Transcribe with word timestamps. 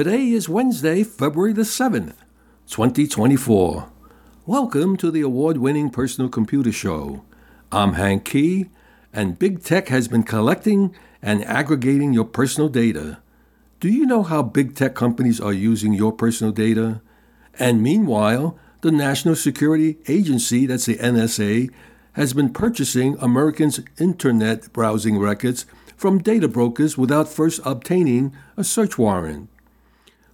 Today 0.00 0.30
is 0.30 0.48
Wednesday, 0.48 1.04
February 1.04 1.52
the 1.52 1.60
7th, 1.60 2.14
2024. 2.68 3.92
Welcome 4.46 4.96
to 4.96 5.10
the 5.10 5.20
award 5.20 5.58
winning 5.58 5.90
Personal 5.90 6.30
Computer 6.30 6.72
Show. 6.72 7.22
I'm 7.70 7.92
Hank 7.92 8.24
Key, 8.24 8.70
and 9.12 9.38
Big 9.38 9.62
Tech 9.62 9.88
has 9.88 10.08
been 10.08 10.22
collecting 10.22 10.96
and 11.20 11.44
aggregating 11.44 12.14
your 12.14 12.24
personal 12.24 12.70
data. 12.70 13.18
Do 13.78 13.90
you 13.90 14.06
know 14.06 14.22
how 14.22 14.40
big 14.40 14.74
tech 14.74 14.94
companies 14.94 15.38
are 15.38 15.52
using 15.52 15.92
your 15.92 16.12
personal 16.12 16.54
data? 16.54 17.02
And 17.58 17.82
meanwhile, 17.82 18.58
the 18.80 18.90
National 18.90 19.36
Security 19.36 19.98
Agency, 20.08 20.64
that's 20.64 20.86
the 20.86 20.96
NSA, 20.96 21.70
has 22.14 22.32
been 22.32 22.54
purchasing 22.54 23.18
Americans' 23.20 23.80
internet 23.98 24.72
browsing 24.72 25.18
records 25.18 25.66
from 25.94 26.22
data 26.22 26.48
brokers 26.48 26.96
without 26.96 27.28
first 27.28 27.60
obtaining 27.66 28.34
a 28.56 28.64
search 28.64 28.96
warrant. 28.96 29.49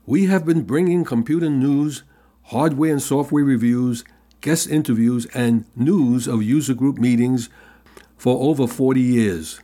We 0.09 0.27
have 0.27 0.47
been 0.47 0.62
bringing 0.62 1.05
computer 1.05 1.51
news, 1.51 2.05
hardware 2.45 2.93
and 2.93 3.03
software 3.03 3.43
reviews, 3.43 4.05
guest 4.41 4.69
interviews, 4.69 5.27
and 5.35 5.65
news 5.75 6.29
of 6.29 6.45
user 6.45 6.75
group 6.75 6.97
meetings 6.99 7.51
for 8.17 8.49
over 8.49 8.69
40 8.69 9.01
years. 9.01 9.61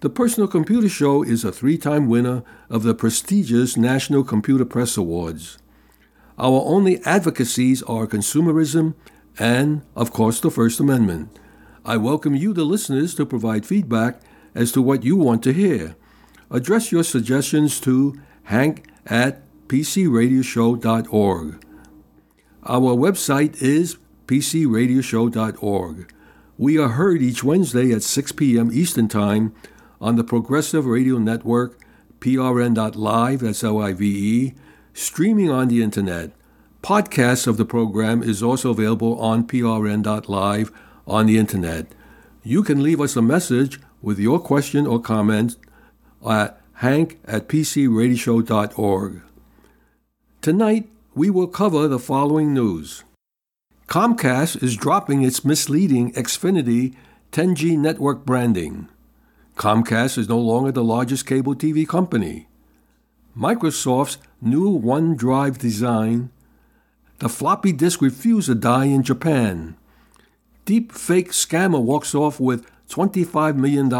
The 0.00 0.08
Personal 0.08 0.46
Computer 0.46 0.88
Show 0.88 1.24
is 1.24 1.42
a 1.42 1.50
three 1.50 1.76
time 1.76 2.06
winner 2.06 2.44
of 2.68 2.84
the 2.84 2.94
prestigious 2.94 3.76
National 3.76 4.22
Computer 4.22 4.64
Press 4.64 4.96
Awards. 4.96 5.58
Our 6.38 6.62
only 6.64 7.04
advocacies 7.04 7.82
are 7.82 8.06
consumerism 8.06 8.94
and, 9.40 9.82
of 9.96 10.12
course, 10.12 10.38
the 10.38 10.52
First 10.52 10.78
Amendment. 10.78 11.36
I 11.84 11.96
welcome 11.96 12.36
you, 12.36 12.52
the 12.52 12.62
listeners, 12.62 13.12
to 13.16 13.26
provide 13.26 13.66
feedback 13.66 14.20
as 14.54 14.70
to 14.70 14.82
what 14.82 15.02
you 15.02 15.16
want 15.16 15.42
to 15.42 15.52
hear. 15.52 15.96
Address 16.48 16.92
your 16.92 17.02
suggestions 17.02 17.80
to 17.80 18.20
hank 18.44 18.86
at 19.04 19.42
pcradioshow.org. 19.70 21.64
Our 22.64 22.96
website 22.96 23.62
is 23.62 23.98
pcradioshow.org. 24.26 26.12
We 26.58 26.76
are 26.76 26.88
heard 26.88 27.22
each 27.22 27.44
Wednesday 27.44 27.92
at 27.92 28.02
6 28.02 28.32
p.m. 28.32 28.72
Eastern 28.72 29.06
Time 29.06 29.54
on 30.00 30.16
the 30.16 30.24
Progressive 30.24 30.86
Radio 30.86 31.18
Network, 31.18 31.78
prn.live, 32.18 33.38
that's 33.38 33.62
L-I-V-E, 33.62 34.54
streaming 34.92 35.50
on 35.50 35.68
the 35.68 35.84
Internet. 35.84 36.32
Podcasts 36.82 37.46
of 37.46 37.56
the 37.56 37.64
program 37.64 38.24
is 38.24 38.42
also 38.42 38.70
available 38.72 39.20
on 39.20 39.46
prn.live 39.46 40.72
on 41.06 41.26
the 41.26 41.38
Internet. 41.38 41.86
You 42.42 42.64
can 42.64 42.82
leave 42.82 43.00
us 43.00 43.14
a 43.14 43.22
message 43.22 43.78
with 44.02 44.18
your 44.18 44.40
question 44.40 44.84
or 44.88 45.00
comment 45.00 45.54
at 46.28 46.60
hank 46.72 47.20
at 47.24 47.48
pcradioshow.org. 47.48 49.22
Tonight, 50.42 50.88
we 51.14 51.28
will 51.28 51.48
cover 51.48 51.86
the 51.86 51.98
following 51.98 52.54
news. 52.54 53.04
Comcast 53.88 54.62
is 54.62 54.74
dropping 54.74 55.22
its 55.22 55.44
misleading 55.44 56.14
Xfinity 56.14 56.94
10G 57.30 57.76
network 57.76 58.24
branding. 58.24 58.88
Comcast 59.56 60.16
is 60.16 60.30
no 60.30 60.38
longer 60.38 60.72
the 60.72 60.82
largest 60.82 61.26
cable 61.26 61.54
TV 61.54 61.86
company. 61.86 62.48
Microsoft's 63.36 64.16
new 64.40 64.80
OneDrive 64.80 65.58
design. 65.58 66.30
The 67.18 67.28
floppy 67.28 67.72
disk 67.72 68.00
refused 68.00 68.46
to 68.46 68.54
die 68.54 68.86
in 68.86 69.02
Japan. 69.02 69.76
Deep 70.64 70.90
fake 70.90 71.32
scammer 71.32 71.82
walks 71.82 72.14
off 72.14 72.40
with 72.40 72.64
$25 72.88 73.56
million 73.56 73.92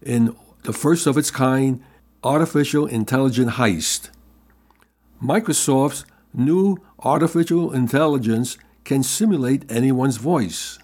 in 0.00 0.34
the 0.62 0.72
first 0.72 1.06
of 1.06 1.18
its 1.18 1.30
kind 1.30 1.82
artificial 2.24 2.86
intelligent 2.86 3.50
heist. 3.52 4.08
Microsoft's 5.22 6.06
new 6.32 6.78
artificial 7.00 7.72
intelligence 7.72 8.56
can 8.84 9.02
simulate 9.02 9.70
anyone's 9.70 10.16
voice. 10.16 10.78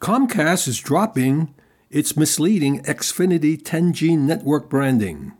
Comcast 0.00 0.66
is 0.66 0.78
dropping 0.78 1.54
its 1.90 2.16
misleading 2.16 2.82
Xfinity 2.84 3.60
10G 3.60 4.16
network 4.16 4.70
branding. 4.70 5.32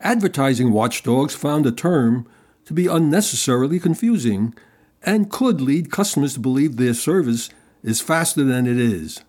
Advertising 0.00 0.72
watchdogs 0.72 1.36
found 1.36 1.64
the 1.64 1.70
term 1.70 2.26
to 2.64 2.72
be 2.72 2.88
unnecessarily 2.88 3.78
confusing 3.78 4.54
and 5.02 5.30
could 5.30 5.60
lead 5.60 5.92
customers 5.92 6.34
to 6.34 6.40
believe 6.40 6.76
their 6.76 6.94
service 6.94 7.48
is 7.84 8.00
faster 8.00 8.42
than 8.42 8.66
it 8.66 8.78
is. 8.78 9.20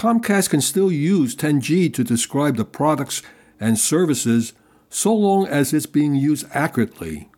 Comcast 0.00 0.48
can 0.48 0.62
still 0.62 0.90
use 0.90 1.36
10G 1.36 1.92
to 1.92 2.02
describe 2.02 2.56
the 2.56 2.64
products 2.64 3.20
and 3.60 3.78
services 3.78 4.54
so 4.88 5.14
long 5.14 5.46
as 5.46 5.74
it's 5.74 5.84
being 5.84 6.14
used 6.14 6.46
accurately. 6.52 7.28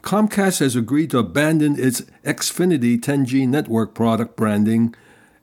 Comcast 0.00 0.60
has 0.60 0.76
agreed 0.76 1.10
to 1.10 1.18
abandon 1.18 1.78
its 1.78 2.00
Xfinity 2.24 2.98
10G 2.98 3.46
network 3.46 3.94
product 3.94 4.34
branding 4.34 4.94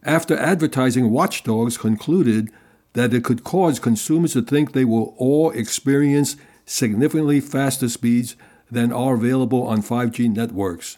after 0.01 0.35
advertising 0.35 1.11
watchdogs 1.11 1.77
concluded 1.77 2.49
that 2.93 3.13
it 3.13 3.23
could 3.23 3.43
cause 3.43 3.77
consumers 3.77 4.33
to 4.33 4.41
think 4.41 4.71
they 4.71 4.83
will 4.83 5.13
all 5.19 5.51
experience 5.51 6.37
significantly 6.65 7.39
faster 7.39 7.87
speeds 7.87 8.35
than 8.71 8.91
are 8.91 9.13
available 9.13 9.67
on 9.67 9.83
5G 9.83 10.35
networks, 10.35 10.97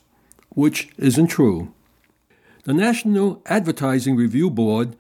which 0.52 0.88
isn't 0.98 1.28
true. 1.28 1.74
The 2.64 2.74
National 2.74 3.42
Advertising 3.48 4.16
Review 4.16 4.50
Board 4.50 4.96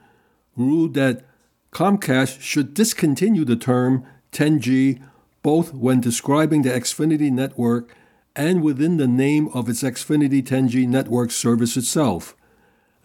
ruled 0.55 0.93
that 0.93 1.25
Comcast 1.71 2.41
should 2.41 2.73
discontinue 2.73 3.45
the 3.45 3.55
term 3.55 4.05
10G 4.31 5.01
both 5.41 5.73
when 5.73 5.99
describing 5.99 6.61
the 6.61 6.69
Xfinity 6.69 7.31
network 7.31 7.93
and 8.35 8.63
within 8.63 8.97
the 8.97 9.07
name 9.07 9.49
of 9.53 9.69
its 9.69 9.83
Xfinity 9.83 10.41
10G 10.41 10.87
network 10.87 11.31
service 11.31 11.77
itself. 11.77 12.35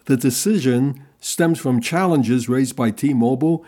The 0.05 0.17
decision 0.17 1.03
stems 1.19 1.59
from 1.59 1.81
challenges 1.81 2.49
raised 2.49 2.75
by 2.75 2.91
T-Mobile 2.91 3.63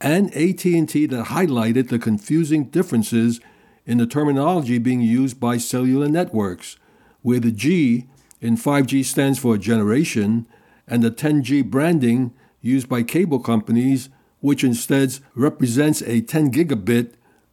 and 0.00 0.26
AT&T 0.34 1.06
that 1.06 1.26
highlighted 1.26 1.88
the 1.88 1.98
confusing 1.98 2.64
differences 2.64 3.40
in 3.86 3.98
the 3.98 4.06
terminology 4.06 4.78
being 4.78 5.00
used 5.00 5.40
by 5.40 5.56
cellular 5.56 6.08
networks, 6.08 6.76
where 7.22 7.40
the 7.40 7.52
G 7.52 8.08
in 8.40 8.56
5G 8.56 9.04
stands 9.04 9.38
for 9.38 9.56
generation 9.56 10.46
and 10.86 11.02
the 11.02 11.10
10G 11.10 11.64
branding 11.64 12.34
used 12.66 12.88
by 12.88 13.02
cable 13.02 13.38
companies, 13.38 14.10
which 14.40 14.62
instead 14.62 15.18
represents 15.34 16.02
a 16.02 16.20
10 16.20 16.52
gigabit 16.52 17.12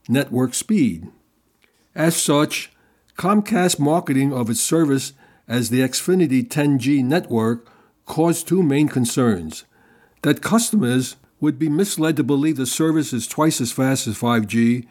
network 0.09 0.53
speed. 0.53 1.07
As 1.96 2.16
such, 2.16 2.72
Comcast 3.18 3.79
marketing 3.79 4.34
of 4.34 4.49
its 4.49 4.59
service 4.59 5.14
as 5.47 5.70
the 5.70 5.82
Xfinity 5.82 6.47
10G 6.47 7.03
network 7.03 7.67
caused 8.05 8.47
two 8.47 8.64
main 8.64 8.88
concerns 8.88 9.66
that 10.23 10.41
customers 10.41 11.16
would 11.40 11.59
be 11.59 11.70
misled 11.70 12.16
to 12.17 12.23
believe 12.23 12.58
the 12.58 12.66
service 12.66 13.14
is 13.14 13.28
twice 13.28 13.61
as 13.61 13.72
fast 13.72 14.08
as 14.08 14.17
5G, 14.17 14.88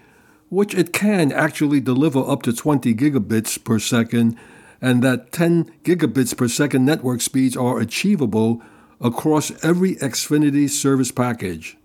which 0.51 0.75
it 0.75 0.93
can 0.93 1.33
actually 1.33 1.81
deliver 1.81 2.21
up 2.21 2.43
to 2.43 2.53
20 2.53 2.95
gigabits 2.95 3.63
per 3.63 3.79
second, 3.79 4.37
and 4.81 5.03
that 5.03 5.33
10 5.33 5.73
gigabits 5.83 6.37
per 6.37 6.49
second 6.49 6.85
network 6.85 7.23
speeds 7.23 7.57
are 7.57 7.81
achievable 7.81 8.63
across 9.03 9.53
every 9.65 9.97
Xfinity 9.97 10.71
service 10.71 11.11
package. 11.11 11.77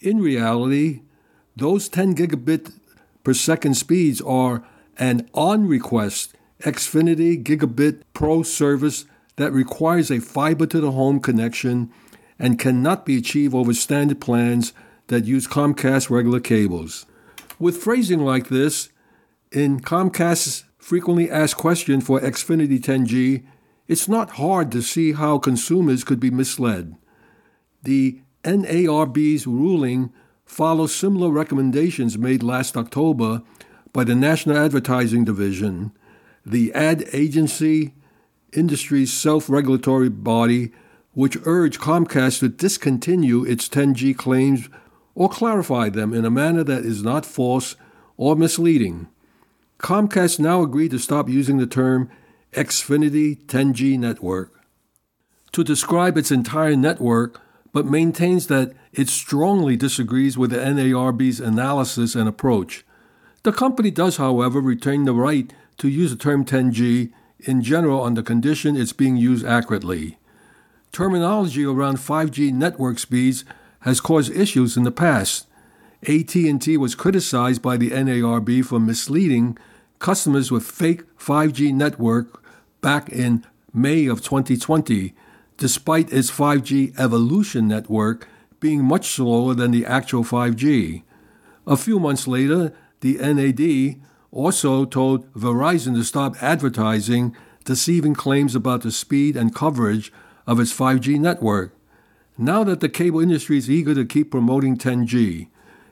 In 0.00 0.20
reality, 0.20 1.02
those 1.56 1.88
10 1.88 2.14
gigabit 2.14 2.72
per 3.24 3.34
second 3.34 3.74
speeds 3.74 4.20
are 4.22 4.64
an 4.98 5.28
on 5.34 5.66
request 5.66 6.34
Xfinity 6.62 7.42
Gigabit 7.42 8.02
Pro 8.12 8.42
service 8.42 9.06
that 9.36 9.52
requires 9.52 10.10
a 10.10 10.20
fiber 10.20 10.66
to 10.66 10.80
the 10.80 10.92
home 10.92 11.20
connection 11.20 11.90
and 12.38 12.58
cannot 12.58 13.06
be 13.06 13.16
achieved 13.16 13.54
over 13.54 13.74
standard 13.74 14.20
plans 14.20 14.72
that 15.08 15.24
use 15.24 15.46
Comcast 15.46 16.10
regular 16.10 16.40
cables. 16.40 17.06
With 17.58 17.76
phrasing 17.76 18.20
like 18.20 18.48
this, 18.48 18.90
in 19.50 19.80
Comcast's 19.80 20.64
frequently 20.78 21.30
asked 21.30 21.56
question 21.56 22.00
for 22.00 22.20
Xfinity 22.20 22.80
10G, 22.80 23.42
it's 23.90 24.06
not 24.06 24.30
hard 24.36 24.70
to 24.70 24.82
see 24.82 25.14
how 25.14 25.36
consumers 25.36 26.04
could 26.04 26.20
be 26.20 26.30
misled. 26.30 26.94
The 27.82 28.20
NARB's 28.44 29.48
ruling 29.48 30.12
follows 30.44 30.94
similar 30.94 31.28
recommendations 31.28 32.16
made 32.16 32.44
last 32.44 32.76
October 32.76 33.42
by 33.92 34.04
the 34.04 34.14
National 34.14 34.56
Advertising 34.56 35.24
Division, 35.24 35.90
the 36.46 36.72
ad 36.72 37.04
agency 37.12 37.92
industry's 38.52 39.12
self 39.12 39.50
regulatory 39.50 40.08
body, 40.08 40.70
which 41.14 41.36
urged 41.44 41.80
Comcast 41.80 42.38
to 42.38 42.48
discontinue 42.48 43.44
its 43.44 43.68
10G 43.68 44.16
claims 44.16 44.68
or 45.16 45.28
clarify 45.28 45.88
them 45.88 46.14
in 46.14 46.24
a 46.24 46.30
manner 46.30 46.62
that 46.62 46.84
is 46.84 47.02
not 47.02 47.26
false 47.26 47.74
or 48.16 48.36
misleading. 48.36 49.08
Comcast 49.80 50.38
now 50.38 50.62
agreed 50.62 50.92
to 50.92 50.98
stop 51.00 51.28
using 51.28 51.56
the 51.56 51.66
term 51.66 52.08
Xfinity 52.52 53.44
10G 53.46 53.98
network 53.98 54.60
to 55.52 55.64
describe 55.64 56.16
its 56.16 56.30
entire 56.30 56.76
network, 56.76 57.40
but 57.72 57.86
maintains 57.86 58.46
that 58.46 58.72
it 58.92 59.08
strongly 59.08 59.76
disagrees 59.76 60.36
with 60.36 60.50
the 60.50 60.58
NARB's 60.58 61.40
analysis 61.40 62.14
and 62.14 62.28
approach. 62.28 62.84
The 63.42 63.52
company 63.52 63.90
does, 63.90 64.16
however, 64.16 64.60
retain 64.60 65.04
the 65.04 65.12
right 65.12 65.52
to 65.78 65.88
use 65.88 66.10
the 66.10 66.16
term 66.16 66.44
10G 66.44 67.12
in 67.40 67.62
general 67.62 68.00
on 68.00 68.14
the 68.14 68.22
condition 68.22 68.76
it's 68.76 68.92
being 68.92 69.16
used 69.16 69.46
accurately. 69.46 70.18
Terminology 70.92 71.64
around 71.64 71.96
5G 71.96 72.52
network 72.52 72.98
speeds 72.98 73.44
has 73.80 74.00
caused 74.00 74.32
issues 74.32 74.76
in 74.76 74.82
the 74.82 74.90
past. 74.90 75.46
AT&T 76.06 76.76
was 76.76 76.94
criticized 76.94 77.62
by 77.62 77.76
the 77.76 77.90
NARB 77.90 78.64
for 78.64 78.80
misleading 78.80 79.56
customers 79.98 80.50
with 80.50 80.64
fake 80.64 81.02
5G 81.18 81.72
network 81.72 82.39
back 82.80 83.08
in 83.08 83.44
May 83.72 84.06
of 84.06 84.22
2020, 84.22 85.14
despite 85.56 86.12
its 86.12 86.30
5G 86.30 86.98
evolution 86.98 87.68
network 87.68 88.28
being 88.58 88.84
much 88.84 89.08
slower 89.08 89.54
than 89.54 89.70
the 89.70 89.86
actual 89.86 90.24
5G. 90.24 91.02
A 91.66 91.76
few 91.76 91.98
months 91.98 92.26
later, 92.26 92.72
the 93.00 93.16
NAD 93.18 94.00
also 94.32 94.84
told 94.84 95.32
Verizon 95.34 95.94
to 95.94 96.04
stop 96.04 96.42
advertising 96.42 97.36
deceiving 97.64 98.14
claims 98.14 98.54
about 98.54 98.82
the 98.82 98.90
speed 98.90 99.36
and 99.36 99.54
coverage 99.54 100.12
of 100.46 100.58
its 100.58 100.76
5G 100.76 101.18
network. 101.18 101.74
Now 102.38 102.64
that 102.64 102.80
the 102.80 102.88
cable 102.88 103.20
industry 103.20 103.58
is 103.58 103.70
eager 103.70 103.94
to 103.94 104.04
keep 104.04 104.30
promoting 104.30 104.76
10G, 104.76 105.48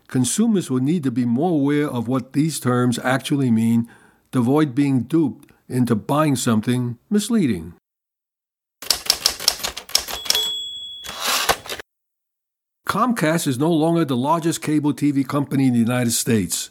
consumers 0.08 0.70
will 0.70 0.80
need 0.80 1.02
to 1.04 1.10
be 1.10 1.24
more 1.24 1.52
aware 1.52 1.88
of 1.88 2.08
what 2.08 2.32
these 2.32 2.58
terms 2.58 2.98
actually 3.00 3.50
mean 3.50 3.88
to 4.32 4.38
avoid 4.40 4.74
being 4.74 5.02
duped 5.02 5.52
into 5.68 5.94
buying 5.94 6.36
something 6.36 6.98
misleading. 7.10 7.74
Comcast 12.86 13.46
is 13.46 13.58
no 13.58 13.70
longer 13.70 14.04
the 14.04 14.16
largest 14.16 14.62
cable 14.62 14.94
TV 14.94 15.26
company 15.26 15.66
in 15.66 15.74
the 15.74 15.78
United 15.78 16.12
States. 16.12 16.70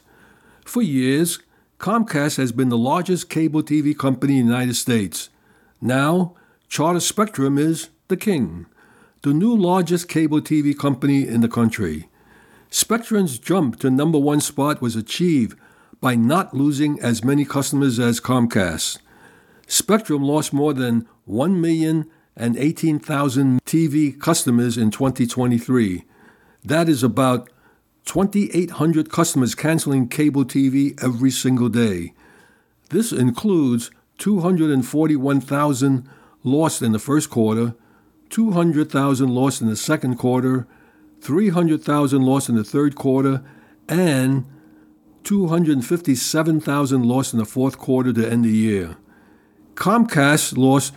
For 0.65 0.81
years, 0.81 1.39
Comcast 1.79 2.37
has 2.37 2.51
been 2.51 2.69
the 2.69 2.77
largest 2.77 3.29
cable 3.29 3.61
TV 3.61 3.95
company 3.95 4.39
in 4.39 4.47
the 4.47 4.51
United 4.51 4.75
States. 4.75 5.29
Now, 5.79 6.35
Charter 6.67 6.99
Spectrum 6.99 7.59
is 7.59 7.89
the 8.07 8.17
king, 8.17 8.65
the 9.21 9.31
new 9.31 9.55
largest 9.55 10.09
cable 10.09 10.41
TV 10.41 10.75
company 10.75 11.27
in 11.27 11.41
the 11.41 11.47
country. 11.47 12.09
Spectrum's 12.71 13.37
jump 13.37 13.79
to 13.79 13.91
number 13.91 14.17
one 14.17 14.41
spot 14.41 14.81
was 14.81 14.95
achieved 14.95 15.57
by 15.99 16.15
not 16.15 16.53
losing 16.53 16.99
as 16.99 17.23
many 17.23 17.45
customers 17.45 17.97
as 17.99 18.19
Comcast. 18.19 18.99
Spectrum 19.67 20.23
lost 20.23 20.51
more 20.53 20.73
than 20.73 21.07
1,018,000 21.27 23.59
TV 23.65 24.19
customers 24.19 24.77
in 24.77 24.91
2023. 24.91 26.03
That 26.63 26.87
is 26.87 27.03
about 27.03 27.49
2,800 28.05 29.11
customers 29.11 29.55
canceling 29.55 30.07
cable 30.07 30.45
TV 30.45 30.97
every 31.03 31.31
single 31.31 31.67
day. 31.69 32.13
This 32.89 33.11
includes 33.11 33.91
241,000 34.17 36.07
lost 36.43 36.81
in 36.81 36.93
the 36.93 36.99
first 36.99 37.29
quarter, 37.29 37.75
200,000 38.29 39.29
lost 39.29 39.61
in 39.61 39.67
the 39.67 39.75
second 39.75 40.15
quarter, 40.17 40.65
300,000 41.21 42.21
lost 42.21 42.47
in 42.47 42.55
the 42.55 42.63
third 42.63 42.95
quarter, 42.95 43.43
and 43.89 44.45
257,000 45.27 47.03
lost 47.03 47.33
in 47.33 47.39
the 47.39 47.45
fourth 47.45 47.77
quarter 47.77 48.13
to 48.13 48.31
end 48.31 48.45
the 48.45 48.49
year. 48.49 48.95
Comcast 49.75 50.57
lost 50.57 50.93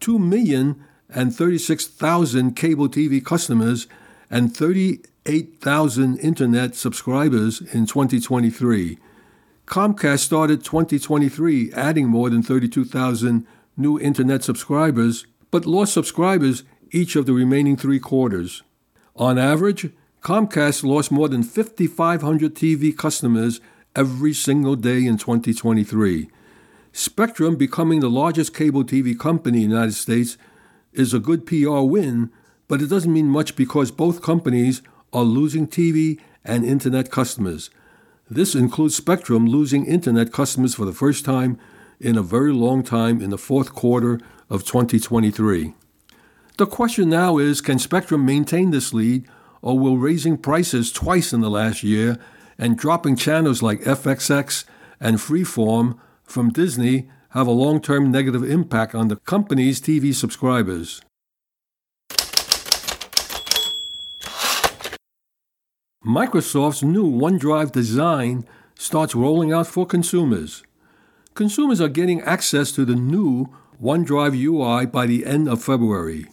2,036,000 0.00 2.56
cable 2.56 2.88
TV 2.88 3.24
customers 3.24 3.86
and 4.28 4.56
38,000 4.56 6.18
internet 6.18 6.74
subscribers 6.74 7.60
in 7.72 7.86
2023. 7.86 8.98
Comcast 9.66 10.18
started 10.18 10.64
2023 10.64 11.72
adding 11.72 12.08
more 12.08 12.30
than 12.30 12.42
32,000 12.42 13.46
new 13.76 14.00
internet 14.00 14.42
subscribers, 14.42 15.24
but 15.52 15.66
lost 15.66 15.92
subscribers 15.92 16.64
each 16.90 17.14
of 17.14 17.26
the 17.26 17.32
remaining 17.32 17.76
three 17.76 18.00
quarters. 18.00 18.64
On 19.14 19.38
average, 19.38 19.92
Comcast 20.28 20.84
lost 20.84 21.10
more 21.10 21.26
than 21.26 21.42
5,500 21.42 22.54
TV 22.54 22.94
customers 22.94 23.62
every 23.96 24.34
single 24.34 24.76
day 24.76 25.06
in 25.06 25.16
2023. 25.16 26.28
Spectrum 26.92 27.56
becoming 27.56 28.00
the 28.00 28.10
largest 28.10 28.54
cable 28.54 28.84
TV 28.84 29.18
company 29.18 29.64
in 29.64 29.70
the 29.70 29.76
United 29.76 29.94
States 29.94 30.36
is 30.92 31.14
a 31.14 31.18
good 31.18 31.46
PR 31.46 31.80
win, 31.80 32.30
but 32.68 32.82
it 32.82 32.88
doesn't 32.88 33.10
mean 33.10 33.26
much 33.26 33.56
because 33.56 33.90
both 33.90 34.20
companies 34.20 34.82
are 35.14 35.22
losing 35.22 35.66
TV 35.66 36.20
and 36.44 36.62
internet 36.62 37.10
customers. 37.10 37.70
This 38.28 38.54
includes 38.54 38.94
Spectrum 38.94 39.46
losing 39.46 39.86
internet 39.86 40.30
customers 40.30 40.74
for 40.74 40.84
the 40.84 40.92
first 40.92 41.24
time 41.24 41.58
in 42.00 42.18
a 42.18 42.22
very 42.22 42.52
long 42.52 42.82
time 42.82 43.22
in 43.22 43.30
the 43.30 43.38
fourth 43.38 43.72
quarter 43.72 44.20
of 44.50 44.66
2023. 44.66 45.72
The 46.58 46.66
question 46.66 47.08
now 47.08 47.38
is 47.38 47.62
can 47.62 47.78
Spectrum 47.78 48.26
maintain 48.26 48.72
this 48.72 48.92
lead, 48.92 49.26
or 49.62 49.78
will 49.78 49.98
raising 49.98 50.36
prices 50.36 50.92
twice 50.92 51.32
in 51.32 51.40
the 51.40 51.50
last 51.50 51.82
year 51.82 52.18
and 52.58 52.78
dropping 52.78 53.16
channels 53.16 53.62
like 53.62 53.80
FXX 53.82 54.64
and 55.00 55.18
Freeform 55.18 55.98
from 56.24 56.50
Disney 56.50 57.08
have 57.30 57.46
a 57.46 57.52
long 57.52 57.80
term 57.80 58.10
negative 58.10 58.42
impact 58.42 58.94
on 58.94 59.08
the 59.08 59.16
company's 59.16 59.80
TV 59.80 60.14
subscribers? 60.14 61.02
Microsoft's 66.04 66.82
new 66.82 67.04
OneDrive 67.04 67.70
design 67.72 68.46
starts 68.76 69.14
rolling 69.14 69.52
out 69.52 69.66
for 69.66 69.84
consumers. 69.84 70.62
Consumers 71.34 71.80
are 71.80 71.88
getting 71.88 72.22
access 72.22 72.72
to 72.72 72.84
the 72.84 72.94
new 72.94 73.54
OneDrive 73.82 74.34
UI 74.34 74.86
by 74.86 75.06
the 75.06 75.26
end 75.26 75.48
of 75.48 75.62
February. 75.62 76.26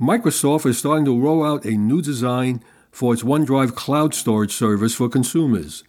Microsoft 0.00 0.66
is 0.66 0.78
starting 0.78 1.04
to 1.04 1.16
roll 1.16 1.44
out 1.44 1.64
a 1.64 1.76
new 1.76 2.02
design 2.02 2.60
for 2.90 3.14
its 3.14 3.22
OneDrive 3.22 3.76
cloud 3.76 4.12
storage 4.12 4.52
service 4.52 4.92
for 4.92 5.08
consumers. 5.08 5.84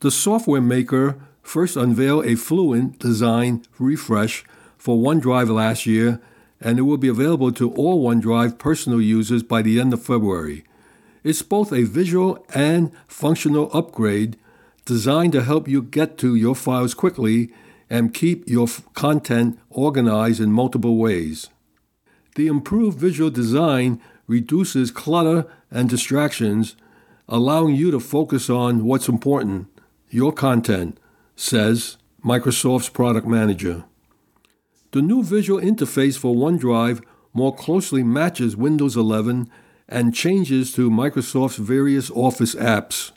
The 0.00 0.10
software 0.10 0.62
maker 0.62 1.20
first 1.42 1.76
unveiled 1.76 2.24
a 2.24 2.34
Fluent 2.34 2.98
design 2.98 3.62
refresh 3.78 4.44
for 4.78 4.96
OneDrive 4.96 5.54
last 5.54 5.84
year, 5.84 6.18
and 6.62 6.78
it 6.78 6.82
will 6.82 6.96
be 6.96 7.08
available 7.08 7.52
to 7.52 7.70
all 7.72 8.02
OneDrive 8.02 8.56
personal 8.56 9.02
users 9.02 9.42
by 9.42 9.60
the 9.60 9.78
end 9.78 9.92
of 9.92 10.02
February. 10.02 10.64
It's 11.22 11.42
both 11.42 11.74
a 11.74 11.82
visual 11.82 12.44
and 12.54 12.90
functional 13.06 13.68
upgrade 13.74 14.38
designed 14.86 15.32
to 15.32 15.44
help 15.44 15.68
you 15.68 15.82
get 15.82 16.16
to 16.18 16.34
your 16.34 16.54
files 16.54 16.94
quickly 16.94 17.52
and 17.90 18.14
keep 18.14 18.48
your 18.48 18.66
f- 18.66 18.82
content 18.94 19.58
organized 19.68 20.40
in 20.40 20.50
multiple 20.50 20.96
ways. 20.96 21.50
The 22.34 22.46
improved 22.46 22.98
visual 22.98 23.30
design 23.30 24.00
reduces 24.26 24.90
clutter 24.90 25.46
and 25.70 25.88
distractions, 25.88 26.76
allowing 27.28 27.74
you 27.74 27.90
to 27.90 28.00
focus 28.00 28.48
on 28.48 28.84
what's 28.84 29.08
important, 29.08 29.68
your 30.08 30.32
content, 30.32 30.98
says 31.36 31.98
Microsoft's 32.24 32.88
product 32.88 33.26
manager. 33.26 33.84
The 34.92 35.02
new 35.02 35.22
visual 35.22 35.60
interface 35.60 36.18
for 36.18 36.34
OneDrive 36.34 37.02
more 37.34 37.54
closely 37.54 38.02
matches 38.02 38.56
Windows 38.56 38.96
11 38.96 39.50
and 39.88 40.14
changes 40.14 40.72
to 40.72 40.90
Microsoft's 40.90 41.56
various 41.56 42.10
Office 42.10 42.54
apps. 42.54 43.12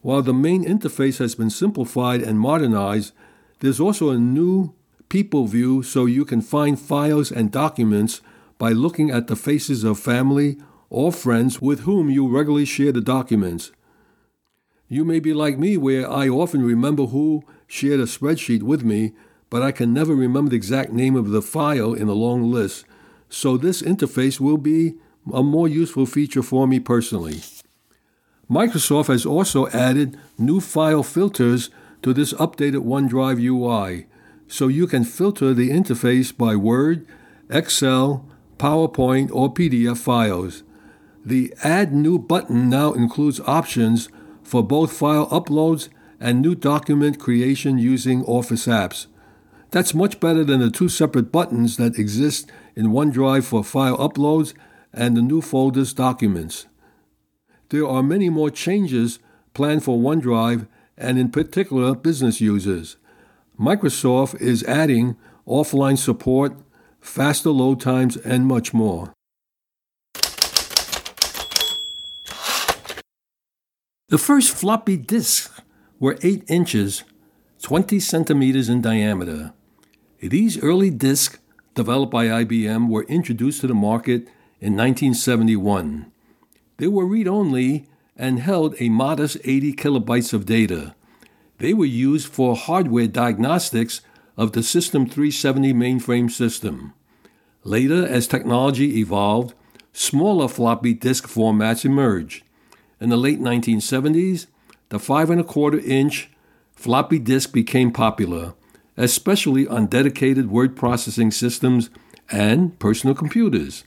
While 0.00 0.22
the 0.22 0.34
main 0.34 0.64
interface 0.64 1.18
has 1.18 1.34
been 1.34 1.50
simplified 1.50 2.20
and 2.20 2.38
modernized, 2.38 3.12
there's 3.60 3.80
also 3.80 4.10
a 4.10 4.18
new 4.18 4.74
people 5.08 5.46
view 5.46 5.82
so 5.82 6.06
you 6.06 6.24
can 6.24 6.40
find 6.40 6.78
files 6.78 7.32
and 7.32 7.50
documents 7.50 8.20
by 8.58 8.70
looking 8.70 9.10
at 9.10 9.26
the 9.26 9.36
faces 9.36 9.84
of 9.84 9.98
family 9.98 10.56
or 10.90 11.12
friends 11.12 11.60
with 11.60 11.80
whom 11.80 12.10
you 12.10 12.28
regularly 12.28 12.64
share 12.64 12.92
the 12.92 13.00
documents. 13.00 13.72
You 14.88 15.04
may 15.04 15.18
be 15.18 15.32
like 15.32 15.58
me, 15.58 15.76
where 15.76 16.10
I 16.10 16.28
often 16.28 16.62
remember 16.62 17.06
who 17.06 17.42
shared 17.66 18.00
a 18.00 18.04
spreadsheet 18.04 18.62
with 18.62 18.84
me, 18.84 19.12
but 19.50 19.62
I 19.62 19.72
can 19.72 19.92
never 19.92 20.14
remember 20.14 20.50
the 20.50 20.56
exact 20.56 20.92
name 20.92 21.16
of 21.16 21.30
the 21.30 21.42
file 21.42 21.94
in 21.94 22.08
a 22.08 22.12
long 22.12 22.50
list. 22.50 22.84
So, 23.28 23.56
this 23.56 23.82
interface 23.82 24.38
will 24.38 24.58
be 24.58 24.94
a 25.32 25.42
more 25.42 25.66
useful 25.66 26.06
feature 26.06 26.42
for 26.42 26.66
me 26.66 26.78
personally. 26.80 27.40
Microsoft 28.50 29.08
has 29.08 29.24
also 29.24 29.68
added 29.68 30.18
new 30.38 30.60
file 30.60 31.02
filters 31.02 31.70
to 32.02 32.12
this 32.12 32.34
updated 32.34 32.84
OneDrive 32.84 33.40
UI 33.40 34.06
so 34.46 34.68
you 34.68 34.86
can 34.86 35.04
filter 35.04 35.54
the 35.54 35.70
interface 35.70 36.36
by 36.36 36.54
Word, 36.54 37.06
Excel, 37.48 38.28
PowerPoint, 38.58 39.30
or 39.32 39.52
PDF 39.52 39.98
files. 39.98 40.62
The 41.24 41.54
Add 41.62 41.94
New 41.94 42.18
button 42.18 42.68
now 42.68 42.92
includes 42.92 43.40
options 43.40 44.08
for 44.42 44.62
both 44.62 44.92
file 44.92 45.26
uploads 45.28 45.88
and 46.20 46.40
new 46.40 46.54
document 46.54 47.18
creation 47.18 47.78
using 47.78 48.24
Office 48.24 48.66
apps. 48.66 49.06
That's 49.70 49.94
much 49.94 50.20
better 50.20 50.44
than 50.44 50.60
the 50.60 50.70
two 50.70 50.88
separate 50.88 51.32
buttons 51.32 51.76
that 51.78 51.98
exist 51.98 52.50
in 52.76 52.86
OneDrive 52.88 53.44
for 53.44 53.64
file 53.64 53.96
uploads 53.98 54.54
and 54.92 55.16
the 55.16 55.22
new 55.22 55.40
folders 55.40 55.92
documents. 55.92 56.66
there 57.70 57.88
are 57.88 58.02
many 58.02 58.28
more 58.30 58.50
changes 58.50 59.18
planned 59.52 59.82
for 59.82 59.98
OneDrive 59.98 60.68
and, 60.96 61.18
in 61.18 61.30
particular, 61.30 61.94
business 61.94 62.40
users. 62.40 62.96
Microsoft 63.58 64.40
is 64.40 64.62
adding 64.64 65.16
offline 65.46 65.98
support, 65.98 66.56
faster 67.04 67.50
load 67.50 67.80
times, 67.80 68.16
and 68.16 68.46
much 68.46 68.72
more. 68.74 69.12
The 74.08 74.18
first 74.18 74.50
floppy 74.50 74.96
disks 74.96 75.60
were 76.00 76.18
8 76.22 76.44
inches, 76.48 77.04
20 77.62 78.00
centimeters 78.00 78.68
in 78.68 78.80
diameter. 78.80 79.52
These 80.20 80.62
early 80.62 80.90
disks, 80.90 81.38
developed 81.74 82.12
by 82.12 82.26
IBM, 82.26 82.88
were 82.88 83.04
introduced 83.04 83.60
to 83.60 83.66
the 83.66 83.74
market 83.74 84.22
in 84.60 84.76
1971. 84.76 86.10
They 86.78 86.88
were 86.88 87.06
read 87.06 87.28
only 87.28 87.86
and 88.16 88.40
held 88.40 88.74
a 88.80 88.88
modest 88.88 89.36
80 89.44 89.74
kilobytes 89.74 90.32
of 90.32 90.46
data. 90.46 90.94
They 91.58 91.74
were 91.74 91.84
used 91.84 92.28
for 92.28 92.56
hardware 92.56 93.06
diagnostics 93.06 94.00
of 94.36 94.52
the 94.52 94.62
System 94.62 95.06
370 95.06 95.72
mainframe 95.72 96.30
system. 96.30 96.92
Later, 97.62 98.06
as 98.06 98.26
technology 98.26 98.98
evolved, 98.98 99.54
smaller 99.92 100.48
floppy 100.48 100.92
disk 100.92 101.26
formats 101.26 101.84
emerged. 101.84 102.42
In 103.00 103.10
the 103.10 103.16
late 103.16 103.40
1970s, 103.40 104.46
the 104.88 104.98
5 104.98 105.30
and 105.30 105.40
a 105.40 105.44
quarter 105.44 105.78
inch 105.78 106.30
floppy 106.72 107.18
disk 107.18 107.52
became 107.52 107.92
popular, 107.92 108.54
especially 108.96 109.66
on 109.66 109.86
dedicated 109.86 110.50
word 110.50 110.76
processing 110.76 111.30
systems 111.30 111.90
and 112.30 112.78
personal 112.78 113.14
computers. 113.14 113.84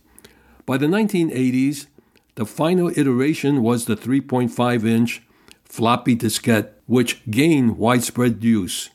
By 0.66 0.77
the 0.77 0.88
1980s, 0.88 1.88
the 2.36 2.46
final 2.46 2.89
iteration 2.98 3.63
was 3.63 3.86
the 3.86 3.96
3.5 3.96 4.86
inch 4.86 5.24
floppy 5.66 6.16
diskette, 6.16 6.72
which 6.86 7.22
gained 7.30 7.77
widespread 7.77 8.44
use. 8.44 8.89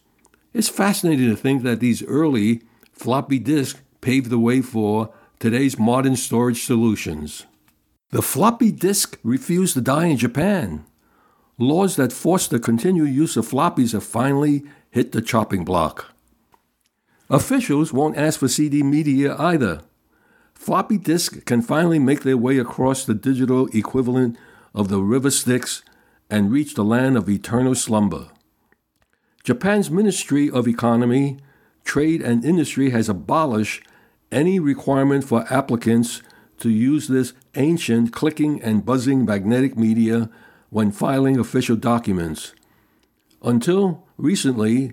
It's 0.55 0.69
fascinating 0.69 1.29
to 1.31 1.37
think 1.37 1.63
that 1.63 1.81
these 1.81 2.05
early 2.05 2.63
floppy 2.93 3.39
disks 3.39 3.81
paved 4.01 4.31
the 4.31 4.39
way 4.39 4.61
for 4.61 5.13
today's 5.39 5.79
modern 5.79 6.17
storage 6.17 6.65
solutions. 6.65 7.47
The 8.11 8.23
floppy 8.23 8.71
disk 8.71 9.19
refused 9.23 9.75
to 9.75 9.81
die 9.81 10.07
in 10.07 10.19
Japan. 10.19 10.85
Laws 11.59 11.97
that 11.97 12.13
forced 12.13 12.51
the 12.51 12.61
continued 12.61 13.15
use 13.15 13.37
of 13.37 13.49
floppies 13.49 13.93
have 13.93 14.05
finally 14.05 14.65
hit 14.91 15.13
the 15.13 15.23
chopping 15.23 15.65
block. 15.65 16.13
Officials 17.31 17.93
won't 17.93 18.19
ask 18.19 18.41
for 18.41 18.49
CD 18.49 18.83
media 18.83 19.35
either. 19.39 19.81
Floppy 20.53 20.99
disks 20.99 21.41
can 21.45 21.63
finally 21.63 21.99
make 21.99 22.23
their 22.23 22.37
way 22.37 22.59
across 22.59 23.05
the 23.05 23.15
digital 23.15 23.69
equivalent 23.69 24.37
of 24.75 24.89
the 24.89 25.01
river 25.01 25.31
Styx 25.31 25.83
and 26.29 26.53
reach 26.53 26.75
the 26.75 26.85
land 26.85 27.17
of 27.17 27.29
eternal 27.29 27.75
slumber. 27.75 28.29
Japan's 29.45 29.91
Ministry 29.91 30.49
of 30.49 30.69
Economy, 30.69 31.37
Trade 31.85 32.23
and 32.23 32.45
Industry 32.45 32.91
has 32.91 33.09
abolished 33.09 33.83
any 34.31 34.61
requirement 34.61 35.25
for 35.25 35.53
applicants 35.53 36.23
to 36.59 36.71
use 36.71 37.09
this 37.09 37.33
ancient 37.57 38.13
clicking 38.13 38.63
and 38.63 38.87
buzzing 38.87 39.25
magnetic 39.25 39.77
media 39.77 40.31
when 40.71 40.93
filing 40.93 41.41
official 41.41 41.75
documents. 41.75 42.55
Until 43.43 44.07
recently, 44.17 44.93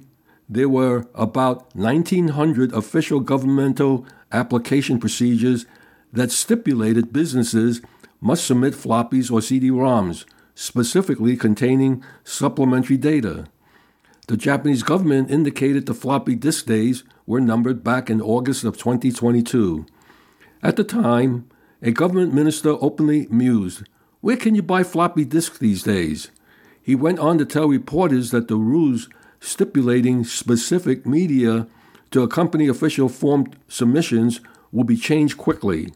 there 0.50 0.68
were 0.68 1.06
about 1.14 1.76
1,900 1.76 2.74
official 2.74 3.20
governmental 3.20 4.04
application 4.32 5.00
procedures 5.00 5.68
that 6.12 6.32
stipulated 6.32 7.14
businesses 7.14 7.82
must 8.20 8.48
submit 8.48 8.74
floppies 8.74 9.32
or 9.32 9.44
CD-ROMs, 9.44 10.26
specifically 10.56 11.38
containing 11.38 12.04
supplementary 12.24 12.98
data. 12.98 13.46
The 14.30 14.38
Japanese 14.38 14.84
government 14.84 15.32
indicated 15.32 15.88
the 15.88 15.96
floppy 15.96 16.36
disk 16.36 16.68
days 16.68 17.04
were 17.26 17.42
numbered 17.42 17.84
back 17.84 18.12
in 18.12 18.22
August 18.22 18.64
of 18.64 18.78
2022. 18.78 19.88
At 20.62 20.76
the 20.76 20.84
time, 20.84 21.50
a 21.82 21.90
government 21.90 22.32
minister 22.32 22.78
openly 22.80 23.26
mused, 23.32 23.90
Where 24.22 24.38
can 24.38 24.54
you 24.54 24.62
buy 24.62 24.84
floppy 24.84 25.26
disks 25.26 25.58
these 25.58 25.82
days? 25.82 26.30
He 26.80 26.94
went 26.94 27.18
on 27.18 27.40
to 27.40 27.46
tell 27.46 27.68
reporters 27.68 28.30
that 28.30 28.48
the 28.48 28.58
rules 28.58 29.10
stipulating 29.40 30.24
specific 30.24 31.08
media 31.08 31.66
to 32.12 32.22
accompany 32.22 32.68
official 32.68 33.10
form 33.10 33.48
submissions 33.68 34.42
will 34.72 34.84
be 34.84 34.96
changed 34.96 35.40
quickly. 35.40 35.92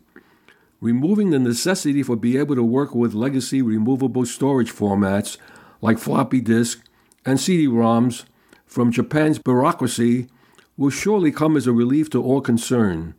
Removing 0.82 1.30
the 1.30 1.38
necessity 1.38 2.02
for 2.02 2.16
being 2.16 2.40
able 2.40 2.56
to 2.56 2.64
work 2.64 2.96
with 2.96 3.14
legacy 3.14 3.62
removable 3.62 4.26
storage 4.26 4.74
formats 4.74 5.38
like 5.82 6.00
floppy 6.00 6.42
disk 6.42 6.84
and 7.26 7.40
CD-ROMs 7.40 8.26
from 8.66 8.92
Japan's 8.92 9.40
bureaucracy 9.40 10.28
will 10.78 10.90
surely 10.90 11.32
come 11.32 11.56
as 11.56 11.68
a 11.68 11.74
relief 11.74 12.10
to 12.10 12.22
all 12.22 12.42
concerned. 12.42 13.14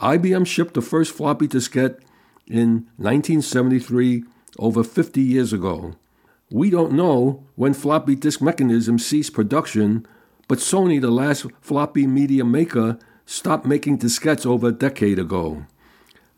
IBM 0.00 0.46
shipped 0.46 0.74
the 0.74 0.82
first 0.82 1.12
floppy 1.12 1.46
diskette 1.46 2.00
in 2.46 2.86
1973, 2.96 4.24
over 4.58 4.82
50 4.82 5.20
years 5.20 5.52
ago. 5.52 5.94
We 6.50 6.70
don't 6.70 6.92
know 6.92 7.44
when 7.56 7.74
floppy 7.74 8.14
disk 8.14 8.40
mechanisms 8.40 9.04
ceased 9.04 9.34
production, 9.34 10.06
but 10.48 10.58
Sony, 10.58 11.00
the 11.00 11.10
last 11.10 11.46
floppy 11.60 12.06
media 12.06 12.44
maker, 12.44 12.98
stopped 13.24 13.66
making 13.66 13.98
diskettes 13.98 14.46
over 14.46 14.68
a 14.68 14.72
decade 14.72 15.18
ago. 15.18 15.66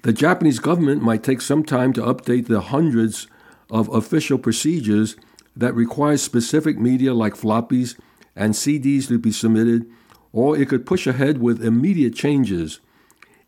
The 0.03 0.13
Japanese 0.13 0.59
government 0.59 1.03
might 1.03 1.23
take 1.23 1.41
some 1.41 1.63
time 1.63 1.93
to 1.95 2.03
update 2.03 2.47
the 2.47 2.61
hundreds 2.61 3.27
of 3.71 3.93
official 3.95 4.39
procedures 4.39 5.17
that 5.59 5.75
requires 5.75 6.23
specific 6.23 6.79
media 6.79 7.13
like 7.13 7.35
floppies 7.35 7.99
and 8.35 8.55
CDs 8.55 9.09
to 9.09 9.19
be 9.19 9.33
submitted, 9.33 9.91
or 10.33 10.57
it 10.57 10.69
could 10.69 10.87
push 10.87 11.07
ahead 11.07 11.39
with 11.39 11.63
immediate 11.63 12.15
changes. 12.15 12.81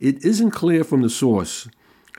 It 0.01 0.23
isn't 0.25 0.51
clear 0.51 0.85
from 0.85 1.03
the 1.03 1.11
source. 1.11 1.69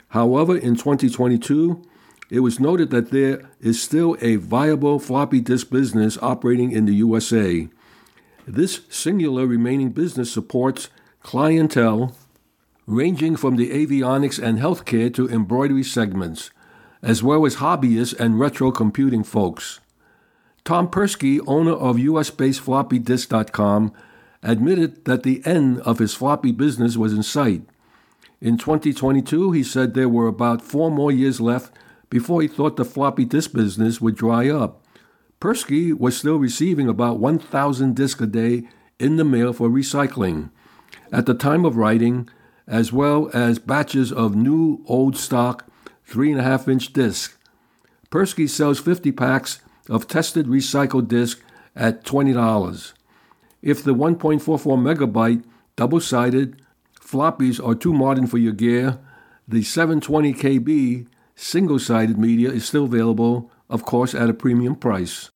However, 0.08 0.56
in 0.56 0.76
2022, 0.76 1.82
it 2.30 2.40
was 2.40 2.58
noted 2.58 2.90
that 2.90 3.10
there 3.10 3.42
is 3.60 3.82
still 3.82 4.16
a 4.22 4.36
viable 4.36 4.98
floppy 4.98 5.40
disk 5.40 5.68
business 5.68 6.16
operating 6.22 6.72
in 6.72 6.86
the 6.86 6.94
USA. 6.94 7.68
This 8.46 8.80
singular 8.88 9.46
remaining 9.46 9.90
business 9.90 10.32
supports 10.32 10.88
clientele 11.22 12.16
ranging 12.86 13.36
from 13.36 13.56
the 13.56 13.70
avionics 13.70 14.42
and 14.42 14.58
healthcare 14.58 15.12
to 15.14 15.28
embroidery 15.28 15.84
segments, 15.84 16.50
as 17.02 17.22
well 17.22 17.44
as 17.44 17.56
hobbyists 17.56 18.18
and 18.18 18.40
retro 18.40 18.72
computing 18.72 19.22
folks. 19.22 19.80
Tom 20.64 20.88
Persky, 20.88 21.40
owner 21.46 21.72
of 21.72 21.98
US 21.98 22.30
based 22.30 22.64
floppydisk.com, 22.64 23.92
admitted 24.42 25.04
that 25.04 25.22
the 25.22 25.42
end 25.44 25.80
of 25.80 25.98
his 25.98 26.14
floppy 26.14 26.52
business 26.52 26.96
was 26.96 27.12
in 27.12 27.22
sight. 27.22 27.62
In 28.40 28.58
2022, 28.58 29.52
he 29.52 29.62
said 29.62 29.94
there 29.94 30.08
were 30.08 30.26
about 30.26 30.62
four 30.62 30.90
more 30.90 31.12
years 31.12 31.40
left 31.40 31.74
before 32.10 32.42
he 32.42 32.48
thought 32.48 32.76
the 32.76 32.84
floppy 32.84 33.24
disk 33.24 33.52
business 33.52 34.00
would 34.00 34.16
dry 34.16 34.48
up. 34.48 34.84
Persky 35.40 35.96
was 35.96 36.16
still 36.16 36.36
receiving 36.36 36.88
about 36.88 37.18
1,000 37.18 37.96
disks 37.96 38.20
a 38.20 38.26
day 38.26 38.68
in 38.98 39.16
the 39.16 39.24
mail 39.24 39.52
for 39.52 39.68
recycling. 39.68 40.50
At 41.10 41.26
the 41.26 41.34
time 41.34 41.64
of 41.64 41.76
writing, 41.76 42.28
as 42.66 42.92
well 42.92 43.30
as 43.34 43.58
batches 43.58 44.12
of 44.12 44.36
new 44.36 44.84
old 44.86 45.16
stock 45.16 45.66
3.5 46.08 46.68
inch 46.68 46.92
discs. 46.92 47.36
Persky 48.10 48.48
sells 48.48 48.78
50 48.78 49.10
packs 49.12 49.60
of 49.88 50.06
tested 50.06 50.46
recycled 50.46 51.08
disk 51.08 51.42
at 51.74 52.04
$20. 52.04 52.92
If 53.62 53.84
the 53.84 53.94
1.44 53.94 54.60
megabyte 54.78 55.44
double 55.76 56.00
sided 56.00 56.60
floppies 57.00 57.64
are 57.64 57.74
too 57.74 57.92
modern 57.92 58.26
for 58.26 58.38
your 58.38 58.52
gear, 58.52 58.98
the 59.46 59.62
720 59.62 60.34
KB 60.34 61.06
Single 61.34 61.78
sided 61.78 62.18
media 62.18 62.50
is 62.50 62.64
still 62.66 62.84
available, 62.84 63.50
of 63.68 63.84
course, 63.84 64.14
at 64.14 64.30
a 64.30 64.34
premium 64.34 64.76
price. 64.76 65.30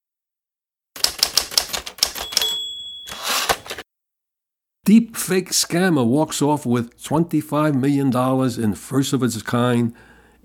Deep 4.84 5.16
fake 5.16 5.50
scammer 5.50 6.06
walks 6.06 6.40
off 6.40 6.64
with 6.64 6.96
$25 7.02 7.74
million 7.74 8.14
in 8.62 8.74
first 8.76 9.12
of 9.12 9.22
its 9.22 9.42
kind 9.42 9.94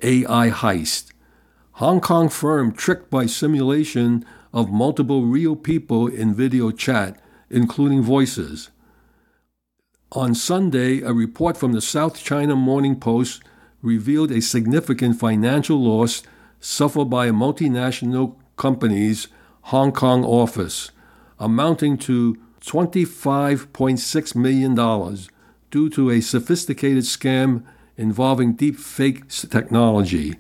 AI 0.02 0.50
heist. 0.50 1.11
Hong 1.82 2.00
Kong 2.00 2.30
firm 2.30 2.74
tricked 2.74 3.10
by 3.10 3.26
simulation 3.26 4.24
of 4.54 4.70
multiple 4.72 5.24
real 5.24 5.56
people 5.56 6.06
in 6.06 6.32
video 6.32 6.70
chat, 6.70 7.20
including 7.50 8.04
voices. 8.04 8.70
On 10.12 10.36
Sunday, 10.36 11.02
a 11.02 11.12
report 11.12 11.58
from 11.58 11.72
the 11.72 11.82
South 11.82 12.24
China 12.24 12.56
Morning 12.56 13.00
Post 13.00 13.42
revealed 13.82 14.30
a 14.32 14.44
significant 14.44 15.20
financial 15.20 15.82
loss 15.82 16.22
suffered 16.60 17.06
by 17.06 17.26
a 17.26 17.34
multinational 17.34 18.36
company's 18.58 19.28
Hong 19.74 19.92
Kong 19.92 20.24
office, 20.24 20.92
amounting 21.40 21.98
to 21.98 22.38
$25.6 22.62 24.36
million 24.36 24.76
due 25.72 25.90
to 25.90 26.12
a 26.12 26.22
sophisticated 26.22 27.06
scam 27.06 27.64
involving 27.98 28.54
deep 28.54 28.78
fake 28.78 29.28
technology. 29.30 30.36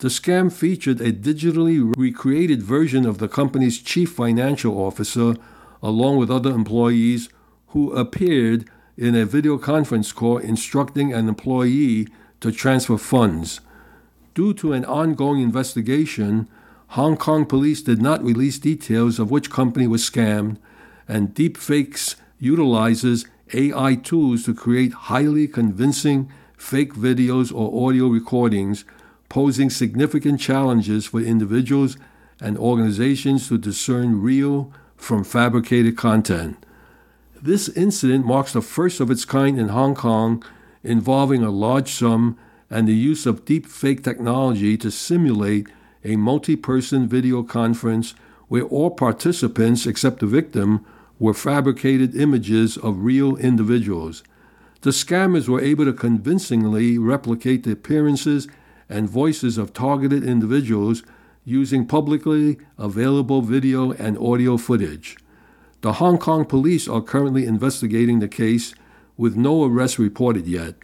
The 0.00 0.08
scam 0.08 0.52
featured 0.52 1.00
a 1.00 1.12
digitally 1.12 1.92
recreated 1.96 2.62
version 2.62 3.04
of 3.04 3.18
the 3.18 3.26
company's 3.26 3.78
chief 3.78 4.12
financial 4.12 4.78
officer, 4.78 5.34
along 5.82 6.18
with 6.18 6.30
other 6.30 6.52
employees, 6.52 7.28
who 7.68 7.92
appeared 7.92 8.70
in 8.96 9.16
a 9.16 9.26
video 9.26 9.58
conference 9.58 10.12
call 10.12 10.38
instructing 10.38 11.12
an 11.12 11.28
employee 11.28 12.06
to 12.40 12.52
transfer 12.52 12.96
funds. 12.96 13.60
Due 14.34 14.54
to 14.54 14.72
an 14.72 14.84
ongoing 14.84 15.42
investigation, 15.42 16.48
Hong 16.90 17.16
Kong 17.16 17.44
police 17.44 17.82
did 17.82 18.00
not 18.00 18.22
release 18.22 18.60
details 18.60 19.18
of 19.18 19.32
which 19.32 19.50
company 19.50 19.88
was 19.88 20.08
scammed, 20.08 20.58
and 21.08 21.34
Deepfakes 21.34 22.14
utilizes 22.38 23.26
AI 23.52 23.96
tools 23.96 24.44
to 24.44 24.54
create 24.54 24.92
highly 24.92 25.48
convincing 25.48 26.30
fake 26.56 26.94
videos 26.94 27.52
or 27.52 27.88
audio 27.88 28.06
recordings 28.06 28.84
posing 29.28 29.70
significant 29.70 30.40
challenges 30.40 31.06
for 31.06 31.20
individuals 31.20 31.96
and 32.40 32.56
organizations 32.56 33.48
to 33.48 33.58
discern 33.58 34.22
real 34.22 34.72
from 34.96 35.24
fabricated 35.24 35.96
content. 35.96 36.64
This 37.40 37.68
incident 37.68 38.26
marks 38.26 38.52
the 38.52 38.62
first 38.62 39.00
of 39.00 39.10
its 39.10 39.24
kind 39.24 39.58
in 39.58 39.68
Hong 39.68 39.94
Kong 39.94 40.44
involving 40.82 41.42
a 41.42 41.50
large 41.50 41.90
sum 41.90 42.36
and 42.70 42.86
the 42.86 42.94
use 42.94 43.26
of 43.26 43.44
deep 43.44 43.66
fake 43.66 44.02
technology 44.02 44.76
to 44.76 44.90
simulate 44.90 45.68
a 46.04 46.16
multi 46.16 46.56
person 46.56 47.08
video 47.08 47.42
conference 47.42 48.14
where 48.48 48.62
all 48.62 48.90
participants 48.90 49.86
except 49.86 50.20
the 50.20 50.26
victim 50.26 50.84
were 51.18 51.34
fabricated 51.34 52.14
images 52.14 52.76
of 52.76 53.04
real 53.04 53.36
individuals. 53.36 54.22
The 54.82 54.90
scammers 54.90 55.48
were 55.48 55.60
able 55.60 55.84
to 55.86 55.92
convincingly 55.92 56.98
replicate 56.98 57.64
the 57.64 57.72
appearances 57.72 58.46
and 58.88 59.08
voices 59.08 59.58
of 59.58 59.72
targeted 59.72 60.24
individuals 60.24 61.02
using 61.44 61.86
publicly 61.86 62.58
available 62.76 63.42
video 63.42 63.92
and 63.92 64.18
audio 64.18 64.56
footage. 64.56 65.16
The 65.80 65.94
Hong 65.94 66.18
Kong 66.18 66.44
police 66.44 66.88
are 66.88 67.00
currently 67.00 67.46
investigating 67.46 68.18
the 68.18 68.28
case 68.28 68.74
with 69.16 69.36
no 69.36 69.64
arrests 69.64 69.98
reported 69.98 70.46
yet. 70.46 70.74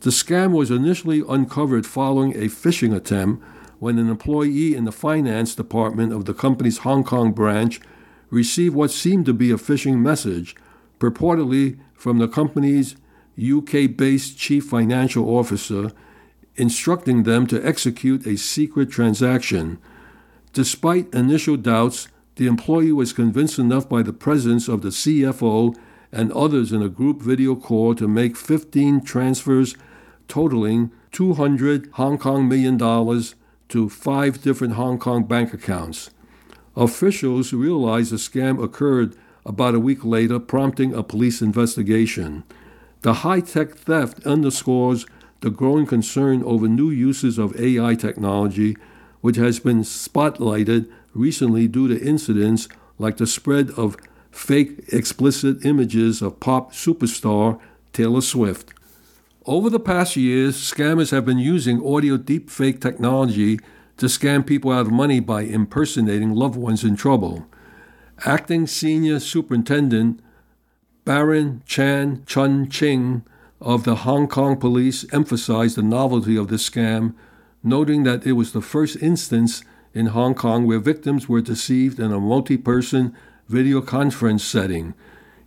The 0.00 0.10
scam 0.10 0.52
was 0.52 0.70
initially 0.70 1.22
uncovered 1.28 1.86
following 1.86 2.34
a 2.34 2.48
phishing 2.48 2.94
attempt 2.94 3.44
when 3.78 3.98
an 3.98 4.08
employee 4.08 4.74
in 4.74 4.84
the 4.84 4.92
finance 4.92 5.54
department 5.54 6.12
of 6.12 6.24
the 6.24 6.34
company's 6.34 6.78
Hong 6.78 7.04
Kong 7.04 7.32
branch 7.32 7.80
received 8.30 8.74
what 8.74 8.90
seemed 8.90 9.26
to 9.26 9.34
be 9.34 9.50
a 9.50 9.56
phishing 9.56 9.98
message, 9.98 10.54
purportedly 10.98 11.78
from 11.94 12.18
the 12.18 12.28
company's 12.28 12.96
UK 13.38 13.96
based 13.96 14.38
chief 14.38 14.64
financial 14.64 15.28
officer 15.36 15.92
instructing 16.60 17.22
them 17.22 17.46
to 17.46 17.66
execute 17.66 18.26
a 18.26 18.36
secret 18.36 18.90
transaction. 18.90 19.78
Despite 20.52 21.14
initial 21.14 21.56
doubts, 21.56 22.08
the 22.36 22.46
employee 22.46 22.92
was 22.92 23.12
convinced 23.12 23.58
enough 23.58 23.88
by 23.88 24.02
the 24.02 24.12
presence 24.12 24.68
of 24.68 24.82
the 24.82 24.90
CFO 24.90 25.74
and 26.12 26.30
others 26.32 26.72
in 26.72 26.82
a 26.82 26.88
group 26.88 27.22
video 27.22 27.56
call 27.56 27.94
to 27.94 28.06
make 28.06 28.36
15 28.36 29.02
transfers 29.02 29.74
totaling 30.28 30.90
200 31.12 31.90
Hong 31.94 32.18
Kong 32.18 32.48
million 32.48 32.76
dollars 32.76 33.34
to 33.68 33.88
five 33.88 34.42
different 34.42 34.74
Hong 34.74 34.98
Kong 34.98 35.24
bank 35.24 35.54
accounts. 35.54 36.10
Officials 36.76 37.52
realized 37.52 38.12
the 38.12 38.16
scam 38.16 38.62
occurred 38.62 39.16
about 39.46 39.74
a 39.74 39.80
week 39.80 40.04
later, 40.04 40.38
prompting 40.38 40.92
a 40.92 41.02
police 41.02 41.40
investigation. 41.40 42.44
The 43.02 43.14
high 43.24 43.40
tech 43.40 43.74
theft 43.74 44.26
underscores 44.26 45.06
the 45.40 45.50
growing 45.50 45.86
concern 45.86 46.42
over 46.44 46.68
new 46.68 46.90
uses 46.90 47.38
of 47.38 47.58
AI 47.58 47.94
technology, 47.94 48.76
which 49.20 49.36
has 49.36 49.60
been 49.60 49.80
spotlighted 49.80 50.90
recently 51.14 51.66
due 51.66 51.88
to 51.88 52.06
incidents 52.06 52.68
like 52.98 53.16
the 53.16 53.26
spread 53.26 53.70
of 53.70 53.96
fake 54.30 54.84
explicit 54.92 55.64
images 55.64 56.22
of 56.22 56.40
pop 56.40 56.72
superstar 56.72 57.58
Taylor 57.92 58.20
Swift. 58.20 58.72
Over 59.46 59.70
the 59.70 59.80
past 59.80 60.16
years, 60.16 60.56
scammers 60.56 61.10
have 61.10 61.24
been 61.24 61.38
using 61.38 61.84
audio 61.84 62.16
deepfake 62.16 62.80
technology 62.80 63.58
to 63.96 64.06
scam 64.06 64.46
people 64.46 64.70
out 64.70 64.86
of 64.86 64.92
money 64.92 65.20
by 65.20 65.42
impersonating 65.42 66.34
loved 66.34 66.56
ones 66.56 66.84
in 66.84 66.94
trouble. 66.96 67.46
Acting 68.24 68.66
Senior 68.66 69.18
Superintendent 69.18 70.20
Baron 71.04 71.62
Chan 71.66 72.24
Shun 72.26 72.68
Ching 72.68 73.24
of 73.60 73.84
the 73.84 73.96
Hong 73.96 74.26
Kong 74.26 74.56
police 74.56 75.04
emphasized 75.12 75.76
the 75.76 75.82
novelty 75.82 76.36
of 76.36 76.48
this 76.48 76.68
scam, 76.68 77.14
noting 77.62 78.04
that 78.04 78.26
it 78.26 78.32
was 78.32 78.52
the 78.52 78.62
first 78.62 78.96
instance 79.02 79.62
in 79.92 80.06
Hong 80.06 80.34
Kong 80.34 80.66
where 80.66 80.78
victims 80.78 81.28
were 81.28 81.40
deceived 81.40 81.98
in 81.98 82.12
a 82.12 82.20
multi 82.20 82.56
person 82.56 83.14
video 83.48 83.80
conference 83.80 84.44
setting. 84.44 84.94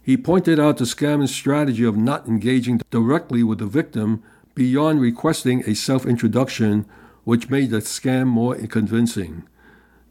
He 0.01 0.17
pointed 0.17 0.59
out 0.59 0.77
the 0.77 0.83
scammer's 0.83 1.33
strategy 1.33 1.85
of 1.85 1.95
not 1.97 2.27
engaging 2.27 2.81
directly 2.91 3.41
with 3.41 3.59
the 3.59 3.65
victim 3.65 4.21
beyond 4.53 5.01
requesting 5.01 5.63
a 5.65 5.73
self 5.73 6.05
introduction, 6.05 6.85
which 7.23 7.49
made 7.49 7.71
the 7.71 7.77
scam 7.77 8.27
more 8.27 8.55
convincing. 8.55 9.43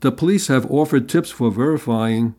The 0.00 0.10
police 0.10 0.48
have 0.48 0.68
offered 0.70 1.08
tips 1.08 1.30
for 1.30 1.50
verifying 1.50 2.34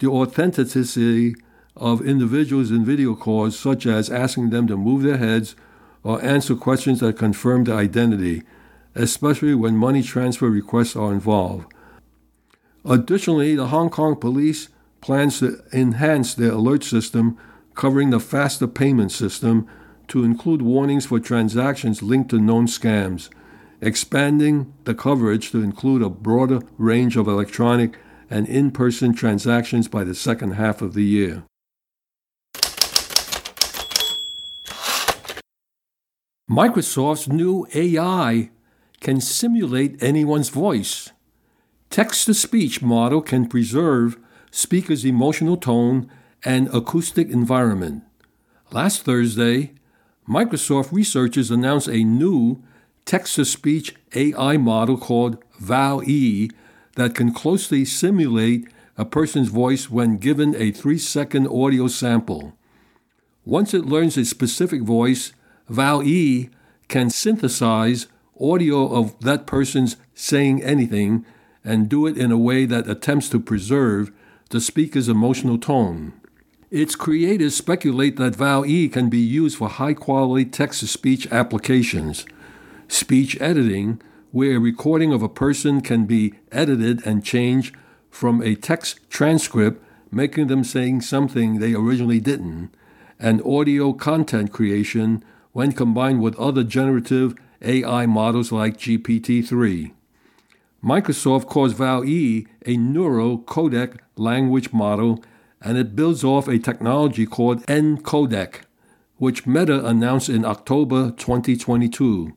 the 0.00 0.08
authenticity 0.08 1.36
of 1.76 2.06
individuals 2.06 2.70
in 2.70 2.84
video 2.84 3.14
calls, 3.14 3.58
such 3.58 3.86
as 3.86 4.10
asking 4.10 4.50
them 4.50 4.66
to 4.66 4.76
move 4.76 5.02
their 5.02 5.18
heads 5.18 5.54
or 6.02 6.22
answer 6.24 6.54
questions 6.54 7.00
that 7.00 7.18
confirm 7.18 7.64
their 7.64 7.76
identity, 7.76 8.42
especially 8.94 9.54
when 9.54 9.76
money 9.76 10.02
transfer 10.02 10.48
requests 10.48 10.96
are 10.96 11.12
involved. 11.12 11.72
Additionally, 12.84 13.54
the 13.54 13.66
Hong 13.66 13.90
Kong 13.90 14.16
police 14.16 14.68
plans 15.00 15.40
to 15.40 15.60
enhance 15.72 16.34
their 16.34 16.52
alert 16.52 16.84
system 16.84 17.36
covering 17.74 18.10
the 18.10 18.20
faster 18.20 18.66
payment 18.66 19.12
system 19.12 19.68
to 20.08 20.24
include 20.24 20.62
warnings 20.62 21.06
for 21.06 21.20
transactions 21.20 22.02
linked 22.02 22.30
to 22.30 22.38
known 22.38 22.66
scams, 22.66 23.28
expanding 23.80 24.72
the 24.84 24.94
coverage 24.94 25.50
to 25.50 25.62
include 25.62 26.02
a 26.02 26.08
broader 26.08 26.60
range 26.78 27.16
of 27.16 27.28
electronic 27.28 27.98
and 28.30 28.48
in 28.48 28.70
person 28.70 29.12
transactions 29.12 29.88
by 29.88 30.04
the 30.04 30.14
second 30.14 30.52
half 30.52 30.80
of 30.80 30.94
the 30.94 31.04
year. 31.04 31.42
Microsoft's 36.50 37.26
new 37.26 37.66
AI 37.74 38.50
can 39.00 39.20
simulate 39.20 40.00
anyone's 40.00 40.48
voice. 40.48 41.10
Text 41.90 42.26
to 42.26 42.34
speech 42.34 42.80
model 42.80 43.20
can 43.20 43.48
preserve 43.48 44.16
speaker's 44.52 45.04
emotional 45.04 45.56
tone 45.56 46.08
and 46.44 46.68
acoustic 46.72 47.30
environment. 47.30 48.04
Last 48.70 49.02
Thursday, 49.02 49.72
Microsoft 50.28 50.92
researchers 50.92 51.50
announced 51.50 51.88
a 51.88 52.04
new 52.04 52.62
text 53.04 53.34
to 53.34 53.44
speech 53.44 53.96
AI 54.14 54.56
model 54.56 54.96
called 54.96 55.42
VAL 55.58 56.04
E 56.04 56.48
that 56.94 57.16
can 57.16 57.32
closely 57.34 57.84
simulate 57.84 58.68
a 58.96 59.04
person's 59.04 59.48
voice 59.48 59.90
when 59.90 60.16
given 60.16 60.54
a 60.54 60.70
three 60.70 60.98
second 60.98 61.48
audio 61.48 61.88
sample. 61.88 62.56
Once 63.44 63.74
it 63.74 63.84
learns 63.84 64.16
a 64.16 64.24
specific 64.24 64.82
voice, 64.82 65.32
VALL-E 65.68 66.50
can 66.88 67.10
synthesize 67.10 68.06
audio 68.40 68.86
of 68.86 69.18
that 69.20 69.46
person's 69.46 69.96
saying 70.14 70.62
anything 70.62 71.24
and 71.64 71.88
do 71.88 72.06
it 72.06 72.16
in 72.16 72.30
a 72.30 72.38
way 72.38 72.64
that 72.64 72.88
attempts 72.88 73.28
to 73.30 73.40
preserve 73.40 74.12
the 74.50 74.60
speaker's 74.60 75.08
emotional 75.08 75.58
tone. 75.58 76.12
Its 76.70 76.94
creators 76.94 77.56
speculate 77.56 78.16
that 78.16 78.36
VALL-E 78.36 78.88
can 78.88 79.08
be 79.08 79.18
used 79.18 79.58
for 79.58 79.68
high-quality 79.68 80.44
text-to-speech 80.46 81.26
applications, 81.32 82.26
speech 82.88 83.40
editing, 83.40 84.00
where 84.30 84.56
a 84.56 84.60
recording 84.60 85.12
of 85.12 85.22
a 85.22 85.28
person 85.28 85.80
can 85.80 86.06
be 86.06 86.34
edited 86.52 87.04
and 87.06 87.24
changed 87.24 87.74
from 88.10 88.42
a 88.42 88.54
text 88.54 89.00
transcript, 89.10 89.82
making 90.10 90.46
them 90.46 90.62
saying 90.62 91.00
something 91.00 91.58
they 91.58 91.74
originally 91.74 92.20
didn't, 92.20 92.70
and 93.18 93.42
audio 93.42 93.92
content 93.92 94.52
creation 94.52 95.24
when 95.56 95.72
combined 95.72 96.20
with 96.20 96.38
other 96.38 96.62
generative 96.62 97.34
AI 97.62 98.04
models 98.04 98.52
like 98.52 98.76
GPT 98.76 99.42
3. 99.42 99.90
Microsoft 100.84 101.46
calls 101.46 101.72
VALL-E 101.72 102.46
a 102.66 102.76
neural 102.76 103.38
codec 103.38 103.96
language 104.16 104.70
model, 104.74 105.24
and 105.62 105.78
it 105.78 105.96
builds 105.96 106.22
off 106.22 106.46
a 106.46 106.58
technology 106.58 107.24
called 107.24 107.64
EnCodec, 107.68 108.64
which 109.16 109.46
Meta 109.46 109.82
announced 109.82 110.28
in 110.28 110.44
October 110.44 111.10
2022. 111.12 112.34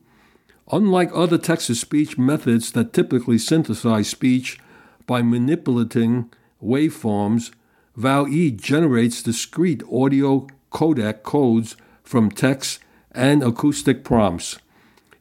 Unlike 0.72 1.10
other 1.12 1.36
text 1.36 1.66
to 1.66 1.74
speech 1.74 2.16
methods 2.16 2.72
that 2.72 2.94
typically 2.94 3.36
synthesize 3.36 4.08
speech 4.08 4.58
by 5.06 5.20
manipulating 5.20 6.30
waveforms, 6.64 7.50
VALL-E 7.96 8.52
generates 8.52 9.22
discrete 9.22 9.82
audio 9.92 10.46
codec 10.72 11.22
codes 11.22 11.76
from 12.02 12.30
text 12.30 12.78
and 13.12 13.42
acoustic 13.42 14.04
prompts. 14.04 14.58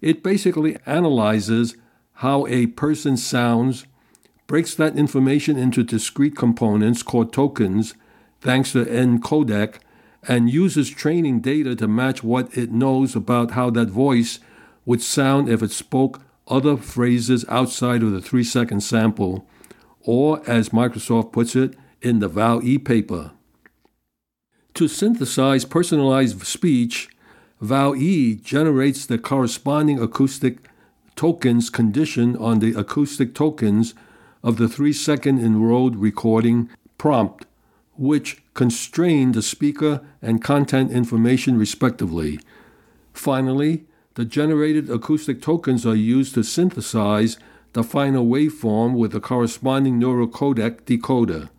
It 0.01 0.23
basically 0.23 0.77
analyzes 0.85 1.75
how 2.13 2.45
a 2.47 2.67
person 2.67 3.17
sounds, 3.17 3.85
breaks 4.47 4.75
that 4.75 4.97
information 4.97 5.57
into 5.57 5.83
discrete 5.83 6.35
components 6.35 7.03
called 7.03 7.31
tokens, 7.31 7.93
thanks 8.41 8.71
to 8.73 8.85
encodec, 8.85 9.75
and 10.27 10.49
uses 10.49 10.89
training 10.89 11.39
data 11.39 11.75
to 11.75 11.87
match 11.87 12.23
what 12.23 12.57
it 12.57 12.71
knows 12.71 13.15
about 13.15 13.51
how 13.51 13.69
that 13.69 13.89
voice 13.89 14.39
would 14.85 15.01
sound 15.01 15.47
if 15.47 15.61
it 15.61 15.71
spoke 15.71 16.21
other 16.47 16.75
phrases 16.75 17.45
outside 17.47 18.03
of 18.03 18.11
the 18.11 18.21
three 18.21 18.43
second 18.43 18.81
sample, 18.81 19.47
or 20.01 20.41
as 20.49 20.69
Microsoft 20.69 21.31
puts 21.31 21.55
it, 21.55 21.75
in 22.01 22.19
the 22.19 22.27
Val 22.27 22.63
E 22.63 22.77
paper. 22.77 23.31
To 24.73 24.87
synthesize 24.87 25.65
personalized 25.65 26.45
speech, 26.45 27.09
Val 27.61 27.95
E 27.95 28.35
generates 28.35 29.05
the 29.05 29.17
corresponding 29.17 29.99
acoustic 29.99 30.59
tokens 31.15 31.69
conditioned 31.69 32.37
on 32.37 32.59
the 32.59 32.73
acoustic 32.73 33.35
tokens 33.35 33.93
of 34.41 34.57
the 34.57 34.69
three 34.69 34.93
second 34.93 35.39
enrolled 35.39 35.97
recording 35.97 36.69
prompt, 36.97 37.45
which 37.97 38.41
constrain 38.53 39.33
the 39.33 39.41
speaker 39.41 40.01
and 40.21 40.41
content 40.41 40.91
information 40.91 41.57
respectively. 41.57 42.39
Finally, 43.13 43.83
the 44.15 44.23
generated 44.23 44.89
acoustic 44.89 45.41
tokens 45.41 45.85
are 45.85 45.95
used 45.95 46.33
to 46.33 46.43
synthesize 46.43 47.37
the 47.73 47.83
final 47.83 48.25
waveform 48.25 48.93
with 48.93 49.11
the 49.11 49.19
corresponding 49.19 49.99
neurocodec 49.99 50.81
decoder. 50.83 51.49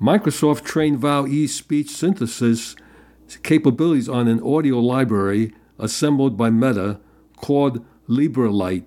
Microsoft 0.00 0.64
trained 0.64 0.98
Val 0.98 1.26
E 1.26 1.46
speech 1.46 1.90
synthesis 1.90 2.76
capabilities 3.38 4.08
on 4.08 4.28
an 4.28 4.42
audio 4.42 4.78
library 4.78 5.52
assembled 5.78 6.36
by 6.36 6.50
Meta 6.50 7.00
called 7.36 7.84
Libri-Light. 8.06 8.86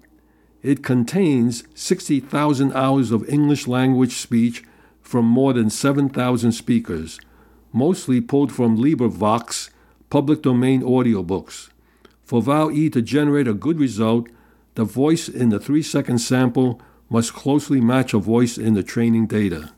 It 0.61 0.83
contains 0.83 1.63
60,000 1.73 2.73
hours 2.73 3.11
of 3.11 3.27
English 3.27 3.67
language 3.67 4.13
speech 4.13 4.63
from 5.01 5.25
more 5.25 5.53
than 5.53 5.69
7,000 5.69 6.51
speakers, 6.51 7.19
mostly 7.73 8.21
pulled 8.21 8.51
from 8.51 8.77
LibriVox 8.77 9.69
public 10.09 10.41
domain 10.41 10.81
audiobooks. 10.81 11.69
For 12.23 12.41
Val 12.41 12.71
E 12.71 12.89
to 12.91 13.01
generate 13.01 13.47
a 13.47 13.53
good 13.53 13.79
result, 13.79 14.27
the 14.75 14.85
voice 14.85 15.27
in 15.27 15.49
the 15.49 15.59
three 15.59 15.83
second 15.83 16.19
sample 16.19 16.81
must 17.09 17.33
closely 17.33 17.81
match 17.81 18.13
a 18.13 18.19
voice 18.19 18.57
in 18.57 18.73
the 18.73 18.83
training 18.83 19.27
data. 19.27 19.71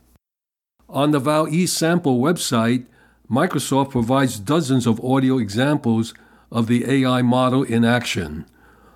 On 0.87 1.11
the 1.11 1.19
Val 1.19 1.47
E 1.47 1.65
sample 1.65 2.19
website, 2.19 2.85
Microsoft 3.29 3.91
provides 3.91 4.39
dozens 4.39 4.85
of 4.85 5.03
audio 5.03 5.37
examples 5.37 6.13
of 6.51 6.67
the 6.67 6.89
AI 6.89 7.21
model 7.21 7.63
in 7.63 7.83
action. 7.83 8.45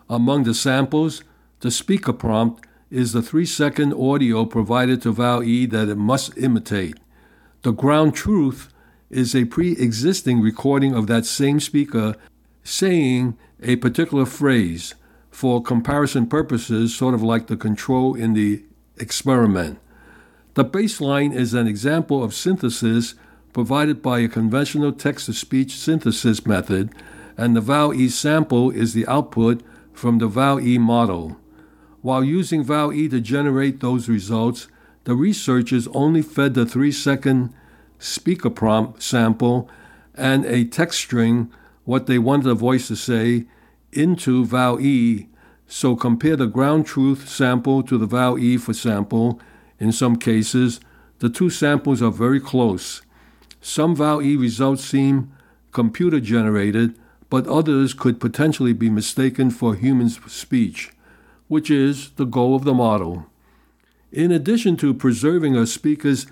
Among 0.07 0.43
the 0.43 0.53
samples, 0.53 1.23
the 1.61 1.71
speaker 1.71 2.13
prompt 2.13 2.65
is 2.91 3.11
the 3.11 3.21
three 3.21 3.45
second 3.45 3.93
audio 3.93 4.45
provided 4.45 5.01
to 5.01 5.11
Val 5.11 5.43
E 5.43 5.65
that 5.67 5.89
it 5.89 5.97
must 5.97 6.37
imitate. 6.37 6.97
The 7.63 7.71
ground 7.71 8.15
truth 8.15 8.71
is 9.09 9.35
a 9.35 9.45
pre 9.45 9.73
existing 9.73 10.41
recording 10.41 10.93
of 10.93 11.07
that 11.07 11.25
same 11.25 11.59
speaker 11.59 12.15
saying 12.63 13.35
a 13.61 13.77
particular 13.77 14.25
phrase 14.25 14.93
for 15.31 15.61
comparison 15.61 16.27
purposes, 16.27 16.95
sort 16.95 17.13
of 17.13 17.23
like 17.23 17.47
the 17.47 17.57
control 17.57 18.13
in 18.13 18.33
the 18.33 18.63
experiment. 18.97 19.79
The 20.53 20.65
baseline 20.65 21.33
is 21.33 21.53
an 21.53 21.67
example 21.67 22.23
of 22.23 22.33
synthesis 22.33 23.15
provided 23.53 24.01
by 24.01 24.19
a 24.19 24.27
conventional 24.27 24.91
text 24.91 25.25
to 25.25 25.33
speech 25.33 25.75
synthesis 25.77 26.45
method, 26.45 26.91
and 27.37 27.55
the 27.55 27.61
Val 27.61 27.93
E 27.93 28.09
sample 28.09 28.69
is 28.69 28.93
the 28.93 29.07
output 29.07 29.61
from 29.93 30.17
the 30.17 30.27
Val 30.27 30.59
E 30.59 30.77
model. 30.77 31.37
While 32.01 32.23
using 32.23 32.63
Val 32.63 32.93
E 32.93 33.09
to 33.09 33.19
generate 33.19 33.79
those 33.79 34.07
results, 34.07 34.67
the 35.03 35.15
researchers 35.15 35.87
only 35.89 36.21
fed 36.21 36.53
the 36.53 36.65
three 36.65 36.91
second 36.91 37.53
speaker 37.97 38.49
prompt 38.49 39.01
sample 39.01 39.69
and 40.15 40.45
a 40.45 40.65
text 40.65 40.99
string, 40.99 41.51
what 41.85 42.05
they 42.05 42.19
wanted 42.19 42.45
the 42.45 42.53
voice 42.53 42.87
to 42.87 42.95
say, 42.95 43.45
into 43.91 44.45
Val 44.45 44.79
E. 44.79 45.27
So 45.67 45.95
compare 45.95 46.35
the 46.35 46.47
ground 46.47 46.85
truth 46.85 47.29
sample 47.29 47.83
to 47.83 47.97
the 47.97 48.05
Val 48.05 48.37
E 48.37 48.57
for 48.57 48.73
sample. 48.73 49.39
In 49.79 49.91
some 49.91 50.17
cases, 50.17 50.79
the 51.19 51.29
two 51.29 51.49
samples 51.49 52.01
are 52.01 52.11
very 52.11 52.39
close. 52.39 53.01
Some 53.61 53.95
Val 53.95 54.21
E 54.21 54.35
results 54.35 54.83
seem 54.83 55.31
computer 55.71 56.19
generated, 56.19 56.97
but 57.29 57.47
others 57.47 57.93
could 57.93 58.19
potentially 58.19 58.73
be 58.73 58.89
mistaken 58.89 59.51
for 59.51 59.75
human 59.75 60.09
speech 60.09 60.91
which 61.49 61.69
is 61.69 62.11
the 62.11 62.25
goal 62.25 62.55
of 62.55 62.63
the 62.63 62.73
model. 62.73 63.25
In 64.11 64.31
addition 64.31 64.77
to 64.77 64.93
preserving 64.93 65.57
a 65.57 65.67
speaker's 65.67 66.27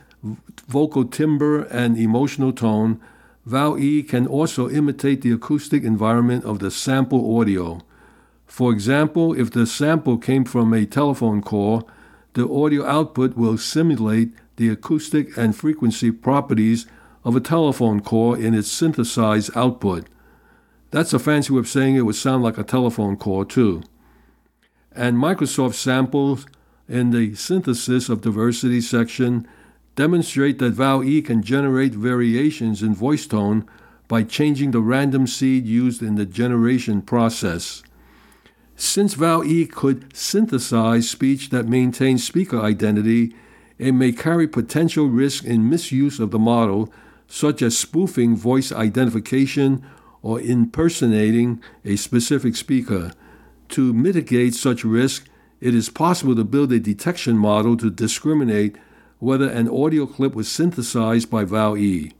vocal 0.68 1.04
timbre 1.04 1.64
and 1.64 1.98
emotional 1.98 2.54
tone, 2.54 3.02
Val 3.46 3.78
E 3.78 4.04
can 4.04 4.28
also 4.28 4.70
imitate 4.70 5.22
the 5.22 5.32
acoustic 5.32 5.84
environment 5.84 6.46
of 6.46 6.60
the 6.60 6.72
sample 6.72 7.40
audio. 7.40 7.82
For 8.46 8.72
example, 8.72 9.34
if 9.34 9.52
the 9.52 9.66
sample 9.66 10.18
came 10.18 10.46
from 10.46 10.74
a 10.74 10.86
telephone 10.86 11.42
call, 11.42 11.90
the 12.34 12.48
audio 12.48 12.86
output 12.86 13.36
will 13.36 13.58
simulate 13.58 14.32
the 14.58 14.70
acoustic 14.70 15.36
and 15.38 15.56
frequency 15.56 16.12
properties 16.12 16.86
of 17.28 17.36
a 17.36 17.42
telephone 17.42 18.00
call 18.00 18.34
in 18.34 18.54
its 18.54 18.72
synthesized 18.72 19.52
output. 19.56 20.08
That's 20.92 21.12
a 21.12 21.20
fancy 21.20 21.52
way 21.52 21.60
of 21.60 21.68
saying 21.68 21.96
it 21.96 22.06
would 22.08 22.16
sound 22.16 22.44
like 22.44 22.58
a 22.58 22.64
telephone 22.64 23.18
call, 23.18 23.44
too 23.44 23.84
and 24.98 25.16
Microsoft 25.16 25.76
samples 25.76 26.48
in 26.90 27.12
the 27.12 27.36
synthesis 27.36 28.10
of 28.10 28.22
diversity 28.22 28.82
section 28.82 29.48
demonstrate 29.96 30.58
that 30.60 30.72
Val 30.72 31.04
E 31.04 31.22
can 31.22 31.44
generate 31.44 31.94
variations 31.94 32.82
in 32.82 32.96
voice 32.96 33.28
tone 33.28 33.68
by 34.08 34.24
changing 34.24 34.72
the 34.72 34.82
random 34.82 35.28
seed 35.28 35.66
used 35.66 36.02
in 36.02 36.16
the 36.16 36.26
generation 36.26 37.02
process. 37.02 37.84
Since 38.76 39.14
Val 39.14 39.44
E 39.44 39.66
could 39.66 40.16
synthesize 40.16 41.10
speech 41.10 41.50
that 41.50 41.68
maintains 41.68 42.24
speaker 42.24 42.60
identity, 42.60 43.36
it 43.78 43.92
may 43.92 44.12
carry 44.12 44.48
potential 44.48 45.08
risk 45.08 45.44
in 45.44 45.70
misuse 45.70 46.20
of 46.20 46.32
the 46.32 46.40
model, 46.40 46.92
such 47.28 47.62
as 47.62 47.78
spoofing 47.78 48.36
voice 48.36 48.72
identification 48.72 49.84
or 50.22 50.42
impersonating 50.42 51.62
a 51.86 51.96
specific 51.96 52.56
speaker. 52.56 53.12
To 53.70 53.94
mitigate 53.94 54.56
such 54.56 54.84
risk, 54.84 55.28
it 55.60 55.76
is 55.76 55.90
possible 55.90 56.36
to 56.36 56.44
build 56.44 56.72
a 56.72 56.80
detection 56.80 57.38
model 57.38 57.76
to 57.78 57.90
discriminate 57.90 58.78
whether 59.20 59.50
an 59.50 59.68
audio 59.68 60.06
clip 60.06 60.36
was 60.36 60.48
synthesized 60.48 61.30
by 61.30 61.44
Val 61.44 61.76
E. 61.78 62.12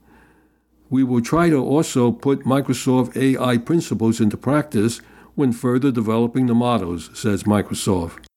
We 0.90 1.04
will 1.04 1.20
try 1.20 1.50
to 1.50 1.62
also 1.62 2.12
put 2.12 2.44
Microsoft 2.44 3.16
AI 3.16 3.58
principles 3.58 4.20
into 4.20 4.36
practice 4.36 5.00
when 5.34 5.52
further 5.52 5.92
developing 5.92 6.46
the 6.46 6.54
models, 6.54 7.10
says 7.14 7.44
Microsoft. 7.44 8.27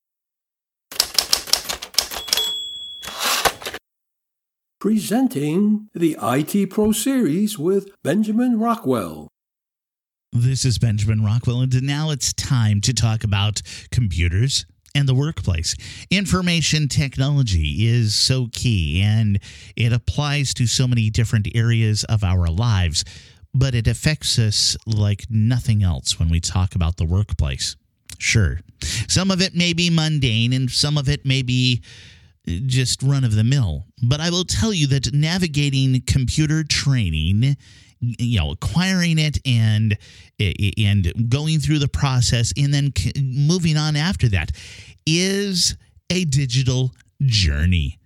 Presenting 4.81 5.89
the 5.93 6.17
IT 6.19 6.71
Pro 6.71 6.91
Series 6.91 7.59
with 7.59 7.91
Benjamin 8.01 8.59
Rockwell. 8.59 9.27
This 10.31 10.65
is 10.65 10.79
Benjamin 10.79 11.23
Rockwell, 11.23 11.61
and 11.61 11.83
now 11.83 12.09
it's 12.09 12.33
time 12.33 12.81
to 12.81 12.91
talk 12.91 13.23
about 13.23 13.61
computers 13.91 14.65
and 14.95 15.07
the 15.07 15.13
workplace. 15.13 15.75
Information 16.09 16.87
technology 16.87 17.85
is 17.85 18.15
so 18.15 18.47
key 18.53 19.03
and 19.03 19.39
it 19.75 19.93
applies 19.93 20.51
to 20.55 20.65
so 20.65 20.87
many 20.87 21.11
different 21.11 21.47
areas 21.53 22.03
of 22.05 22.23
our 22.23 22.47
lives, 22.47 23.05
but 23.53 23.75
it 23.75 23.87
affects 23.87 24.39
us 24.39 24.75
like 24.87 25.25
nothing 25.29 25.83
else 25.83 26.17
when 26.17 26.27
we 26.27 26.39
talk 26.39 26.73
about 26.73 26.97
the 26.97 27.05
workplace. 27.05 27.75
Sure, 28.17 28.59
some 29.07 29.29
of 29.29 29.43
it 29.43 29.53
may 29.53 29.73
be 29.73 29.91
mundane 29.91 30.51
and 30.51 30.71
some 30.71 30.97
of 30.97 31.07
it 31.07 31.23
may 31.23 31.43
be 31.43 31.83
just 32.45 33.03
run 33.03 33.23
of 33.23 33.35
the 33.35 33.43
mill, 33.43 33.85
but 34.01 34.19
I 34.19 34.29
will 34.29 34.45
tell 34.45 34.73
you 34.73 34.87
that 34.87 35.13
navigating 35.13 36.01
computer 36.07 36.63
training 36.63 37.55
you 38.01 38.39
know 38.39 38.51
acquiring 38.51 39.19
it 39.19 39.37
and 39.45 39.97
and 40.77 41.29
going 41.29 41.59
through 41.59 41.79
the 41.79 41.87
process 41.87 42.51
and 42.57 42.73
then 42.73 42.91
moving 43.21 43.77
on 43.77 43.95
after 43.95 44.27
that 44.29 44.51
is 45.05 45.77
a 46.09 46.25
digital 46.25 46.91
journey. 47.21 47.99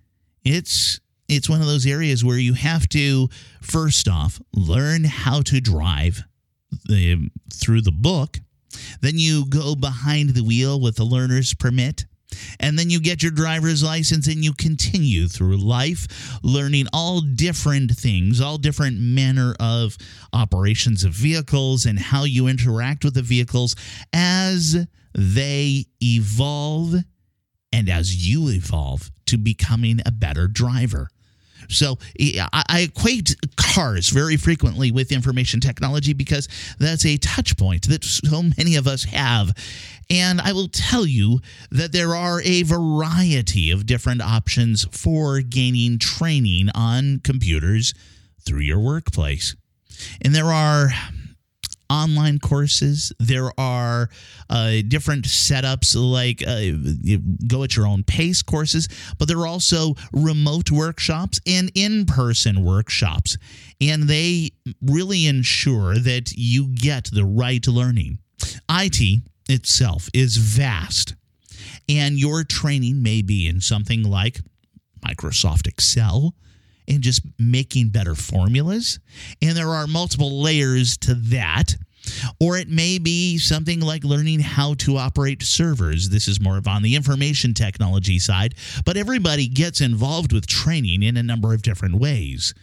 It's 0.44 1.00
it's 1.28 1.48
one 1.48 1.60
of 1.60 1.66
those 1.66 1.86
areas 1.86 2.24
where 2.24 2.38
you 2.38 2.54
have 2.54 2.88
to 2.90 3.28
first 3.60 4.08
off 4.08 4.40
learn 4.54 5.04
how 5.04 5.42
to 5.42 5.60
drive 5.60 6.22
the, 6.84 7.30
through 7.52 7.80
the 7.80 7.92
book. 7.92 8.38
Then 9.00 9.18
you 9.18 9.46
go 9.46 9.74
behind 9.74 10.30
the 10.30 10.44
wheel 10.44 10.80
with 10.80 10.96
the 10.96 11.04
learner's 11.04 11.52
permit 11.52 12.06
And 12.60 12.78
then 12.78 12.90
you 12.90 13.00
get 13.00 13.22
your 13.22 13.32
driver's 13.32 13.82
license 13.82 14.26
and 14.26 14.44
you 14.44 14.52
continue 14.52 15.28
through 15.28 15.56
life 15.58 16.38
learning 16.42 16.86
all 16.92 17.20
different 17.20 17.90
things, 17.92 18.40
all 18.40 18.58
different 18.58 18.98
manner 18.98 19.54
of 19.60 19.96
operations 20.32 21.04
of 21.04 21.12
vehicles 21.12 21.86
and 21.86 21.98
how 21.98 22.24
you 22.24 22.46
interact 22.48 23.04
with 23.04 23.14
the 23.14 23.22
vehicles 23.22 23.74
as 24.12 24.86
they 25.14 25.86
evolve 26.02 26.94
and 27.72 27.88
as 27.88 28.28
you 28.28 28.48
evolve 28.50 29.10
to 29.26 29.36
becoming 29.36 30.00
a 30.06 30.12
better 30.12 30.46
driver. 30.46 31.08
So 31.68 31.98
I 32.52 32.88
equate 32.88 33.36
cars 33.56 34.08
very 34.08 34.36
frequently 34.36 34.90
with 34.90 35.12
information 35.12 35.60
technology 35.60 36.12
because 36.12 36.48
that's 36.78 37.04
a 37.04 37.16
touch 37.18 37.56
point 37.56 37.88
that 37.88 38.04
so 38.04 38.42
many 38.56 38.76
of 38.76 38.86
us 38.86 39.04
have. 39.04 39.54
And 40.08 40.40
I 40.40 40.52
will 40.52 40.68
tell 40.68 41.04
you 41.04 41.40
that 41.70 41.92
there 41.92 42.14
are 42.14 42.40
a 42.42 42.62
variety 42.62 43.70
of 43.70 43.86
different 43.86 44.22
options 44.22 44.86
for 44.92 45.40
gaining 45.40 45.98
training 45.98 46.68
on 46.74 47.20
computers 47.24 47.92
through 48.44 48.60
your 48.60 48.78
workplace. 48.78 49.56
And 50.22 50.34
there 50.34 50.52
are 50.52 50.90
online 51.90 52.38
courses. 52.38 53.12
There 53.18 53.50
are 53.58 54.08
uh, 54.50 54.76
different 54.86 55.26
setups 55.26 55.94
like 55.96 56.42
uh, 56.46 57.18
go 57.46 57.62
at 57.64 57.76
your 57.76 57.86
own 57.86 58.04
pace 58.04 58.42
courses, 58.42 58.88
but 59.18 59.28
there 59.28 59.38
are 59.38 59.46
also 59.46 59.94
remote 60.12 60.70
workshops 60.70 61.40
and 61.46 61.70
in 61.74 62.06
person 62.06 62.64
workshops. 62.64 63.36
And 63.80 64.04
they 64.04 64.50
really 64.80 65.26
ensure 65.26 65.98
that 65.98 66.32
you 66.32 66.68
get 66.68 67.10
the 67.12 67.24
right 67.24 67.66
learning. 67.66 68.18
IT 68.70 69.22
itself 69.48 70.08
is 70.12 70.36
vast, 70.36 71.14
and 71.88 72.18
your 72.18 72.44
training 72.44 73.02
may 73.02 73.22
be 73.22 73.46
in 73.46 73.60
something 73.60 74.02
like 74.02 74.40
Microsoft 75.04 75.66
Excel 75.66 76.34
and 76.88 77.00
just 77.00 77.22
making 77.38 77.88
better 77.88 78.14
formulas. 78.14 78.98
And 79.42 79.56
there 79.56 79.68
are 79.68 79.86
multiple 79.86 80.42
layers 80.42 80.96
to 80.98 81.14
that. 81.14 81.76
Or 82.40 82.56
it 82.56 82.68
may 82.68 82.98
be 82.98 83.36
something 83.38 83.80
like 83.80 84.04
learning 84.04 84.40
how 84.40 84.74
to 84.74 84.96
operate 84.96 85.42
servers. 85.42 86.08
This 86.08 86.28
is 86.28 86.40
more 86.40 86.56
of 86.56 86.68
on 86.68 86.82
the 86.82 86.94
information 86.94 87.52
technology 87.52 88.20
side, 88.20 88.54
but 88.84 88.96
everybody 88.96 89.48
gets 89.48 89.80
involved 89.80 90.32
with 90.32 90.46
training 90.46 91.02
in 91.02 91.16
a 91.16 91.22
number 91.22 91.52
of 91.52 91.62
different 91.62 91.96
ways. 91.96 92.54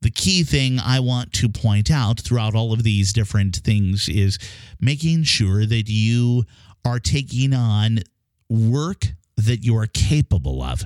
The 0.00 0.10
key 0.10 0.42
thing 0.42 0.80
I 0.80 0.98
want 0.98 1.32
to 1.34 1.48
point 1.48 1.88
out 1.88 2.20
throughout 2.20 2.56
all 2.56 2.72
of 2.72 2.82
these 2.82 3.12
different 3.12 3.56
things 3.58 4.08
is 4.08 4.36
making 4.80 5.22
sure 5.22 5.64
that 5.64 5.88
you 5.88 6.44
are 6.84 6.98
taking 6.98 7.54
on 7.54 8.00
work 8.48 9.06
that 9.36 9.64
you 9.64 9.76
are 9.76 9.86
capable 9.86 10.60
of. 10.60 10.82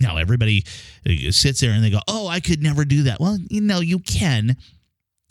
Now, 0.00 0.16
everybody 0.16 0.64
uh, 1.06 1.30
sits 1.30 1.60
there 1.60 1.72
and 1.72 1.84
they 1.84 1.90
go, 1.90 2.00
Oh, 2.08 2.26
I 2.26 2.40
could 2.40 2.62
never 2.62 2.84
do 2.84 3.04
that. 3.04 3.20
Well, 3.20 3.38
you 3.48 3.60
know, 3.60 3.80
you 3.80 3.98
can. 3.98 4.56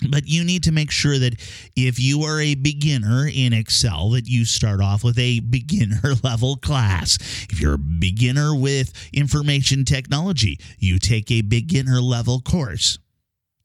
But 0.10 0.28
you 0.28 0.46
need 0.46 0.64
to 0.64 0.72
make 0.72 0.92
sure 0.92 1.18
that 1.20 1.34
if 1.76 2.00
you 2.00 2.24
are 2.24 2.40
a 2.40 2.56
beginner 2.56 3.28
in 3.28 3.52
Excel, 3.52 4.12
that 4.12 4.28
you 4.28 4.46
start 4.46 4.80
off 4.80 5.04
with 5.04 5.20
a 5.20 5.42
beginner 5.42 6.16
level 6.24 6.56
class. 6.56 7.18
If 7.50 7.60
you're 7.60 7.74
a 7.74 7.78
beginner 7.78 8.56
with 8.56 8.94
information 9.12 9.84
technology, 9.84 10.58
you 10.78 11.00
take 11.00 11.30
a 11.32 11.42
beginner 11.42 12.00
level 12.00 12.40
course. 12.40 12.98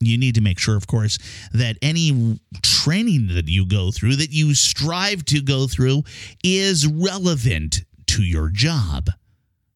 You 0.01 0.19
need 0.19 0.35
to 0.35 0.41
make 0.41 0.59
sure, 0.59 0.77
of 0.77 0.89
course, 0.89 1.19
that 1.53 1.79
any 1.81 2.41
training 2.63 3.29
that 3.35 3.49
you 3.49 3.65
go 3.65 3.93
through, 3.93 4.17
that 4.17 4.33
you 4.33 4.55
strive 4.55 5.25
to 5.27 5.41
go 5.41 5.69
through, 5.69 6.03
is 6.43 6.87
relevant 6.87 7.85
to 8.07 8.23
your 8.23 8.49
job. 8.51 9.09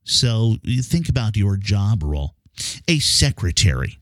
So 0.09 0.57
you 0.63 0.83
think 0.83 1.09
about 1.09 1.37
your 1.37 1.57
job 1.57 2.03
role. 2.03 2.35
A 2.89 2.99
secretary 2.99 3.99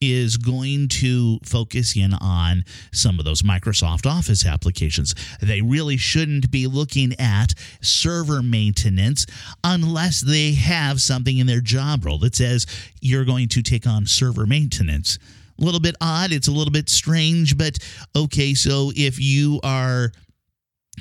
is 0.00 0.36
going 0.36 0.88
to 0.88 1.38
focus 1.44 1.96
in 1.96 2.14
on 2.14 2.64
some 2.92 3.18
of 3.18 3.24
those 3.24 3.42
Microsoft 3.42 4.06
Office 4.06 4.46
applications. 4.46 5.14
They 5.40 5.60
really 5.60 5.96
shouldn't 5.96 6.50
be 6.50 6.66
looking 6.66 7.14
at 7.20 7.54
server 7.80 8.42
maintenance 8.42 9.26
unless 9.62 10.20
they 10.20 10.52
have 10.52 11.00
something 11.00 11.38
in 11.38 11.46
their 11.46 11.60
job 11.60 12.04
role 12.04 12.18
that 12.18 12.34
says 12.36 12.66
you're 13.00 13.24
going 13.24 13.48
to 13.48 13.62
take 13.62 13.86
on 13.86 14.06
server 14.06 14.46
maintenance. 14.46 15.18
A 15.60 15.64
little 15.64 15.80
bit 15.80 15.96
odd, 16.00 16.32
it's 16.32 16.48
a 16.48 16.52
little 16.52 16.72
bit 16.72 16.88
strange, 16.88 17.58
but 17.58 17.78
okay, 18.16 18.54
so 18.54 18.90
if 18.96 19.20
you 19.20 19.60
are 19.62 20.12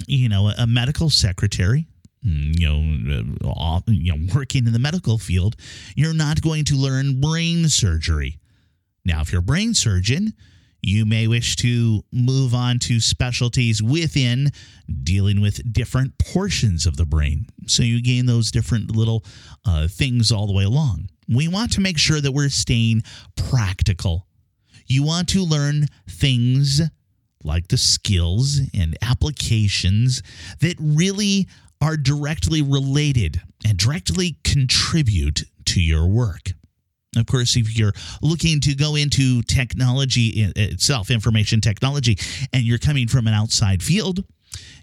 you 0.08 0.30
know, 0.30 0.51
a 0.58 0.67
medical 0.67 1.10
secretary, 1.10 1.88
you 2.23 2.67
know, 2.67 3.36
uh, 3.49 3.81
you 3.88 4.15
know, 4.15 4.34
working 4.36 4.67
in 4.67 4.73
the 4.73 4.79
medical 4.79 5.17
field, 5.17 5.55
you're 5.95 6.13
not 6.13 6.41
going 6.41 6.65
to 6.65 6.75
learn 6.75 7.19
brain 7.19 7.67
surgery. 7.69 8.39
Now, 9.03 9.21
if 9.21 9.31
you're 9.31 9.39
a 9.39 9.43
brain 9.43 9.73
surgeon, 9.73 10.34
you 10.81 11.05
may 11.05 11.27
wish 11.27 11.55
to 11.57 12.03
move 12.12 12.55
on 12.55 12.79
to 12.79 12.99
specialties 12.99 13.84
within 13.84 14.51
dealing 15.03 15.41
with 15.41 15.71
different 15.71 16.17
portions 16.17 16.86
of 16.86 16.97
the 16.97 17.05
brain. 17.05 17.45
So 17.67 17.84
you 17.84 18.01
gain 18.01 18.25
those 18.25 18.51
different 18.51 18.95
little 18.95 19.23
uh, 19.65 19.88
things 19.88 20.31
all 20.31 20.47
the 20.47 20.53
way 20.53 20.63
along. 20.63 21.10
We 21.27 21.47
want 21.47 21.71
to 21.73 21.81
make 21.81 21.97
sure 21.97 22.19
that 22.19 22.31
we're 22.31 22.49
staying 22.49 23.03
practical. 23.36 24.27
You 24.88 25.03
want 25.03 25.29
to 25.29 25.43
learn 25.43 25.86
things 26.10 26.81
like 27.43 27.67
the 27.67 27.77
skills 27.77 28.60
and 28.73 28.97
applications 29.01 30.21
that 30.60 30.75
really 30.79 31.47
are 31.82 31.98
directly 31.98 32.62
related 32.62 33.41
and 33.65 33.78
directly 33.78 34.38
contribute 34.44 35.44
to 35.65 35.82
your 35.82 36.08
work. 36.08 36.54
Of 37.17 37.26
course, 37.26 37.58
if 37.58 37.78
you're 37.78 37.94
looking 38.22 38.62
to 38.62 38.74
go 38.74 38.96
into 38.96 39.41
technology 39.44 40.50
itself, 40.56 41.12
information 41.12 41.60
technology, 41.60 42.17
and 42.54 42.63
you're 42.63 42.78
coming 42.78 43.08
from 43.08 43.28
an 43.28 43.34
outside 43.34 43.84
field, 43.84 44.24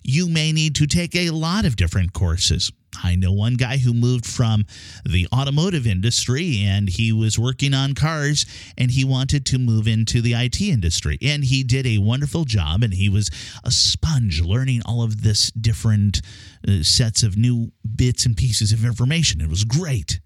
you 0.03 0.29
may 0.29 0.53
need 0.53 0.75
to 0.77 0.87
take 0.87 1.15
a 1.15 1.31
lot 1.31 1.65
of 1.65 1.77
different 1.77 2.13
courses. 2.13 2.71
I 3.03 3.17
know 3.17 3.33
one 3.33 3.55
guy 3.55 3.79
who 3.79 3.95
moved 3.95 4.27
from 4.27 4.65
the 5.05 5.27
automotive 5.33 5.87
industry 5.87 6.63
and 6.65 6.89
he 6.89 7.13
was 7.13 7.39
working 7.39 7.75
on 7.75 7.95
cars 7.95 8.47
and 8.77 8.91
he 8.91 9.05
wanted 9.05 9.47
to 9.47 9.59
move 9.59 9.87
into 9.87 10.21
the 10.21 10.35
IT 10.35 10.61
industry. 10.61 11.19
And 11.23 11.45
he 11.45 11.63
did 11.63 11.87
a 11.87 11.99
wonderful 11.99 12.45
job 12.45 12.83
and 12.83 12.95
he 12.95 13.09
was 13.09 13.31
a 13.65 13.71
sponge 13.71 14.41
learning 14.41 14.83
all 14.85 15.03
of 15.03 15.23
this 15.23 15.51
different 15.51 16.21
uh, 16.67 16.83
sets 16.83 17.23
of 17.23 17.37
new 17.37 17.73
bits 17.97 18.27
and 18.27 18.37
pieces 18.37 18.73
of 18.73 18.85
information. 18.85 19.41
It 19.41 19.49
was 19.49 19.65
great. 19.65 20.21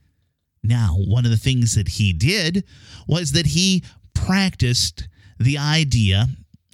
Now, 0.63 0.97
one 0.97 1.25
of 1.25 1.31
the 1.31 1.37
things 1.37 1.75
that 1.75 1.89
he 1.89 2.13
did 2.13 2.65
was 3.07 3.33
that 3.33 3.47
he 3.47 3.83
practiced 4.15 5.09
the 5.39 5.59
idea 5.59 6.29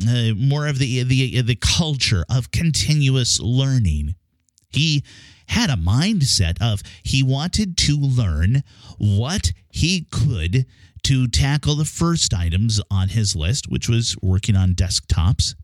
uh, 0.06 0.32
more 0.36 0.68
of 0.68 0.78
the 0.78 1.02
the 1.02 1.40
the 1.40 1.56
culture 1.56 2.24
of 2.30 2.50
continuous 2.52 3.40
learning. 3.40 4.14
He 4.68 5.02
had 5.48 5.70
a 5.70 5.74
mindset 5.74 6.60
of 6.60 6.82
he 7.02 7.22
wanted 7.22 7.76
to 7.76 7.96
learn 7.96 8.62
what 8.98 9.52
he 9.70 10.06
could 10.10 10.66
to 11.04 11.28
tackle 11.28 11.74
the 11.74 11.84
first 11.84 12.34
items 12.34 12.80
on 12.90 13.08
his 13.08 13.34
list, 13.34 13.70
which 13.70 13.88
was 13.88 14.16
working 14.22 14.56
on 14.56 14.74
desktops. 14.74 15.54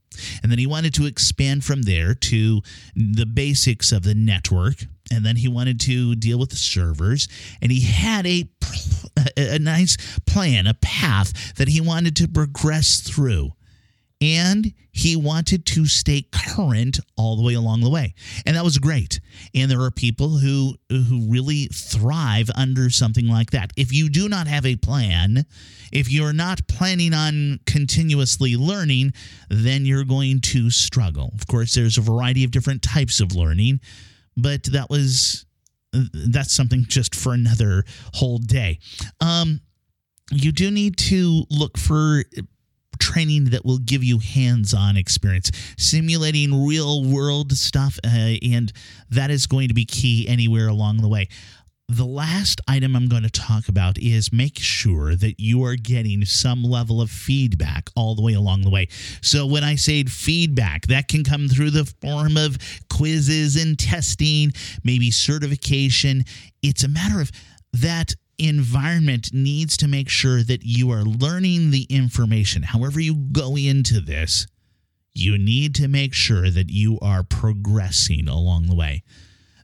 And 0.43 0.51
then 0.51 0.59
he 0.59 0.67
wanted 0.67 0.95
to 0.95 1.07
expand 1.07 1.65
from 1.65 1.83
there 1.83 2.15
to 2.15 2.63
the 2.95 3.27
basics 3.27 3.91
of 3.93 4.05
the 4.05 4.15
network. 4.15 4.87
And 5.11 5.25
then 5.25 5.37
he 5.37 5.49
wanted 5.49 5.81
to 5.81 6.15
deal 6.15 6.39
with 6.39 6.51
the 6.51 6.57
servers. 6.57 7.29
And 7.61 7.71
he 7.71 7.81
had 7.81 8.27
a, 8.27 8.49
a 9.37 9.59
nice 9.59 9.97
plan, 10.27 10.67
a 10.67 10.75
path 10.75 11.55
that 11.57 11.69
he 11.69 11.81
wanted 11.81 12.17
to 12.17 12.29
progress 12.29 13.01
through 13.01 13.53
and 14.21 14.73
he 14.93 15.17
wanted 15.17 15.67
to 15.67 15.87
stay 15.87 16.25
current 16.31 17.01
all 17.17 17.37
the 17.37 17.43
way 17.43 17.55
along 17.55 17.81
the 17.81 17.91
way. 17.91 18.15
And 18.47 18.57
that 18.57 18.65
was 18.65 18.79
great. 18.79 19.21
And 19.55 19.71
there 19.71 19.81
are 19.81 19.91
people 19.91 20.39
who 20.39 20.77
who 20.89 21.27
really 21.29 21.67
thrive 21.73 22.49
under 22.55 22.91
something 22.91 23.27
like 23.27 23.51
that. 23.51 23.73
If 23.77 23.93
you 23.93 24.09
do 24.09 24.29
not 24.29 24.47
have 24.47 24.65
a 24.65 24.77
plan 24.77 25.45
if 25.93 26.11
you're 26.11 26.33
not 26.33 26.67
planning 26.67 27.15
on 27.15 27.61
continuously 27.67 28.57
learning 28.57 29.13
then 29.49 29.85
you're 29.85 30.05
going 30.05 30.41
to 30.41 30.71
struggle. 30.71 31.33
Of 31.35 31.47
course 31.47 31.75
there's 31.75 31.99
a 31.99 32.03
variety 32.03 32.45
of 32.45 32.51
different 32.51 32.83
types 32.83 33.21
of 33.21 33.35
learning 33.35 33.81
but 34.37 34.65
that 34.65 34.91
was 34.91 35.47
that's 35.93 36.53
something 36.53 36.85
just 36.89 37.15
for 37.15 37.35
another 37.35 37.85
whole 38.15 38.39
day. 38.39 38.79
Um 39.21 39.61
you 40.31 40.53
do 40.53 40.71
need 40.71 40.97
to 40.97 41.45
look 41.51 41.77
for 41.77 42.25
training 42.99 43.47
that 43.47 43.65
will 43.65 43.79
give 43.79 44.03
you 44.05 44.19
hands-on 44.19 44.97
experience 44.97 45.51
simulating 45.77 46.67
real 46.67 47.05
world 47.05 47.53
stuff 47.53 47.99
uh, 48.05 48.35
and 48.43 48.73
that 49.11 49.31
is 49.31 49.47
going 49.47 49.69
to 49.69 49.75
be 49.75 49.85
key 49.85 50.27
anywhere 50.29 50.69
along 50.69 50.99
the 50.99 51.09
way 51.09 51.29
The 51.89 52.07
last 52.07 52.63
item 52.67 52.97
I'm 52.97 53.09
going 53.09 53.25
to 53.25 53.31
talk 53.31 53.69
about 53.69 53.99
is 53.99 54.33
make 54.33 54.59
sure 54.59 55.15
that 55.17 55.35
you 55.39 55.63
are 55.65 55.77
getting 55.77 56.25
some 56.25 56.63
level 56.65 57.03
of 57.03 57.11
feedback 57.11 57.91
all 57.95 58.15
the 58.15 58.23
way 58.23 58.33
along 58.33 58.63
the 58.63 58.71
way. 58.71 58.89
So, 59.21 59.47
when 59.47 59.63
I 59.65 59.75
say 59.77 60.03
feedback, 60.05 60.87
that 60.87 61.09
can 61.09 61.25
come 61.25 61.47
through 61.47 61.71
the 61.71 61.85
form 62.01 62.39
of 62.39 62.57
quizzes 62.89 63.57
and 63.63 63.79
testing, 63.79 64.53
maybe 64.83 65.11
certification. 65.11 66.25
It's 66.63 66.85
a 66.85 66.89
matter 66.89 67.21
of 67.21 67.31
that 67.75 68.15
environment 68.39 69.31
needs 69.33 69.77
to 69.79 69.89
make 69.89 70.09
sure 70.09 70.43
that 70.43 70.65
you 70.65 70.91
are 70.91 71.03
learning 71.03 71.71
the 71.71 71.87
information. 71.91 72.63
However, 72.63 73.01
you 73.01 73.15
go 73.15 73.57
into 73.57 74.01
this, 74.01 74.47
you 75.13 75.39
need 75.39 75.75
to 75.77 75.89
make 75.89 76.13
sure 76.13 76.51
that 76.51 76.71
you 76.71 76.99
are 77.01 77.23
progressing 77.23 78.29
along 78.29 78.67
the 78.67 78.75
way. 78.75 79.03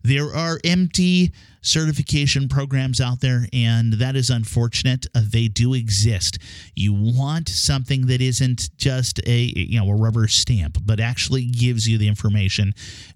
There 0.03 0.35
are 0.35 0.59
empty 0.65 1.33
certification 1.61 2.49
programs 2.49 3.01
out 3.01 3.21
there, 3.21 3.47
and 3.53 3.95
that 3.95 4.17
is 4.17 4.31
unfortunate. 4.31 5.07
Uh, 5.15 5.23
they 5.29 5.49
do 5.49 5.75
exist. 5.75 6.39
You 6.75 6.95
want 6.95 7.49
something 7.51 8.07
that 8.07 8.23
isn't 8.23 8.77
just 8.79 9.21
a 9.27 9.53
you 9.55 9.79
know 9.79 9.91
a 9.91 9.97
rubber 9.97 10.27
stamp, 10.27 10.79
but 10.85 11.01
actually 11.01 11.45
gives 11.45 11.87
you 11.87 11.99
the 11.99 12.09
information, 12.09 12.73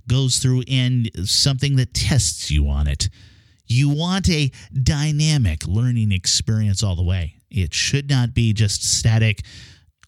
goes 0.06 0.38
through, 0.38 0.64
and 0.68 1.10
something 1.24 1.76
that 1.76 1.94
tests 1.94 2.50
you 2.50 2.68
on 2.68 2.86
it. 2.86 3.08
You 3.66 3.88
want 3.88 4.28
a 4.28 4.50
dynamic 4.72 5.66
learning 5.66 6.12
experience 6.12 6.82
all 6.82 6.96
the 6.96 7.02
way. 7.02 7.36
It 7.50 7.72
should 7.72 8.10
not 8.10 8.34
be 8.34 8.52
just 8.52 8.82
static. 8.82 9.42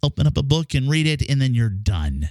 Open 0.02 0.26
up 0.26 0.36
a 0.36 0.42
book 0.42 0.74
and 0.74 0.90
read 0.90 1.06
it, 1.06 1.28
and 1.28 1.40
then 1.40 1.54
you're 1.54 1.68
done. 1.68 2.28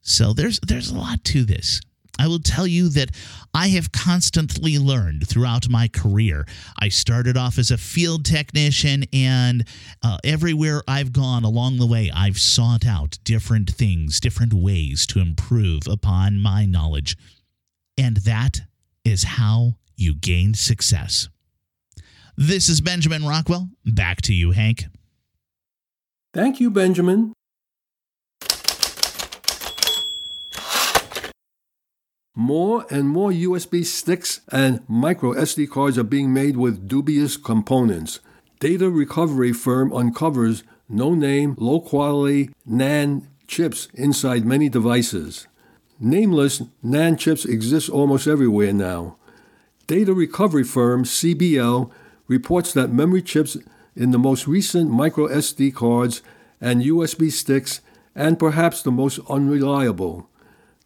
So 0.00 0.32
there's 0.32 0.60
there's 0.60 0.90
a 0.90 0.98
lot 0.98 1.24
to 1.24 1.44
this. 1.44 1.80
I 2.18 2.26
will 2.26 2.40
tell 2.40 2.66
you 2.66 2.90
that 2.90 3.12
I 3.54 3.68
have 3.68 3.92
constantly 3.92 4.78
learned 4.78 5.26
throughout 5.26 5.70
my 5.70 5.88
career. 5.88 6.46
I 6.78 6.90
started 6.90 7.38
off 7.38 7.58
as 7.58 7.70
a 7.70 7.78
field 7.78 8.26
technician, 8.26 9.04
and 9.12 9.66
uh, 10.02 10.18
everywhere 10.22 10.82
I've 10.86 11.14
gone 11.14 11.44
along 11.44 11.78
the 11.78 11.86
way, 11.86 12.10
I've 12.14 12.38
sought 12.38 12.84
out 12.84 13.18
different 13.24 13.70
things, 13.70 14.20
different 14.20 14.52
ways 14.52 15.06
to 15.06 15.20
improve 15.20 15.86
upon 15.88 16.40
my 16.40 16.66
knowledge. 16.66 17.16
And 17.96 18.18
that 18.18 18.60
is 19.02 19.22
how 19.24 19.76
you 20.00 20.14
gain 20.14 20.54
success. 20.54 21.28
This 22.36 22.68
is 22.68 22.80
Benjamin 22.80 23.26
Rockwell. 23.26 23.68
Back 23.84 24.22
to 24.22 24.34
you, 24.34 24.52
Hank. 24.52 24.86
Thank 26.32 26.60
you, 26.60 26.70
Benjamin. 26.70 27.32
More 32.34 32.86
and 32.90 33.08
more 33.08 33.30
USB 33.30 33.84
sticks 33.84 34.40
and 34.50 34.80
micro 34.88 35.34
SD 35.34 35.68
cards 35.68 35.98
are 35.98 36.04
being 36.04 36.32
made 36.32 36.56
with 36.56 36.88
dubious 36.88 37.36
components. 37.36 38.20
Data 38.60 38.88
recovery 38.88 39.52
firm 39.52 39.92
uncovers 39.92 40.62
no 40.88 41.14
name, 41.14 41.54
low 41.58 41.80
quality 41.80 42.50
NAND 42.68 43.26
chips 43.46 43.88
inside 43.94 44.44
many 44.44 44.68
devices. 44.68 45.46
Nameless 45.98 46.62
NAND 46.84 47.18
chips 47.18 47.44
exist 47.44 47.90
almost 47.90 48.26
everywhere 48.26 48.72
now. 48.72 49.16
Data 49.90 50.14
recovery 50.14 50.62
firm 50.62 51.02
CBL 51.02 51.90
reports 52.28 52.72
that 52.74 52.92
memory 52.92 53.22
chips 53.22 53.56
in 53.96 54.12
the 54.12 54.20
most 54.20 54.46
recent 54.46 54.88
micro 54.88 55.26
SD 55.26 55.74
cards 55.74 56.22
and 56.60 56.80
USB 56.84 57.28
sticks, 57.32 57.80
and 58.14 58.38
perhaps 58.38 58.82
the 58.82 58.92
most 58.92 59.18
unreliable. 59.28 60.30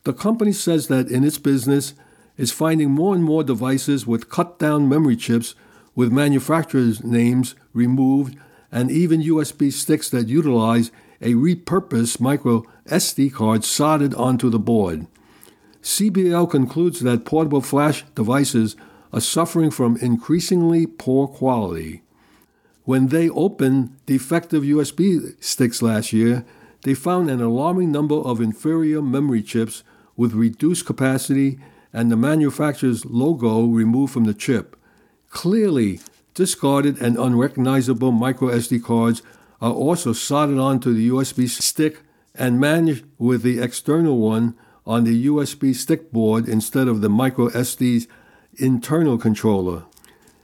The 0.05 0.15
company 0.15 0.53
says 0.53 0.89
that 0.89 1.11
in 1.11 1.23
its 1.23 1.37
business 1.37 1.93
is 2.39 2.51
finding 2.51 2.93
more 2.93 3.15
and 3.15 3.23
more 3.23 3.45
devices 3.45 4.07
with 4.07 4.31
cut 4.31 4.59
down 4.59 4.89
memory 4.89 5.17
chips 5.17 5.55
with 5.95 6.11
manufacturers' 6.11 7.05
names 7.05 7.55
removed 7.75 8.39
and 8.73 8.91
even 8.91 9.21
USB 9.21 9.71
sticks 9.71 10.09
that 10.09 10.29
utilize 10.29 10.91
a 11.21 11.35
repurposed 11.35 12.21
micro 12.21 12.63
SD 12.87 13.35
card 13.35 13.65
soldered 13.65 14.15
onto 14.15 14.49
the 14.49 14.59
board. 14.59 15.07
CBL 15.83 16.51
concludes 16.51 17.01
that 17.01 17.27
portable 17.27 17.61
flash 17.61 18.07
devices 18.15 18.75
are 19.15 19.21
suffering 19.21 19.71
from 19.71 19.97
increasingly 19.99 20.87
poor 20.87 21.29
quality. 21.29 22.03
When 22.83 23.07
they 23.09 23.31
opened 23.31 23.97
defective 24.07 24.65
USB 24.65 25.41
sticks 25.43 25.81
last 25.81 26.13
year, 26.13 26.45
they 26.83 26.95
found 26.95 27.31
an 27.31 27.41
alarming 27.41 27.93
number 27.93 28.17
of 28.17 28.41
inferior 28.41 29.01
memory 29.01 29.41
chips 29.41 29.85
with 30.17 30.35
reduced 30.35 30.85
capacity 30.85 31.61
and 31.93 32.11
the 32.11 32.17
manufacturer's 32.17 33.05
logo 33.05 33.67
removed 33.67 34.13
from 34.13 34.25
the 34.25 34.35
chip. 34.35 34.77
Clearly, 35.31 36.01
discarded 36.35 37.01
and 37.01 37.17
unrecognizable 37.17 38.11
micro 38.11 38.49
SD 38.49 38.83
cards 38.83 39.23
are 39.61 39.73
also 39.73 40.13
soldered 40.13 40.59
onto 40.59 40.93
the 40.93 41.09
USB 41.09 41.49
stick 41.49 42.03
and 42.35 42.59
managed 42.59 43.05
with 43.19 43.43
the 43.43 43.61
external 43.61 44.19
one 44.19 44.57
on 44.85 45.05
the 45.05 45.27
USB 45.27 45.73
stick 45.73 46.11
board 46.11 46.49
instead 46.49 46.89
of 46.89 47.01
the 47.01 47.09
micro 47.09 47.49
SD's 47.51 48.09
internal 48.59 49.19
controller. 49.19 49.85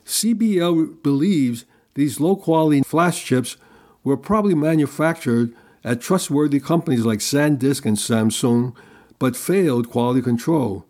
CBL 0.05 1.03
believes 1.03 1.65
these 1.95 2.21
low 2.21 2.37
quality 2.37 2.83
flash 2.83 3.25
chips 3.25 3.57
were 4.03 4.17
probably 4.17 4.55
manufactured 4.55 5.55
at 5.85 6.01
trustworthy 6.01 6.61
companies 6.61 7.05
like 7.05 7.21
SanDisk 7.21 7.85
and 7.85 7.97
Samsung 7.97 8.75
but 9.19 9.37
failed 9.37 9.91
quality 9.91 10.23
control. 10.23 10.85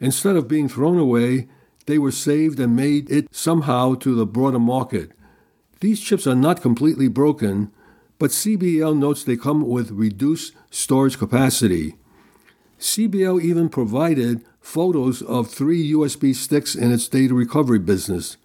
Instead 0.00 0.36
of 0.36 0.48
being 0.48 0.68
thrown 0.68 0.98
away, 0.98 1.48
they 1.86 1.98
were 1.98 2.12
saved 2.12 2.60
and 2.60 2.76
made 2.76 3.10
it 3.10 3.34
somehow 3.34 3.94
to 3.94 4.14
the 4.14 4.26
broader 4.26 4.58
market. 4.58 5.12
These 5.80 6.00
chips 6.00 6.26
are 6.26 6.34
not 6.34 6.60
completely 6.60 7.08
broken, 7.08 7.72
but 8.18 8.30
CBL 8.30 8.98
notes 8.98 9.24
they 9.24 9.36
come 9.36 9.66
with 9.66 9.92
reduced 9.92 10.54
storage 10.70 11.18
capacity. 11.18 11.94
CBL 12.78 13.40
even 13.42 13.68
provided 13.68 14.44
photos 14.68 15.22
of 15.22 15.48
three 15.48 15.92
USB 15.92 16.34
sticks 16.34 16.74
in 16.74 16.92
its 16.92 17.08
data 17.08 17.34
recovery 17.34 17.78
business. 17.78 18.36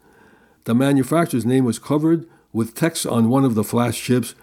The 0.63 0.73
manufacturer's 0.73 1.45
name 1.45 1.65
was 1.65 1.79
covered 1.79 2.27
with 2.51 2.75
text 2.75 3.05
on 3.05 3.29
one 3.29 3.43
of 3.43 3.55
the 3.55 3.63
flash 3.63 4.01
chips, 4.01 4.35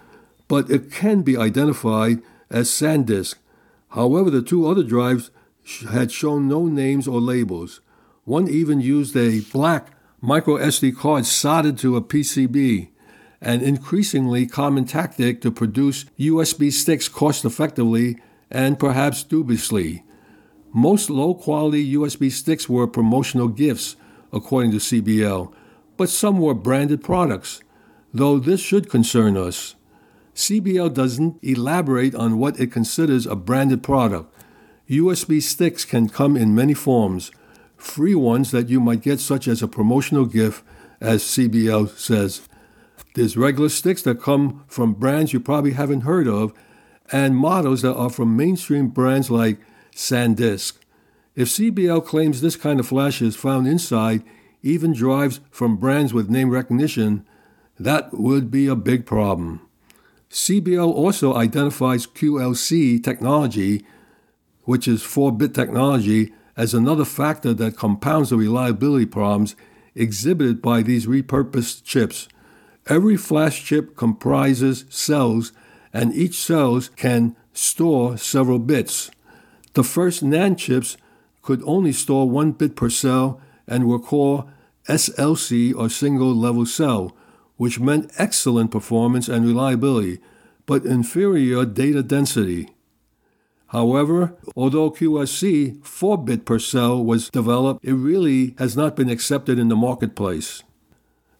but 0.47 0.69
it 0.69 0.91
can 0.91 1.21
be 1.21 1.37
identified 1.37 2.21
as 2.49 2.69
SanDisk, 2.69 3.35
However, 3.91 4.29
the 4.29 4.41
two 4.41 4.67
other 4.67 4.83
drives 4.83 5.31
had 5.89 6.11
shown 6.11 6.47
no 6.47 6.65
names 6.65 7.07
or 7.07 7.19
labels. 7.19 7.81
One 8.23 8.47
even 8.47 8.79
used 8.79 9.15
a 9.17 9.41
black 9.51 9.89
micro 10.21 10.57
SD 10.57 10.95
card 10.95 11.25
soldered 11.25 11.77
to 11.79 11.97
a 11.97 12.01
PCB, 12.01 12.89
an 13.41 13.61
increasingly 13.61 14.45
common 14.45 14.85
tactic 14.85 15.41
to 15.41 15.51
produce 15.51 16.05
USB 16.17 16.71
sticks 16.71 17.07
cost 17.07 17.43
effectively 17.43 18.17
and 18.49 18.79
perhaps 18.79 19.23
dubiously. 19.23 20.03
Most 20.73 21.09
low 21.09 21.33
quality 21.33 21.93
USB 21.95 22.31
sticks 22.31 22.69
were 22.69 22.87
promotional 22.87 23.49
gifts, 23.49 23.95
according 24.31 24.71
to 24.71 24.77
CBL, 24.77 25.53
but 25.97 26.09
some 26.09 26.39
were 26.39 26.53
branded 26.53 27.03
products, 27.03 27.61
though 28.13 28.39
this 28.39 28.61
should 28.61 28.89
concern 28.89 29.35
us. 29.35 29.75
CBL 30.33 30.93
doesn't 30.93 31.37
elaborate 31.43 32.15
on 32.15 32.37
what 32.37 32.59
it 32.59 32.71
considers 32.71 33.25
a 33.25 33.35
branded 33.35 33.83
product. 33.83 34.33
USB 34.89 35.41
sticks 35.41 35.83
can 35.83 36.07
come 36.07 36.37
in 36.37 36.55
many 36.55 36.73
forms, 36.73 37.31
free 37.75 38.15
ones 38.15 38.51
that 38.51 38.69
you 38.69 38.79
might 38.79 39.01
get, 39.01 39.19
such 39.19 39.47
as 39.47 39.61
a 39.61 39.67
promotional 39.67 40.25
gift, 40.25 40.63
as 41.01 41.23
CBL 41.23 41.97
says. 41.97 42.47
There's 43.13 43.35
regular 43.35 43.69
sticks 43.69 44.01
that 44.03 44.21
come 44.21 44.63
from 44.67 44.93
brands 44.93 45.33
you 45.33 45.41
probably 45.41 45.71
haven't 45.71 46.01
heard 46.01 46.27
of, 46.27 46.53
and 47.11 47.35
models 47.35 47.81
that 47.81 47.95
are 47.95 48.09
from 48.09 48.37
mainstream 48.37 48.87
brands 48.87 49.29
like 49.29 49.59
SanDisk. 49.95 50.73
If 51.35 51.47
CBL 51.47 52.05
claims 52.05 52.41
this 52.41 52.55
kind 52.55 52.79
of 52.79 52.87
flash 52.87 53.21
is 53.21 53.35
found 53.35 53.67
inside 53.67 54.23
even 54.63 54.93
drives 54.93 55.39
from 55.49 55.77
brands 55.77 56.13
with 56.13 56.29
name 56.29 56.49
recognition, 56.49 57.25
that 57.79 58.13
would 58.13 58.51
be 58.51 58.67
a 58.67 58.75
big 58.75 59.05
problem. 59.05 59.61
CBL 60.29 60.93
also 60.93 61.33
identifies 61.33 62.07
QLC 62.07 63.03
technology, 63.03 63.85
which 64.63 64.87
is 64.87 65.03
4 65.03 65.31
bit 65.31 65.53
technology, 65.53 66.31
as 66.55 66.73
another 66.73 67.05
factor 67.05 67.53
that 67.53 67.75
compounds 67.75 68.29
the 68.29 68.37
reliability 68.37 69.05
problems 69.05 69.55
exhibited 69.95 70.61
by 70.61 70.81
these 70.81 71.07
repurposed 71.07 71.83
chips. 71.83 72.27
Every 72.87 73.17
flash 73.17 73.63
chip 73.63 73.95
comprises 73.95 74.85
cells, 74.89 75.51
and 75.93 76.13
each 76.13 76.37
cell 76.37 76.79
can 76.95 77.35
store 77.53 78.17
several 78.17 78.59
bits. 78.59 79.11
The 79.73 79.83
first 79.83 80.23
NAND 80.23 80.57
chips 80.57 80.97
could 81.41 81.61
only 81.65 81.91
store 81.91 82.29
one 82.29 82.51
bit 82.51 82.75
per 82.75 82.89
cell 82.89 83.39
and 83.67 83.87
were 83.87 83.99
called 83.99 84.49
SLC 84.87 85.73
or 85.75 85.89
single 85.89 86.35
level 86.35 86.65
cell, 86.65 87.15
which 87.57 87.79
meant 87.79 88.11
excellent 88.17 88.71
performance 88.71 89.27
and 89.27 89.45
reliability, 89.45 90.19
but 90.65 90.85
inferior 90.85 91.65
data 91.65 92.03
density. 92.03 92.69
However, 93.67 94.35
although 94.55 94.91
QLC 94.91 95.85
4 95.85 96.17
bit 96.25 96.45
per 96.45 96.59
cell 96.59 97.01
was 97.03 97.29
developed, 97.29 97.85
it 97.85 97.93
really 97.93 98.53
has 98.57 98.75
not 98.75 98.97
been 98.97 99.09
accepted 99.09 99.57
in 99.57 99.69
the 99.69 99.77
marketplace 99.77 100.63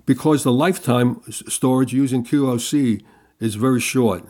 because 0.05 0.43
the 0.43 0.53
lifetime 0.53 1.21
storage 1.29 1.93
using 1.93 2.23
QLC 2.23 3.03
is 3.39 3.55
very 3.55 3.81
short. 3.81 4.23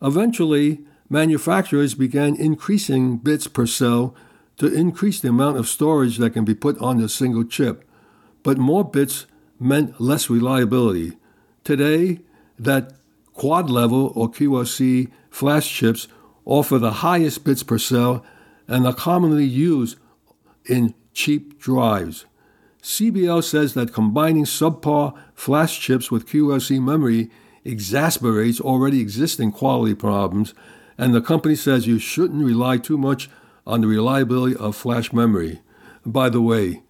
Eventually, 0.00 0.84
manufacturers 1.08 1.94
began 1.94 2.36
increasing 2.36 3.18
bits 3.18 3.46
per 3.46 3.66
cell 3.66 4.14
to 4.58 4.72
increase 4.72 5.20
the 5.20 5.28
amount 5.28 5.58
of 5.58 5.68
storage 5.68 6.16
that 6.18 6.30
can 6.30 6.44
be 6.44 6.54
put 6.54 6.78
on 6.78 7.00
a 7.00 7.08
single 7.08 7.44
chip, 7.44 7.84
but 8.42 8.58
more 8.58 8.84
bits 8.84 9.26
meant 9.60 10.00
less 10.00 10.30
reliability. 10.30 11.16
Today, 11.64 12.20
that 12.58 12.92
quad 13.34 13.68
level 13.68 14.12
or 14.14 14.30
QLC 14.30 15.10
flash 15.30 15.70
chips 15.70 16.08
offer 16.44 16.78
the 16.78 17.02
highest 17.04 17.44
bits 17.44 17.62
per 17.62 17.78
cell 17.78 18.24
and 18.66 18.86
are 18.86 18.94
commonly 18.94 19.44
used 19.44 19.98
in 20.64 20.94
cheap 21.12 21.58
drives. 21.58 22.24
CBL 22.82 23.42
says 23.42 23.74
that 23.74 23.92
combining 23.92 24.44
subpar 24.44 25.12
flash 25.34 25.80
chips 25.80 26.10
with 26.10 26.28
QLC 26.28 26.80
memory 26.80 27.30
exasperates 27.64 28.60
already 28.60 29.00
existing 29.00 29.50
quality 29.50 29.94
problems, 29.94 30.54
and 30.98 31.14
the 31.14 31.20
company 31.20 31.54
says 31.54 31.86
you 31.86 31.98
shouldn't 31.98 32.44
rely 32.44 32.78
too 32.78 32.98
much 32.98 33.28
on 33.66 33.80
the 33.80 33.86
reliability 33.86 34.56
of 34.56 34.76
flash 34.76 35.12
memory. 35.12 35.60
By 36.04 36.28
the 36.28 36.40
way, 36.40 36.82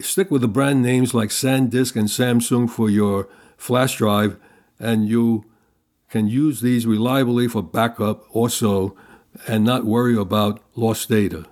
stick 0.00 0.30
with 0.30 0.42
the 0.42 0.48
brand 0.48 0.82
names 0.82 1.14
like 1.14 1.30
SanDisk 1.30 1.96
and 1.96 2.08
Samsung 2.08 2.68
for 2.68 2.90
your 2.90 3.28
flash 3.56 3.98
drive, 3.98 4.36
and 4.78 5.08
you 5.08 5.44
can 6.08 6.26
use 6.28 6.60
these 6.60 6.86
reliably 6.86 7.48
for 7.48 7.62
backup 7.62 8.24
also 8.34 8.96
and 9.46 9.64
not 9.64 9.84
worry 9.84 10.16
about 10.16 10.60
lost 10.74 11.08
data. 11.08 11.46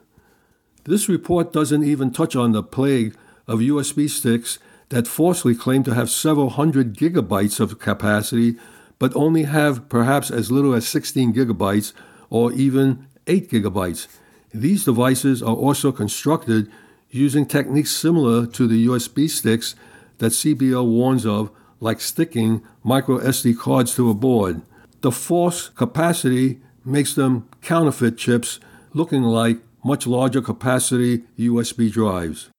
This 0.84 1.08
report 1.08 1.52
doesn't 1.52 1.84
even 1.84 2.10
touch 2.10 2.34
on 2.34 2.52
the 2.52 2.62
plague 2.62 3.14
of 3.46 3.60
USB 3.60 4.08
sticks 4.08 4.58
that 4.88 5.06
falsely 5.06 5.54
claim 5.54 5.82
to 5.84 5.94
have 5.94 6.10
several 6.10 6.50
hundred 6.50 6.96
gigabytes 6.96 7.60
of 7.60 7.78
capacity, 7.78 8.56
but 9.00 9.16
only 9.16 9.42
have 9.42 9.88
perhaps 9.88 10.30
as 10.30 10.52
little 10.52 10.74
as 10.74 10.86
16 10.86 11.34
gigabytes 11.34 11.92
or 12.28 12.52
even 12.52 13.08
8 13.26 13.50
gigabytes. 13.50 14.06
These 14.54 14.84
devices 14.84 15.42
are 15.42 15.56
also 15.56 15.90
constructed 15.90 16.70
using 17.08 17.46
techniques 17.46 17.90
similar 17.90 18.46
to 18.46 18.68
the 18.68 18.86
USB 18.86 19.28
sticks 19.28 19.74
that 20.18 20.32
CBL 20.32 20.86
warns 20.86 21.26
of, 21.26 21.50
like 21.80 22.00
sticking 22.00 22.62
micro 22.84 23.18
SD 23.18 23.58
cards 23.58 23.94
to 23.96 24.10
a 24.10 24.14
board. 24.14 24.62
The 25.00 25.10
false 25.10 25.70
capacity 25.70 26.60
makes 26.84 27.14
them 27.14 27.48
counterfeit 27.62 28.18
chips 28.18 28.60
looking 28.92 29.22
like 29.22 29.58
much 29.82 30.06
larger 30.06 30.42
capacity 30.42 31.22
USB 31.38 31.90
drives. 31.90 32.50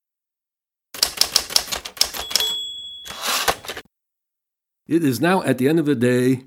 It 4.91 5.05
is 5.05 5.21
now 5.21 5.41
at 5.43 5.57
the 5.57 5.69
end 5.69 5.79
of 5.79 5.85
the 5.85 5.95
day, 5.95 6.43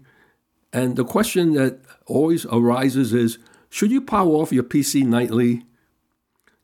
and 0.71 0.97
the 0.97 1.05
question 1.05 1.55
that 1.55 1.81
always 2.05 2.45
arises 2.45 3.15
is 3.15 3.39
should 3.71 3.91
you 3.91 4.03
power 4.03 4.33
off 4.33 4.53
your 4.53 4.65
PC 4.65 5.03
nightly? 5.03 5.65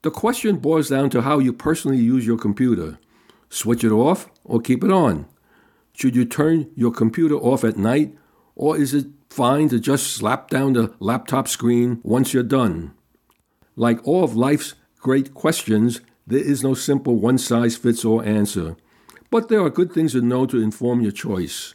The 0.02 0.10
question 0.10 0.58
boils 0.58 0.90
down 0.90 1.08
to 1.08 1.22
how 1.22 1.38
you 1.38 1.54
personally 1.54 1.96
use 1.96 2.26
your 2.26 2.36
computer. 2.36 2.98
Switch 3.48 3.82
it 3.82 3.92
off 3.92 4.28
or 4.44 4.60
keep 4.60 4.84
it 4.84 4.90
on? 4.90 5.24
Should 5.94 6.14
you 6.14 6.26
turn 6.26 6.70
your 6.76 6.90
computer 6.90 7.36
off 7.36 7.64
at 7.64 7.78
night, 7.78 8.14
or 8.54 8.76
is 8.76 8.92
it 8.92 9.06
fine 9.30 9.70
to 9.70 9.80
just 9.80 10.08
slap 10.08 10.50
down 10.50 10.74
the 10.74 10.94
laptop 11.00 11.48
screen 11.48 12.02
once 12.02 12.34
you're 12.34 12.42
done? 12.42 12.92
Like 13.74 14.06
all 14.06 14.22
of 14.22 14.36
life's 14.36 14.74
great 14.98 15.32
questions, 15.32 16.02
there 16.26 16.44
is 16.44 16.62
no 16.62 16.74
simple 16.74 17.16
one 17.16 17.38
size 17.38 17.78
fits 17.78 18.04
all 18.04 18.20
answer, 18.20 18.76
but 19.30 19.48
there 19.48 19.62
are 19.62 19.70
good 19.70 19.92
things 19.92 20.12
to 20.12 20.20
know 20.20 20.46
to 20.46 20.60
inform 20.60 21.00
your 21.00 21.12
choice. 21.12 21.74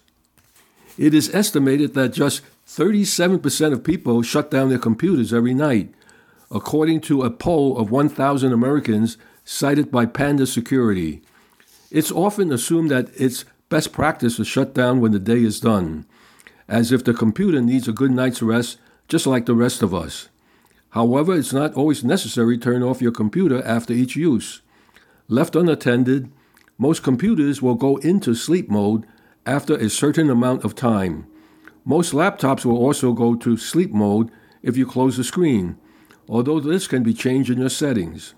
It 0.98 1.14
is 1.14 1.34
estimated 1.34 1.94
that 1.94 2.14
just 2.14 2.42
37% 2.68 3.74
of 3.74 3.84
people 3.84 4.22
shut 4.22 4.50
down 4.52 4.70
their 4.70 4.80
computers 4.80 5.34
every 5.34 5.54
night, 5.54 5.94
according 6.52 7.02
to 7.02 7.24
a 7.24 7.30
poll 7.30 7.78
of 7.78 7.92
1,000 7.92 8.52
Americans 8.52 9.18
cited 9.44 9.92
by 9.92 10.06
Panda 10.06 10.48
Security. 10.48 11.22
It's 11.92 12.12
often 12.12 12.52
assumed 12.52 12.92
that 12.92 13.10
it's 13.16 13.46
best 13.70 13.92
practice 13.92 14.38
to 14.38 14.46
shut 14.46 14.74
down 14.74 15.00
when 15.00 15.12
the 15.12 15.20
day 15.20 15.44
is 15.44 15.60
done, 15.60 16.06
as 16.68 16.92
if 16.92 17.04
the 17.04 17.14
computer 17.14 17.62
needs 17.62 17.88
a 17.88 17.94
good 17.94 18.12
night's 18.12 18.42
rest 18.42 18.78
just 19.08 19.28
like 19.28 19.46
the 19.46 19.54
rest 19.54 19.82
of 19.82 19.94
us. 19.94 20.30
However, 20.90 21.36
it's 21.36 21.54
not 21.54 21.74
always 21.74 22.04
necessary 22.04 22.58
to 22.58 22.64
turn 22.64 22.82
off 22.82 23.02
your 23.02 23.12
computer 23.12 23.62
after 23.64 23.94
each 23.94 24.16
use. 24.16 24.62
Left 25.28 25.56
unattended, 25.56 26.32
most 26.78 27.04
computers 27.04 27.62
will 27.62 27.76
go 27.76 27.98
into 27.98 28.36
sleep 28.36 28.70
mode 28.70 29.06
after 29.46 29.76
a 29.76 29.90
certain 29.90 30.30
amount 30.30 30.66
of 30.66 30.76
time. 30.76 31.28
Most 31.86 32.14
laptops 32.14 32.66
will 32.66 32.78
also 32.78 33.14
go 33.14 33.36
to 33.36 33.58
sleep 33.58 33.92
mode 33.92 34.32
if 34.62 34.76
you 34.76 34.86
close 34.86 35.18
the 35.18 35.24
screen, 35.24 35.78
although 36.28 36.60
this 36.60 36.88
can 36.88 37.04
be 37.04 37.14
changed 37.14 37.50
in 37.50 37.60
your 37.60 37.70
settings. 37.70 38.34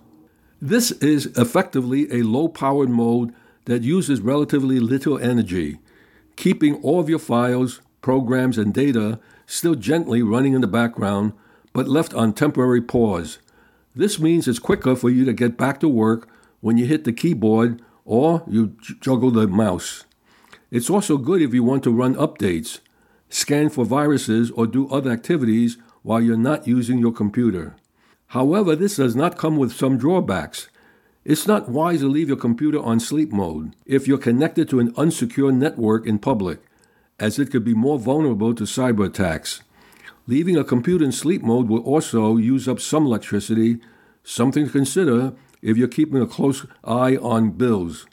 This 0.61 0.91
is 0.91 1.27
effectively 1.37 2.11
a 2.11 2.23
low 2.23 2.47
powered 2.47 2.89
mode 2.89 3.33
that 3.65 3.83
uses 3.83 4.21
relatively 4.21 4.79
little 4.79 5.17
energy, 5.17 5.79
keeping 6.35 6.75
all 6.81 6.99
of 6.99 7.09
your 7.09 7.19
files, 7.19 7.81
programs, 8.01 8.57
and 8.57 8.73
data 8.73 9.19
still 9.45 9.75
gently 9.75 10.21
running 10.21 10.53
in 10.53 10.61
the 10.61 10.67
background, 10.67 11.33
but 11.73 11.87
left 11.87 12.13
on 12.13 12.33
temporary 12.33 12.81
pause. 12.81 13.39
This 13.95 14.19
means 14.19 14.47
it's 14.47 14.59
quicker 14.59 14.95
for 14.95 15.09
you 15.09 15.25
to 15.25 15.33
get 15.33 15.57
back 15.57 15.79
to 15.79 15.87
work 15.87 16.27
when 16.59 16.77
you 16.77 16.85
hit 16.85 17.03
the 17.03 17.13
keyboard 17.13 17.81
or 18.07 18.41
you 18.47 18.75
juggle 19.01 19.29
the 19.29 19.45
mouse. 19.45 20.05
It's 20.71 20.89
also 20.89 21.17
good 21.17 21.41
if 21.41 21.53
you 21.53 21.63
want 21.63 21.83
to 21.83 21.91
run 21.91 22.15
updates, 22.15 22.79
scan 23.29 23.69
for 23.69 23.85
viruses, 23.85 24.49
or 24.51 24.65
do 24.65 24.89
other 24.89 25.11
activities 25.11 25.77
while 26.03 26.21
you're 26.21 26.37
not 26.37 26.67
using 26.67 26.99
your 26.99 27.11
computer. 27.11 27.75
However, 28.27 28.75
this 28.75 28.95
does 28.95 29.15
not 29.15 29.37
come 29.37 29.57
with 29.57 29.73
some 29.73 29.97
drawbacks. 29.97 30.69
It's 31.25 31.47
not 31.47 31.69
wise 31.69 31.99
to 31.99 32.07
leave 32.07 32.29
your 32.29 32.37
computer 32.37 32.79
on 32.79 33.01
sleep 33.01 33.33
mode 33.33 33.75
if 33.85 34.07
you're 34.07 34.17
connected 34.17 34.69
to 34.69 34.79
an 34.79 34.93
unsecure 34.93 35.53
network 35.53 36.07
in 36.07 36.17
public, 36.17 36.59
as 37.19 37.37
it 37.37 37.51
could 37.51 37.65
be 37.65 37.73
more 37.73 37.99
vulnerable 37.99 38.55
to 38.55 38.63
cyber 38.63 39.05
attacks. 39.05 39.61
Leaving 40.27 40.55
a 40.55 40.63
computer 40.63 41.03
in 41.03 41.11
sleep 41.11 41.41
mode 41.41 41.67
will 41.67 41.83
also 41.83 42.37
use 42.37 42.67
up 42.69 42.79
some 42.79 43.05
electricity, 43.05 43.79
something 44.23 44.65
to 44.65 44.71
consider 44.71 45.33
if 45.61 45.77
you're 45.77 45.87
keeping 45.87 46.21
a 46.21 46.27
close 46.27 46.65
eye 46.83 47.17
on 47.17 47.51
bills. 47.51 48.05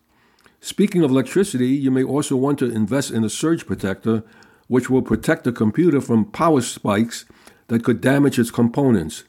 Speaking 0.60 1.02
of 1.02 1.10
electricity, 1.10 1.68
you 1.68 1.90
may 1.90 2.02
also 2.02 2.36
want 2.36 2.58
to 2.60 2.70
invest 2.70 3.10
in 3.10 3.22
a 3.22 3.28
surge 3.28 3.66
protector 3.66 4.22
which 4.66 4.88
will 4.88 5.02
protect 5.02 5.44
the 5.44 5.52
computer 5.52 6.00
from 6.00 6.24
power 6.24 6.60
spikes 6.60 7.26
that 7.68 7.84
could 7.84 8.00
damage 8.00 8.38
its 8.38 8.50
components. 8.50 9.24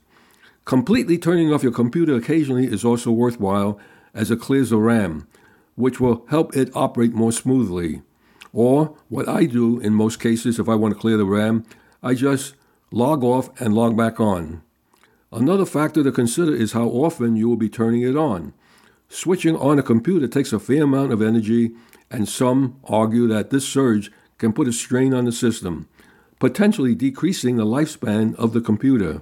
Completely 0.64 1.18
turning 1.18 1.54
off 1.54 1.64
your 1.64 1.72
computer 1.72 2.16
occasionally 2.16 2.66
is 2.66 2.84
also 2.86 3.12
worthwhile 3.12 3.80
as 4.14 4.32
it 4.32 4.40
clears 4.40 4.70
the 4.70 4.78
RAM, 4.78 5.28
which 5.76 6.00
will 6.00 6.26
help 6.30 6.56
it 6.56 6.72
operate 6.74 7.14
more 7.14 7.32
smoothly. 7.32 8.02
Or, 8.54 8.98
what 9.10 9.28
I 9.28 9.46
do 9.46 9.80
in 9.80 9.94
most 9.94 10.20
cases 10.20 10.58
if 10.58 10.70
I 10.70 10.76
want 10.76 10.94
to 10.94 11.00
clear 11.00 11.18
the 11.18 11.26
RAM, 11.26 11.66
I 12.02 12.14
just 12.14 12.56
log 12.92 13.24
off 13.24 13.50
and 13.60 13.76
log 13.76 13.98
back 13.98 14.20
on. 14.20 14.64
Another 15.32 15.66
factor 15.66 16.04
to 16.04 16.12
consider 16.12 16.54
is 16.56 16.74
how 16.74 16.88
often 16.88 17.36
you 17.36 17.50
will 17.50 17.58
be 17.58 17.70
turning 17.70 18.04
it 18.04 18.16
on. 18.16 18.54
Switching 19.10 19.56
on 19.56 19.80
a 19.80 19.84
computer 19.84 20.28
takes 20.28 20.54
a 20.54 20.60
fair 20.60 20.84
amount 20.84 21.12
of 21.12 21.22
energy, 21.22 21.72
and 22.10 22.30
some 22.30 22.80
argue 22.86 23.28
that 23.28 23.50
this 23.50 23.68
surge 23.68 24.12
can 24.38 24.54
put 24.54 24.68
a 24.68 24.74
strain 24.74 25.14
on 25.14 25.26
the 25.26 25.32
system, 25.32 25.88
potentially 26.40 26.96
decreasing 26.96 27.56
the 27.56 27.66
lifespan 27.66 28.36
of 28.36 28.54
the 28.54 28.62
computer. 28.62 29.22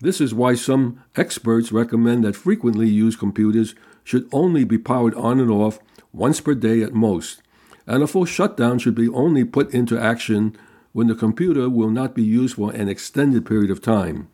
This 0.00 0.20
is 0.20 0.34
why 0.34 0.54
some 0.54 1.02
experts 1.16 1.72
recommend 1.72 2.24
that 2.24 2.36
frequently 2.36 2.88
used 2.88 3.18
computers 3.18 3.74
should 4.04 4.28
only 4.32 4.64
be 4.64 4.78
powered 4.78 5.14
on 5.14 5.40
and 5.40 5.50
off 5.50 5.78
once 6.12 6.40
per 6.40 6.54
day 6.54 6.82
at 6.82 6.94
most, 6.94 7.42
and 7.86 8.02
a 8.02 8.06
full 8.06 8.24
shutdown 8.24 8.78
should 8.78 8.94
be 8.94 9.08
only 9.08 9.44
put 9.44 9.72
into 9.74 9.98
action 9.98 10.56
when 10.92 11.08
the 11.08 11.14
computer 11.14 11.68
will 11.68 11.90
not 11.90 12.14
be 12.14 12.22
used 12.22 12.56
for 12.56 12.72
an 12.72 12.88
extended 12.88 13.44
period 13.44 13.70
of 13.70 13.82
time. 13.82 14.28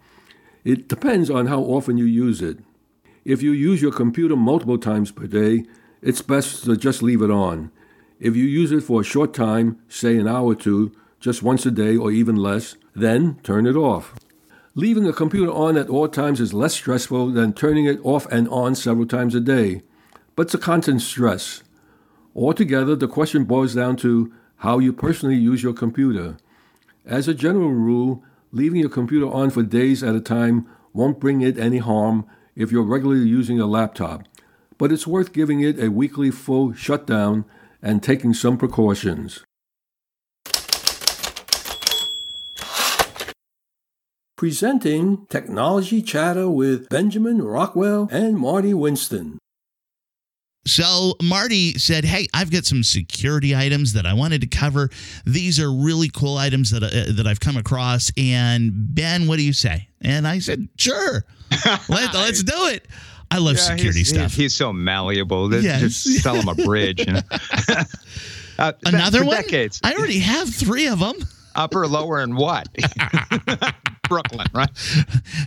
It 0.64 0.88
depends 0.88 1.28
on 1.28 1.46
how 1.46 1.62
often 1.62 1.98
you 1.98 2.04
use 2.04 2.40
it. 2.40 2.58
If 3.24 3.42
you 3.42 3.52
use 3.52 3.82
your 3.82 3.92
computer 3.92 4.36
multiple 4.36 4.78
times 4.78 5.10
per 5.10 5.26
day, 5.26 5.64
it's 6.00 6.22
best 6.22 6.64
to 6.64 6.76
just 6.76 7.02
leave 7.02 7.22
it 7.22 7.30
on. 7.30 7.70
If 8.20 8.36
you 8.36 8.44
use 8.44 8.70
it 8.70 8.82
for 8.82 9.00
a 9.00 9.04
short 9.04 9.34
time, 9.34 9.80
say 9.88 10.16
an 10.16 10.28
hour 10.28 10.46
or 10.46 10.54
two, 10.54 10.92
just 11.18 11.42
once 11.42 11.66
a 11.66 11.70
day 11.70 11.96
or 11.96 12.12
even 12.12 12.36
less, 12.36 12.76
then 12.94 13.40
turn 13.42 13.66
it 13.66 13.76
off. 13.76 14.14
Leaving 14.74 15.06
a 15.06 15.12
computer 15.12 15.50
on 15.52 15.76
at 15.76 15.88
all 15.88 16.08
times 16.08 16.40
is 16.40 16.54
less 16.54 16.74
stressful 16.74 17.30
than 17.30 17.52
turning 17.52 17.84
it 17.84 18.00
off 18.04 18.26
and 18.26 18.48
on 18.48 18.74
several 18.74 19.06
times 19.06 19.34
a 19.34 19.40
day, 19.40 19.82
but 20.34 20.42
it's 20.42 20.54
a 20.54 20.58
constant 20.58 21.02
stress. 21.02 21.62
Altogether, 22.34 22.96
the 22.96 23.08
question 23.08 23.44
boils 23.44 23.74
down 23.74 23.96
to 23.96 24.32
how 24.58 24.78
you 24.78 24.92
personally 24.92 25.36
use 25.36 25.62
your 25.62 25.74
computer. 25.74 26.36
As 27.04 27.28
a 27.28 27.34
general 27.34 27.70
rule, 27.72 28.22
leaving 28.52 28.80
your 28.80 28.90
computer 28.90 29.26
on 29.26 29.50
for 29.50 29.62
days 29.62 30.02
at 30.02 30.14
a 30.14 30.20
time 30.20 30.66
won't 30.92 31.18
bring 31.18 31.40
it 31.40 31.58
any 31.58 31.78
harm 31.78 32.26
if 32.54 32.70
you're 32.70 32.82
regularly 32.82 33.26
using 33.26 33.58
a 33.58 33.66
laptop, 33.66 34.24
but 34.78 34.92
it's 34.92 35.06
worth 35.06 35.32
giving 35.32 35.60
it 35.60 35.82
a 35.82 35.88
weekly 35.90 36.30
full 36.30 36.72
shutdown 36.74 37.44
and 37.80 38.02
taking 38.02 38.34
some 38.34 38.58
precautions. 38.58 39.42
Presenting 44.36 45.26
Technology 45.26 46.02
Chatter 46.02 46.50
with 46.50 46.88
Benjamin 46.88 47.40
Rockwell 47.42 48.08
and 48.10 48.36
Marty 48.36 48.74
Winston. 48.74 49.38
So 50.64 51.14
Marty 51.20 51.78
said, 51.78 52.04
"Hey, 52.04 52.28
I've 52.32 52.50
got 52.50 52.64
some 52.64 52.82
security 52.84 53.54
items 53.54 53.94
that 53.94 54.06
I 54.06 54.14
wanted 54.14 54.42
to 54.42 54.46
cover. 54.46 54.90
These 55.24 55.58
are 55.58 55.72
really 55.72 56.08
cool 56.08 56.36
items 56.36 56.70
that 56.70 56.84
uh, 56.84 57.12
that 57.16 57.26
I've 57.26 57.40
come 57.40 57.56
across." 57.56 58.12
And 58.16 58.70
Ben, 58.72 59.26
what 59.26 59.36
do 59.36 59.42
you 59.42 59.52
say? 59.52 59.88
And 60.00 60.26
I 60.26 60.38
said, 60.38 60.68
"Sure, 60.76 61.24
Let, 61.88 62.14
us 62.14 62.42
do 62.42 62.66
it." 62.66 62.86
I 63.30 63.38
love 63.38 63.56
yeah, 63.56 63.62
security 63.62 64.00
he's, 64.00 64.10
stuff. 64.10 64.34
He's 64.34 64.54
so 64.54 64.72
malleable. 64.72 65.52
Yes. 65.54 65.80
Just 65.80 66.22
sell 66.22 66.34
him 66.34 66.48
a 66.48 66.54
bridge. 66.54 67.00
You 67.06 67.14
know? 67.14 67.20
uh, 68.58 68.72
Another 68.84 69.24
one. 69.24 69.36
Decades. 69.36 69.80
I 69.82 69.94
already 69.94 70.18
have 70.18 70.54
three 70.54 70.86
of 70.86 70.98
them 70.98 71.14
upper, 71.54 71.86
lower, 71.86 72.20
and 72.20 72.36
what? 72.36 72.68
Brooklyn, 74.08 74.46
right? 74.52 74.68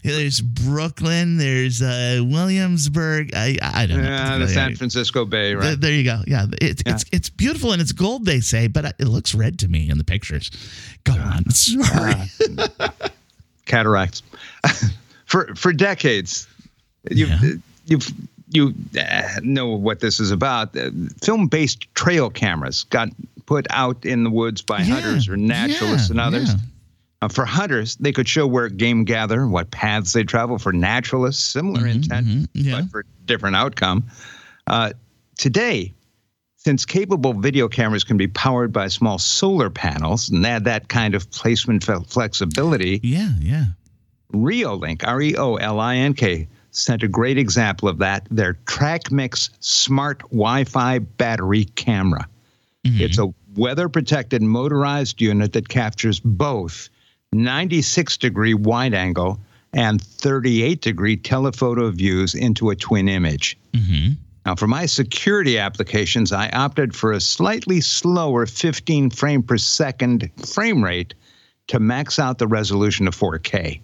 There's 0.04 0.42
Brooklyn. 0.42 1.38
There's 1.38 1.82
uh, 1.82 2.22
Williamsburg. 2.24 3.32
I 3.36 3.58
I 3.62 3.86
don't 3.86 4.02
know. 4.02 4.10
Yeah, 4.10 4.38
the 4.38 4.48
San 4.48 4.76
Francisco 4.76 5.26
Bay, 5.26 5.54
right? 5.54 5.64
There, 5.64 5.76
there 5.76 5.92
you 5.92 6.04
go. 6.04 6.22
Yeah, 6.26 6.48
it's 6.62 6.82
yeah. 6.86 6.94
it's 6.94 7.06
it's 7.12 7.30
beautiful 7.30 7.74
and 7.74 7.82
it's 7.82 7.92
gold. 7.92 8.26
They 8.26 8.40
say, 8.40 8.68
but 8.68 8.86
it 8.86 9.08
looks 9.08 9.36
red 9.36 9.60
to 9.60 9.68
me 9.68 9.90
in 9.90 9.98
the 9.98 10.04
pictures. 10.04 10.50
Go 11.04 11.14
on. 11.14 11.50
Sorry. 11.52 12.16
Uh, 12.80 12.90
cataracts. 13.66 14.24
for 15.26 15.54
for 15.56 15.74
decades, 15.74 16.48
you've 17.12 17.30
yeah. 17.30 17.52
you've 17.86 18.12
you 18.50 18.74
uh, 19.00 19.40
know 19.44 19.68
what 19.68 20.00
this 20.00 20.20
is 20.20 20.32
about. 20.32 20.76
Uh, 20.76 20.90
film 21.22 21.48
based 21.48 21.94
trail 21.96 22.30
cameras 22.30 22.84
got 22.86 23.10
put 23.46 23.68
out 23.70 24.06
in 24.06 24.24
the 24.24 24.30
woods 24.30 24.62
by 24.62 24.80
yeah, 24.80 24.96
hunters 24.96 25.28
or 25.28 25.38
naturalists 25.38 26.10
yeah, 26.10 26.14
and 26.14 26.20
others. 26.20 26.50
Yeah. 26.50 26.60
Uh, 27.22 27.28
for 27.30 27.46
hunters, 27.46 27.96
they 27.96 28.12
could 28.12 28.28
show 28.28 28.46
where 28.46 28.68
game 28.70 29.04
gather, 29.04 29.48
what 29.48 29.72
paths 29.72 30.14
they 30.14 30.24
travel. 30.24 30.58
For 30.58 30.74
naturalists, 30.74 31.44
similar 31.44 31.82
mm-hmm, 31.82 31.90
intent, 31.90 32.28
mm-hmm, 32.28 32.72
but 32.72 32.90
for 32.92 33.06
different 33.26 33.56
outcome. 33.56 34.06
Uh, 34.68 34.92
today, 35.38 35.94
since 36.58 36.86
capable 36.86 37.34
video 37.34 37.68
cameras 37.68 38.04
can 38.04 38.18
be 38.18 38.28
powered 38.28 38.74
by 38.74 38.88
small 38.88 39.18
solar 39.20 39.70
panels 39.70 40.30
and 40.30 40.46
add 40.46 40.66
that 40.66 40.90
kind 40.90 41.16
of 41.16 41.30
placement 41.32 41.84
flexibility, 41.84 43.00
yeah, 43.04 43.30
yeah. 43.40 43.66
Reolink, 44.34 45.06
R 45.08 45.22
E 45.22 45.36
O 45.38 45.56
L 45.56 45.80
I 45.80 45.96
N 45.96 46.14
K, 46.14 46.48
sent 46.72 47.04
a 47.04 47.08
great 47.08 47.38
example 47.38 47.88
of 47.88 48.00
that. 48.00 48.28
Their 48.30 48.56
TrackMix 48.66 49.50
Smart 49.60 50.20
Wi-Fi 50.32 51.00
battery 51.00 51.66
camera. 51.66 52.28
Mm-hmm. 52.86 53.02
It's 53.02 53.18
a 53.18 53.34
weather 53.56 53.90
protected 53.90 54.42
motorized 54.42 55.20
unit 55.20 55.54
that 55.54 55.68
captures 55.68 56.20
both 56.20 56.90
96 57.34 58.18
degree 58.18 58.54
wide 58.54 58.94
angle 58.94 59.40
and 59.74 60.02
38 60.02 60.82
degree 60.82 61.18
telephoto 61.18 61.90
views 61.92 62.36
into 62.36 62.70
a 62.70 62.76
twin 62.76 63.10
image. 63.10 63.58
Mm-hmm. 63.74 64.14
Now, 64.46 64.56
for 64.56 64.68
my 64.68 64.86
security 64.86 65.58
applications, 65.58 66.32
I 66.32 66.50
opted 66.50 66.96
for 66.96 67.12
a 67.12 67.20
slightly 67.20 67.82
slower 67.82 68.46
15 68.46 69.10
frame 69.10 69.42
per 69.42 69.58
second 69.58 70.30
frame 70.46 70.84
rate 70.84 71.16
to 71.68 71.80
max 71.80 72.20
out 72.20 72.38
the 72.38 72.48
resolution 72.48 73.08
of 73.08 73.16
4K. 73.16 73.82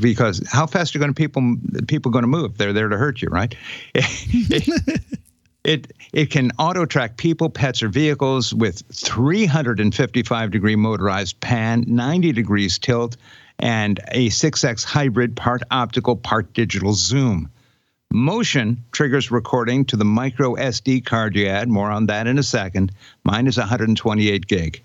Because 0.00 0.42
how 0.50 0.66
fast 0.66 0.96
are 0.96 0.98
going 0.98 1.10
to 1.10 1.14
people 1.14 1.56
people 1.86 2.10
going 2.10 2.22
to 2.22 2.28
move? 2.28 2.56
They're 2.56 2.72
there 2.72 2.88
to 2.88 2.96
hurt 2.96 3.20
you, 3.20 3.28
right? 3.28 3.54
It 5.64 5.92
it 6.12 6.30
can 6.30 6.50
auto 6.58 6.86
track 6.86 7.16
people, 7.16 7.48
pets, 7.48 7.84
or 7.84 7.88
vehicles 7.88 8.52
with 8.52 8.82
355 8.92 10.50
degree 10.50 10.74
motorized 10.74 11.38
pan, 11.38 11.84
90 11.86 12.32
degrees 12.32 12.78
tilt, 12.80 13.16
and 13.60 14.00
a 14.10 14.28
6x 14.28 14.84
hybrid 14.84 15.36
part 15.36 15.62
optical, 15.70 16.16
part 16.16 16.52
digital 16.52 16.94
zoom. 16.94 17.48
Motion 18.10 18.84
triggers 18.90 19.30
recording 19.30 19.84
to 19.86 19.96
the 19.96 20.04
micro 20.04 20.54
SD 20.56 21.04
card 21.04 21.36
you 21.36 21.46
add. 21.46 21.68
More 21.68 21.90
on 21.90 22.06
that 22.06 22.26
in 22.26 22.38
a 22.38 22.42
second. 22.42 22.92
Mine 23.24 23.46
is 23.46 23.56
128 23.56 24.46
gig. 24.46 24.82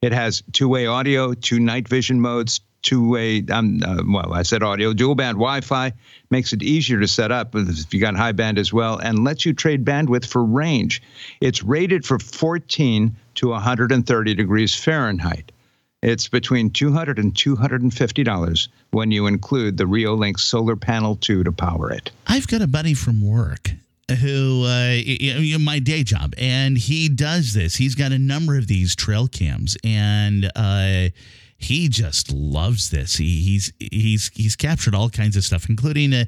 It 0.00 0.12
has 0.12 0.42
two 0.52 0.68
way 0.68 0.86
audio, 0.86 1.34
two 1.34 1.60
night 1.60 1.86
vision 1.86 2.20
modes, 2.20 2.60
two-way. 2.84 3.44
Um, 3.50 3.82
uh, 3.84 4.02
well, 4.06 4.32
I 4.32 4.42
said 4.42 4.62
audio, 4.62 4.92
dual-band 4.92 5.36
Wi-Fi 5.36 5.92
makes 6.30 6.52
it 6.52 6.62
easier 6.62 7.00
to 7.00 7.08
set 7.08 7.32
up 7.32 7.56
if 7.56 7.92
you 7.92 8.00
got 8.00 8.14
high 8.14 8.32
band 8.32 8.58
as 8.58 8.72
well, 8.72 8.98
and 8.98 9.24
lets 9.24 9.44
you 9.44 9.52
trade 9.52 9.84
bandwidth 9.84 10.26
for 10.26 10.44
range. 10.44 11.02
It's 11.40 11.62
rated 11.62 12.04
for 12.04 12.18
14 12.20 13.16
to 13.36 13.48
130 13.48 14.34
degrees 14.34 14.74
Fahrenheit. 14.74 15.50
It's 16.02 16.28
between 16.28 16.70
200 16.70 17.18
and 17.18 17.34
250 17.34 18.22
dollars 18.22 18.68
when 18.90 19.10
you 19.10 19.26
include 19.26 19.78
the 19.78 19.84
Reolink 19.84 20.38
solar 20.38 20.76
panel 20.76 21.16
2 21.16 21.44
to 21.44 21.50
power 21.50 21.90
it. 21.90 22.10
I've 22.26 22.46
got 22.46 22.60
a 22.60 22.66
buddy 22.66 22.94
from 22.94 23.26
work 23.26 23.70
who 24.20 24.64
uh, 24.66 25.58
my 25.58 25.78
day 25.78 26.02
job 26.02 26.34
and 26.36 26.76
he 26.76 27.08
does 27.08 27.54
this 27.54 27.76
he's 27.76 27.94
got 27.94 28.12
a 28.12 28.18
number 28.18 28.58
of 28.58 28.66
these 28.66 28.94
trail 28.94 29.26
cams 29.26 29.78
and 29.82 30.44
uh, 30.54 31.08
he 31.64 31.88
just 31.88 32.30
loves 32.30 32.90
this. 32.90 33.16
He, 33.16 33.40
he's 33.40 33.72
he's 33.78 34.30
he's 34.34 34.54
captured 34.54 34.94
all 34.94 35.08
kinds 35.08 35.34
of 35.34 35.44
stuff, 35.44 35.70
including 35.70 36.12
a, 36.12 36.26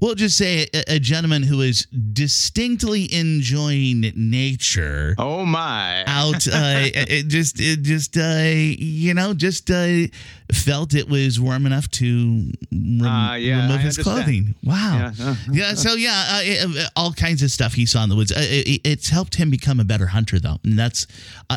we'll 0.00 0.14
just 0.14 0.38
say 0.38 0.68
a, 0.72 0.94
a 0.94 0.98
gentleman 1.00 1.42
who 1.42 1.60
is 1.60 1.86
distinctly 1.86 3.12
enjoying 3.12 4.12
nature. 4.14 5.16
Oh 5.18 5.44
my! 5.44 6.04
Out, 6.06 6.46
uh, 6.46 6.86
it 6.94 7.26
just 7.26 7.58
it 7.58 7.82
just 7.82 8.16
uh, 8.16 8.44
you 8.46 9.12
know 9.12 9.34
just 9.34 9.68
uh, 9.72 10.06
felt 10.52 10.94
it 10.94 11.08
was 11.08 11.40
warm 11.40 11.66
enough 11.66 11.90
to 11.90 12.52
rem- 12.70 13.02
uh, 13.02 13.34
yeah, 13.34 13.62
remove 13.62 13.80
I 13.80 13.82
his 13.82 13.98
understand. 13.98 14.04
clothing. 14.04 14.54
Wow. 14.62 14.98
Yeah. 14.98 15.26
Uh-huh. 15.30 15.52
yeah 15.52 15.74
so 15.74 15.94
yeah, 15.94 16.42
uh, 16.64 16.68
uh, 16.78 16.88
all 16.94 17.12
kinds 17.12 17.42
of 17.42 17.50
stuff 17.50 17.74
he 17.74 17.86
saw 17.86 18.04
in 18.04 18.08
the 18.08 18.16
woods. 18.16 18.32
It, 18.36 18.82
it's 18.84 19.08
helped 19.08 19.34
him 19.34 19.50
become 19.50 19.80
a 19.80 19.84
better 19.84 20.06
hunter, 20.06 20.38
though, 20.38 20.58
and 20.62 20.78
that's 20.78 21.08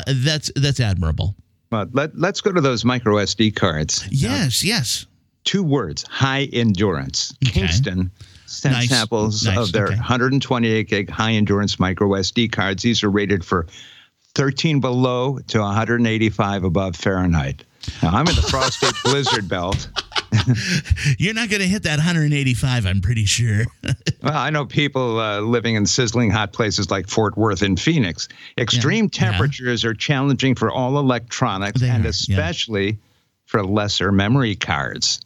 that's 0.08 0.50
that's 0.56 0.80
admirable. 0.80 1.36
Well, 1.70 1.86
let, 1.92 2.18
let's 2.18 2.40
go 2.40 2.52
to 2.52 2.60
those 2.60 2.84
micro 2.84 3.16
SD 3.16 3.54
cards. 3.54 4.02
Uh, 4.02 4.08
yes, 4.10 4.64
now, 4.64 4.68
yes. 4.68 5.06
Two 5.44 5.62
words 5.62 6.02
high 6.04 6.48
endurance. 6.52 7.34
Okay. 7.44 7.60
Kingston 7.60 8.10
sent 8.46 8.74
nice. 8.74 8.88
samples 8.88 9.44
nice. 9.44 9.56
of 9.56 9.72
their 9.72 9.86
okay. 9.86 9.94
128 9.94 10.88
gig 10.88 11.10
high 11.10 11.32
endurance 11.32 11.78
micro 11.78 12.08
SD 12.08 12.50
cards. 12.50 12.82
These 12.82 13.04
are 13.04 13.10
rated 13.10 13.44
for 13.44 13.66
13 14.34 14.80
below 14.80 15.38
to 15.48 15.60
185 15.60 16.64
above 16.64 16.96
Fahrenheit. 16.96 17.64
Now, 18.02 18.10
I'm 18.10 18.26
in 18.28 18.34
the 18.34 18.42
frosty 18.50 18.88
blizzard 19.04 19.48
belt. 19.48 19.88
You're 21.18 21.34
not 21.34 21.48
going 21.48 21.62
to 21.62 21.68
hit 21.68 21.82
that 21.84 21.98
185, 21.98 22.86
I'm 22.86 23.00
pretty 23.00 23.24
sure. 23.24 23.64
well, 24.22 24.36
I 24.36 24.50
know 24.50 24.64
people 24.64 25.18
uh, 25.18 25.40
living 25.40 25.74
in 25.74 25.86
sizzling 25.86 26.30
hot 26.30 26.52
places 26.52 26.90
like 26.90 27.08
Fort 27.08 27.36
Worth 27.36 27.62
and 27.62 27.80
Phoenix. 27.80 28.28
Extreme 28.58 29.10
yeah, 29.12 29.30
temperatures 29.30 29.84
yeah. 29.84 29.90
are 29.90 29.94
challenging 29.94 30.54
for 30.54 30.70
all 30.70 30.98
electronics 30.98 31.80
they 31.80 31.88
and 31.88 32.04
are, 32.04 32.08
especially 32.08 32.90
yeah. 32.90 32.96
for 33.46 33.64
lesser 33.64 34.12
memory 34.12 34.56
cards. 34.56 35.20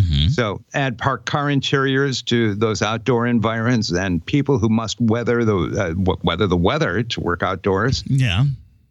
Mm-hmm. 0.00 0.28
So 0.28 0.62
add 0.74 0.96
parked 0.96 1.26
car 1.26 1.50
interiors 1.50 2.22
to 2.22 2.54
those 2.54 2.82
outdoor 2.82 3.26
environments 3.26 3.90
and 3.90 4.24
people 4.24 4.58
who 4.58 4.68
must 4.68 5.00
weather 5.00 5.44
the 5.44 5.56
uh, 5.56 6.14
weather 6.22 6.46
the 6.46 6.56
weather 6.56 7.02
to 7.02 7.20
work 7.20 7.42
outdoors. 7.42 8.04
Yeah. 8.06 8.44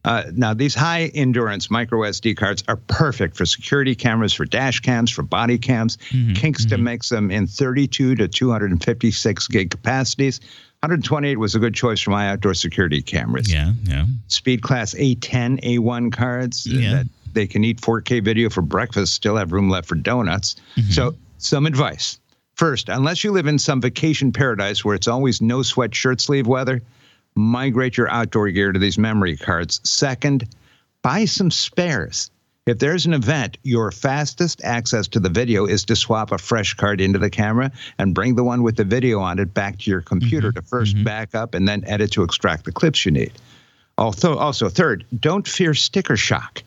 Uh, 0.08 0.24
now, 0.34 0.54
these 0.54 0.74
high 0.74 1.12
endurance 1.14 1.70
micro 1.70 2.00
SD 2.00 2.38
cards 2.38 2.64
are 2.70 2.78
perfect 2.78 3.36
for 3.36 3.46
security 3.46 3.94
cameras, 3.94 4.34
for 4.34 4.46
dash 4.46 4.80
cams, 4.80 5.12
for 5.12 5.22
body 5.22 5.58
cams. 5.58 5.98
Mm-hmm, 5.98 6.32
Kingston 6.32 6.78
mm-hmm. 6.78 6.84
makes 6.86 7.10
them 7.10 7.30
in 7.30 7.46
32 7.46 8.16
to 8.16 8.28
256 8.30 9.48
gig 9.50 9.70
capacities. 9.70 10.40
128 10.80 11.36
was 11.36 11.56
a 11.56 11.60
good 11.60 11.74
choice 11.74 12.00
for 12.00 12.12
my 12.12 12.30
outdoor 12.30 12.54
security 12.54 13.02
cameras. 13.02 13.52
Yeah, 13.52 13.74
yeah. 13.84 14.06
Speed 14.30 14.62
class 14.62 14.94
A10, 14.94 15.62
A1 15.64 16.14
cards 16.14 16.66
yeah. 16.66 16.92
that 16.92 17.08
they 17.34 17.46
can 17.46 17.66
eat 17.66 17.82
4K 17.82 18.24
video 18.24 18.50
for 18.50 18.62
breakfast, 18.62 19.14
still 19.14 19.36
have 19.36 19.52
room 19.52 19.70
left 19.70 19.90
for 19.90 19.96
donuts. 19.96 20.56
Mm-hmm. 20.78 20.92
So, 20.92 21.16
some 21.38 21.66
advice. 21.66 22.18
First, 22.56 22.88
unless 22.88 23.26
you 23.26 23.34
live 23.34 23.46
in 23.46 23.60
some 23.60 23.82
vacation 23.82 24.32
paradise 24.32 24.86
where 24.86 24.96
it's 24.96 25.10
always 25.10 25.42
no 25.42 25.64
sweat 25.64 25.94
shirt 25.94 26.22
sleeve 26.22 26.48
weather, 26.48 26.82
migrate 27.38 27.98
your 27.98 28.10
outdoor 28.10 28.50
gear 28.50 28.72
to 28.72 28.80
these 28.80 28.98
memory 28.98 29.38
cards. 29.38 29.80
Second, 29.84 30.48
buy 31.02 31.26
some 31.26 31.52
spares. 31.52 32.32
If 32.66 32.80
there's 32.80 33.06
an 33.06 33.14
event, 33.14 33.58
your 33.64 33.92
fastest 33.92 34.62
access 34.62 35.08
to 35.10 35.22
the 35.22 35.30
video 35.30 35.66
is 35.66 35.86
to 35.86 35.96
swap 35.96 36.34
a 36.34 36.38
fresh 36.38 36.74
card 36.74 37.00
into 37.00 37.18
the 37.18 37.30
camera 37.30 37.72
and 37.98 38.14
bring 38.14 38.36
the 38.36 38.44
one 38.44 38.62
with 38.62 38.76
the 38.76 38.84
video 38.84 39.20
on 39.20 39.40
it 39.40 39.54
back 39.54 39.78
to 39.80 39.90
your 39.90 40.02
computer 40.02 40.52
mm-hmm. 40.52 40.66
to 40.66 40.76
1st 40.76 40.94
mm-hmm. 40.96 41.04
back 41.06 41.34
up 41.34 41.54
and 41.54 41.66
then 41.66 41.86
edit 41.86 42.12
to 42.12 42.24
extract 42.24 42.66
the 42.66 42.74
clips 42.74 43.06
you 43.06 43.12
need. 43.12 43.32
Also, 43.98 44.36
also, 44.36 44.68
third, 44.68 45.06
don't 45.18 45.48
fear 45.48 45.74
sticker 45.74 46.18
shock. 46.18 46.62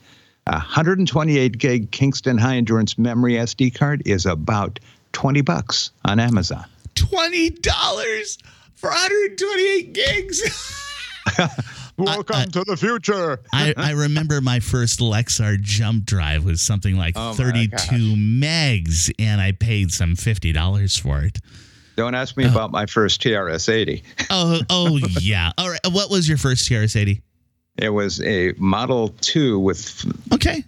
A 0.46 0.52
128 0.52 1.58
gig 1.58 1.90
Kingston 1.90 2.38
High 2.38 2.56
Endurance 2.56 2.96
Memory 2.96 3.34
SD 3.34 3.74
card 3.74 4.02
is 4.06 4.24
about 4.24 4.80
20 5.12 5.42
bucks 5.42 5.90
on 6.04 6.18
Amazon. 6.18 6.64
$20 6.94 8.38
for 8.80 8.88
128 8.88 9.92
gigs. 9.92 10.42
Welcome 11.98 12.36
I, 12.36 12.44
to 12.46 12.64
the 12.64 12.78
future. 12.78 13.40
I, 13.52 13.74
I, 13.76 13.90
remember 13.92 14.40
my 14.40 14.60
first 14.60 15.00
Lexar 15.00 15.60
jump 15.60 16.06
drive 16.06 16.44
was 16.44 16.62
something 16.62 16.96
like 16.96 17.12
oh 17.14 17.34
32 17.34 17.76
megs, 18.16 19.12
and 19.18 19.38
I 19.38 19.52
paid 19.52 19.92
some 19.92 20.16
$50 20.16 21.00
for 21.00 21.22
it. 21.22 21.38
Don't 21.96 22.14
ask 22.14 22.38
me 22.38 22.46
oh. 22.46 22.50
about 22.50 22.70
my 22.70 22.86
first 22.86 23.20
TRS 23.20 23.70
80. 23.70 24.02
oh, 24.30 24.60
oh 24.70 24.98
yeah. 25.20 25.52
All 25.58 25.68
right. 25.68 25.80
What 25.90 26.10
was 26.10 26.26
your 26.26 26.38
first 26.38 26.68
TRS 26.70 26.96
80? 26.98 27.20
It 27.76 27.90
was 27.90 28.22
a 28.22 28.54
Model 28.56 29.08
2 29.20 29.58
with 29.58 30.32
okay 30.32 30.64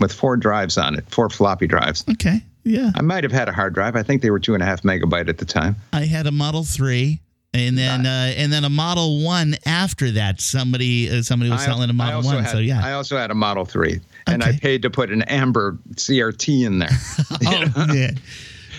with 0.00 0.12
four 0.12 0.36
drives 0.36 0.76
on 0.76 0.96
it, 0.96 1.08
four 1.08 1.30
floppy 1.30 1.68
drives. 1.68 2.04
Okay. 2.10 2.42
Yeah. 2.64 2.90
I 2.96 3.02
might 3.02 3.22
have 3.22 3.32
had 3.32 3.48
a 3.48 3.52
hard 3.52 3.74
drive. 3.74 3.94
I 3.94 4.02
think 4.02 4.22
they 4.22 4.30
were 4.30 4.40
two 4.40 4.54
and 4.54 4.62
a 4.62 4.66
half 4.66 4.82
megabyte 4.82 5.28
at 5.28 5.38
the 5.38 5.44
time. 5.44 5.76
I 5.92 6.06
had 6.06 6.26
a 6.26 6.32
Model 6.32 6.64
3 6.64 7.20
and 7.54 7.78
then 7.78 8.04
uh, 8.04 8.32
and 8.36 8.52
then 8.52 8.64
a 8.64 8.70
Model 8.70 9.22
One 9.22 9.54
after 9.64 10.10
that. 10.12 10.40
Somebody 10.40 11.08
uh, 11.08 11.22
somebody 11.22 11.50
was 11.50 11.62
I, 11.62 11.66
selling 11.66 11.88
a 11.88 11.92
Model 11.92 12.22
One. 12.22 12.42
Had, 12.42 12.50
so 12.50 12.58
yeah, 12.58 12.80
I 12.84 12.92
also 12.92 13.16
had 13.16 13.30
a 13.30 13.34
Model 13.34 13.64
Three, 13.64 14.00
and 14.26 14.42
okay. 14.42 14.52
I 14.52 14.58
paid 14.58 14.82
to 14.82 14.90
put 14.90 15.10
an 15.10 15.22
amber 15.22 15.78
CRT 15.92 16.66
in 16.66 16.78
there. 16.80 16.88
oh 17.76 17.94
yeah, 17.94 18.10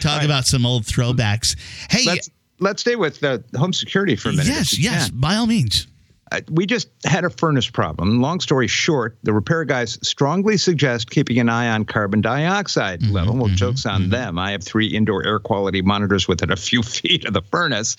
talk 0.01 0.17
right. 0.17 0.26
about 0.26 0.45
some 0.45 0.65
old 0.65 0.84
throwbacks. 0.84 1.55
Hey, 1.89 2.05
let's, 2.05 2.30
let's 2.59 2.82
stay 2.82 2.97
with 2.97 3.23
uh, 3.23 3.39
home 3.55 3.73
security 3.73 4.15
for 4.15 4.30
a 4.30 4.34
minute. 4.34 4.47
Yes, 4.47 4.78
yes, 4.78 5.09
can. 5.09 5.19
by 5.19 5.36
all 5.36 5.47
means. 5.47 5.88
Uh, 6.32 6.41
we 6.49 6.65
just 6.65 6.89
had 7.05 7.23
a 7.23 7.30
furnace 7.30 7.69
problem. 7.69 8.19
Long 8.19 8.39
story 8.39 8.67
short, 8.67 9.15
the 9.21 9.32
repair 9.32 9.63
guys 9.63 9.99
strongly 10.01 10.57
suggest 10.57 11.11
keeping 11.11 11.38
an 11.39 11.49
eye 11.49 11.69
on 11.69 11.86
carbon 11.86 12.19
dioxide 12.19 13.01
mm-hmm, 13.01 13.13
level. 13.13 13.36
Well, 13.36 13.45
mm-hmm, 13.45 13.55
jokes 13.55 13.86
on 13.86 14.01
mm-hmm. 14.01 14.09
them. 14.09 14.39
I 14.39 14.51
have 14.51 14.63
three 14.63 14.88
indoor 14.88 15.23
air 15.23 15.38
quality 15.38 15.84
monitors 15.84 16.28
within 16.28 16.51
a 16.51 16.55
few 16.55 16.82
feet 16.84 17.26
of 17.26 17.34
the 17.34 17.43
furnace, 17.43 17.95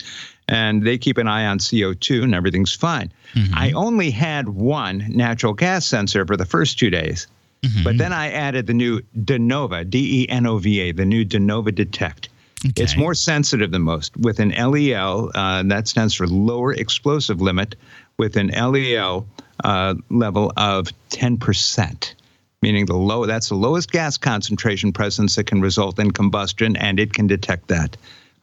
and 0.48 0.82
they 0.82 0.98
keep 0.98 1.18
an 1.18 1.26
eye 1.26 1.46
on 1.46 1.58
CO2, 1.58 2.22
and 2.22 2.34
everything's 2.34 2.72
fine. 2.72 3.12
Mm-hmm. 3.34 3.54
I 3.54 3.72
only 3.72 4.10
had 4.10 4.48
one 4.48 5.04
natural 5.08 5.52
gas 5.52 5.86
sensor 5.86 6.24
for 6.24 6.36
the 6.36 6.44
first 6.44 6.78
two 6.78 6.90
days. 6.90 7.26
Mm-hmm. 7.62 7.84
But 7.84 7.98
then 7.98 8.12
I 8.12 8.30
added 8.30 8.66
the 8.66 8.74
new 8.74 9.00
Denova, 9.18 9.88
D 9.88 10.22
E 10.22 10.28
N 10.28 10.46
O 10.46 10.58
V 10.58 10.80
A, 10.80 10.92
the 10.92 11.04
new 11.04 11.24
Denova 11.24 11.74
Detect. 11.74 12.28
Okay. 12.64 12.82
It's 12.82 12.96
more 12.96 13.14
sensitive 13.14 13.70
than 13.70 13.82
most 13.82 14.16
with 14.16 14.40
an 14.40 14.50
LEL, 14.50 15.30
uh, 15.34 15.62
that 15.64 15.88
stands 15.88 16.14
for 16.14 16.26
lower 16.26 16.72
explosive 16.72 17.40
limit, 17.40 17.76
with 18.18 18.36
an 18.36 18.48
LEL 18.48 19.26
uh, 19.62 19.94
level 20.10 20.52
of 20.56 20.88
10%, 21.10 22.14
meaning 22.62 22.86
the 22.86 22.96
low 22.96 23.26
that's 23.26 23.48
the 23.48 23.54
lowest 23.54 23.90
gas 23.90 24.16
concentration 24.16 24.92
presence 24.92 25.36
that 25.36 25.44
can 25.44 25.60
result 25.60 25.98
in 25.98 26.10
combustion, 26.10 26.76
and 26.76 26.98
it 26.98 27.12
can 27.12 27.26
detect 27.26 27.68
that. 27.68 27.96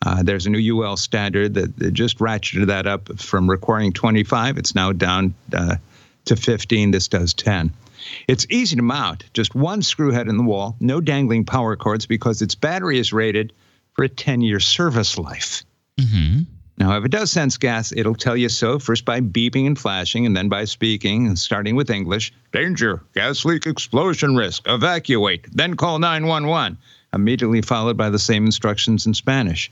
Uh, 0.05 0.21
there's 0.21 0.45
a 0.45 0.49
new 0.49 0.83
UL 0.83 0.97
standard 0.97 1.53
that, 1.53 1.77
that, 1.77 1.93
just 1.93 2.19
ratcheted 2.19 2.67
that 2.67 2.85
up 2.85 3.17
from 3.19 3.49
requiring 3.49 3.93
25. 3.93 4.57
It's 4.57 4.75
now 4.75 4.91
down 4.91 5.33
uh, 5.53 5.77
to 6.25 6.35
15. 6.35 6.91
This 6.91 7.07
does 7.07 7.33
10. 7.33 7.71
It's 8.27 8.45
easy 8.49 8.75
to 8.75 8.81
mount, 8.81 9.23
just 9.33 9.55
one 9.55 9.81
screw 9.81 10.11
head 10.11 10.27
in 10.27 10.35
the 10.35 10.43
wall, 10.43 10.75
no 10.81 10.99
dangling 10.99 11.45
power 11.45 11.77
cords 11.77 12.05
because 12.05 12.41
its 12.41 12.53
battery 12.53 12.99
is 12.99 13.13
rated 13.13 13.53
for 13.93 14.03
a 14.03 14.09
10 14.09 14.41
year 14.41 14.59
service 14.59 15.17
life. 15.17 15.63
Mm-hmm. 15.97 16.41
Now, 16.77 16.97
if 16.97 17.05
it 17.05 17.11
does 17.11 17.31
sense 17.31 17.57
gas, 17.57 17.93
it'll 17.95 18.15
tell 18.15 18.35
you 18.35 18.49
so 18.49 18.79
first 18.79 19.05
by 19.05 19.21
beeping 19.21 19.67
and 19.67 19.77
flashing, 19.77 20.25
and 20.25 20.35
then 20.35 20.49
by 20.49 20.65
speaking, 20.65 21.35
starting 21.35 21.75
with 21.75 21.89
English 21.89 22.33
danger, 22.51 23.01
gas 23.13 23.45
leak, 23.45 23.67
explosion 23.67 24.35
risk, 24.35 24.63
evacuate, 24.65 25.45
then 25.55 25.75
call 25.75 25.99
911, 25.99 26.77
immediately 27.13 27.61
followed 27.61 27.95
by 27.95 28.09
the 28.09 28.19
same 28.19 28.45
instructions 28.45 29.05
in 29.05 29.13
Spanish. 29.13 29.71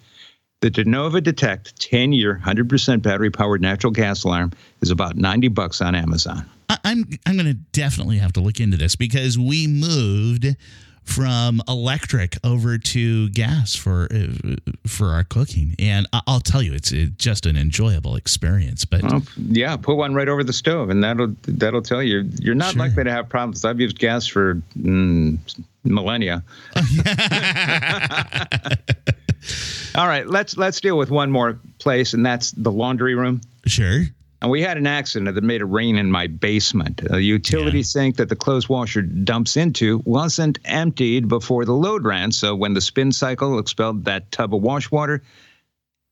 The 0.62 0.70
Denova 0.70 1.24
Detect 1.24 1.82
10 1.82 2.14
year, 2.14 2.40
100% 2.46 3.02
battery 3.02 3.32
powered 3.32 3.64
natural 3.64 3.90
gas 3.90 4.24
alarm 4.24 4.52
is 4.82 4.92
about 4.92 5.16
90 5.16 5.48
bucks 5.48 5.82
on 5.82 5.96
Amazon. 5.96 6.46
I'm, 6.70 7.10
I'm 7.26 7.34
going 7.34 7.48
to 7.48 7.58
definitely 7.72 8.20
have 8.20 8.34
to 8.34 8.42
look 8.42 8.60
into 8.60 8.78
this 8.78 8.96
because 8.96 9.40
we 9.40 9.66
moved 9.66 10.56
from 11.04 11.62
electric 11.68 12.38
over 12.44 12.78
to 12.78 13.30
gas 13.30 13.76
for 13.76 14.08
uh, 14.14 14.56
for 14.88 15.08
our 15.08 15.24
cooking, 15.24 15.76
and 15.80 16.08
I'll 16.28 16.40
tell 16.40 16.62
you, 16.62 16.74
it's, 16.74 16.92
it's 16.92 17.12
just 17.18 17.46
an 17.46 17.58
enjoyable 17.58 18.16
experience. 18.16 18.86
But 18.86 19.04
well, 19.04 19.24
yeah, 19.38 19.76
put 19.78 19.96
one 19.96 20.14
right 20.14 20.30
over 20.30 20.44
the 20.44 20.54
stove, 20.54 20.90
and 20.90 21.04
that'll 21.04 21.36
that'll 21.44 21.82
tell 21.82 22.04
you 22.04 22.30
you're 22.40 22.56
not 22.56 22.74
sure. 22.74 22.80
likely 22.80 23.04
to 23.04 23.12
have 23.12 23.30
problems. 23.30 23.66
I've 23.66 23.80
used 23.80 24.00
gas 24.00 24.28
for 24.28 24.56
mm, 24.78 25.38
millennia. 25.84 26.44
All 29.96 30.08
right, 30.08 30.28
let's 30.28 30.58
let's 30.58 30.80
deal 30.80 30.98
with 30.98 31.12
one 31.12 31.32
more 31.32 31.60
place, 31.80 32.14
and 32.14 32.26
that's 32.26 32.52
the 32.52 32.72
laundry 32.72 33.16
room. 33.16 33.42
Sure. 33.66 34.04
And 34.42 34.50
we 34.50 34.62
had 34.62 34.78
an 34.78 34.88
accident 34.88 35.36
that 35.36 35.44
made 35.44 35.62
it 35.62 35.66
rain 35.66 35.98
in 35.98 36.10
my 36.10 36.26
basement. 36.26 37.02
A 37.12 37.20
utility 37.20 37.80
yeah. 37.80 37.84
sink 37.84 38.16
that 38.18 38.30
the 38.30 38.36
clothes 38.36 38.68
washer 38.68 39.04
dumps 39.04 39.56
into 39.56 40.02
wasn't 40.04 40.58
emptied 40.66 41.28
before 41.28 41.64
the 41.64 41.74
load 41.74 42.06
ran. 42.06 42.32
So 42.32 42.56
when 42.56 42.74
the 42.74 42.82
spin 42.82 43.12
cycle 43.12 43.60
expelled 43.60 44.06
that 44.06 44.32
tub 44.32 44.56
of 44.56 44.62
wash 44.62 44.90
water, 44.90 45.22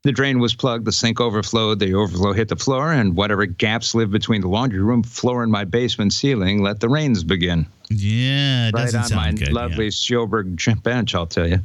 the 0.03 0.11
drain 0.11 0.39
was 0.39 0.53
plugged, 0.53 0.85
the 0.85 0.91
sink 0.91 1.19
overflowed, 1.19 1.79
the 1.79 1.95
overflow 1.95 2.31
hit 2.31 2.47
the 2.47 2.55
floor, 2.55 2.93
and 2.93 3.17
whatever 3.17 3.45
gaps 3.45 3.93
lived 3.93 4.11
between 4.11 4.41
the 4.41 4.47
laundry 4.47 4.79
room 4.79 5.03
floor 5.03 5.43
and 5.43 5.51
my 5.51 5.65
basement 5.65 6.13
ceiling 6.13 6.61
let 6.61 6.79
the 6.79 6.87
rains 6.87 7.23
begin. 7.23 7.65
Yeah, 7.89 8.69
right 8.73 8.93
on 8.93 9.15
my 9.15 9.31
good, 9.33 9.51
lovely 9.51 9.85
yeah. 9.85 9.91
Sjoberg 9.91 10.83
bench, 10.83 11.15
I'll 11.15 11.27
tell 11.27 11.49
you. 11.49 11.59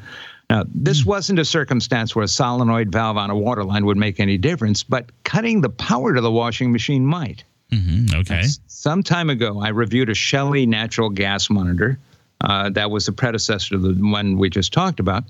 Now, 0.51 0.65
this 0.69 1.05
wasn't 1.05 1.39
a 1.39 1.45
circumstance 1.45 2.15
where 2.15 2.25
a 2.25 2.29
solenoid 2.29 2.93
valve 2.93 3.17
on 3.17 3.31
a 3.31 3.37
water 3.37 3.65
line 3.65 3.87
would 3.87 3.97
make 3.97 4.21
any 4.21 4.37
difference, 4.37 4.83
but 4.83 5.11
cutting 5.25 5.61
the 5.63 5.71
power 5.71 6.15
to 6.15 6.21
the 6.21 6.31
washing 6.31 6.71
machine 6.71 7.05
might. 7.05 7.45
Mm-hmm. 7.73 8.21
Okay. 8.21 8.43
Some 8.67 9.03
time 9.03 9.31
ago, 9.31 9.61
I 9.61 9.69
reviewed 9.69 10.11
a 10.11 10.15
Shelly 10.15 10.67
natural 10.67 11.09
gas 11.09 11.49
monitor. 11.49 11.99
Uh, 12.41 12.69
that 12.71 12.91
was 12.91 13.07
the 13.07 13.13
predecessor 13.13 13.71
to 13.71 13.79
the 13.79 13.95
one 13.95 14.37
we 14.37 14.51
just 14.51 14.73
talked 14.73 15.01
about. 15.01 15.25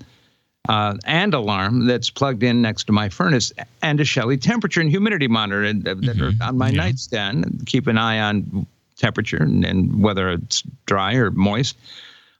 Uh, 0.67 0.97
and 1.05 1.33
alarm 1.33 1.85
that's 1.85 2.09
plugged 2.09 2.41
in 2.41 2.61
next 2.61 2.85
to 2.85 2.91
my 2.91 3.07
furnace, 3.07 3.53
and 3.83 3.99
a 3.99 4.05
Shelly 4.05 4.35
temperature 4.35 4.81
and 4.81 4.89
humidity 4.89 5.27
monitor 5.27 5.71
that 5.71 6.01
mm-hmm. 6.01 6.43
are 6.43 6.47
on 6.47 6.57
my 6.57 6.69
yeah. 6.69 6.77
nightstand. 6.77 7.63
Keep 7.67 7.87
an 7.87 7.97
eye 7.97 8.19
on 8.19 8.65
temperature 8.97 9.43
and, 9.43 9.63
and 9.63 10.01
whether 10.01 10.31
it's 10.31 10.63
dry 10.85 11.13
or 11.15 11.31
moist. 11.31 11.77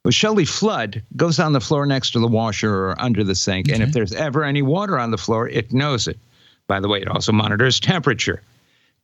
Well, 0.05 0.11
Shelly 0.11 0.45
Flood 0.45 1.01
goes 1.15 1.39
on 1.39 1.53
the 1.53 1.59
floor 1.59 1.87
next 1.87 2.11
to 2.11 2.19
the 2.19 2.27
washer 2.27 2.71
or 2.71 3.01
under 3.01 3.23
the 3.23 3.33
sink, 3.33 3.67
okay. 3.67 3.73
and 3.73 3.81
if 3.81 3.91
there's 3.91 4.13
ever 4.13 4.43
any 4.43 4.61
water 4.61 4.99
on 4.99 5.09
the 5.09 5.17
floor, 5.17 5.49
it 5.49 5.73
knows 5.73 6.07
it. 6.07 6.19
By 6.67 6.79
the 6.79 6.87
way, 6.87 7.01
it 7.01 7.07
also 7.07 7.31
monitors 7.31 7.79
temperature. 7.79 8.43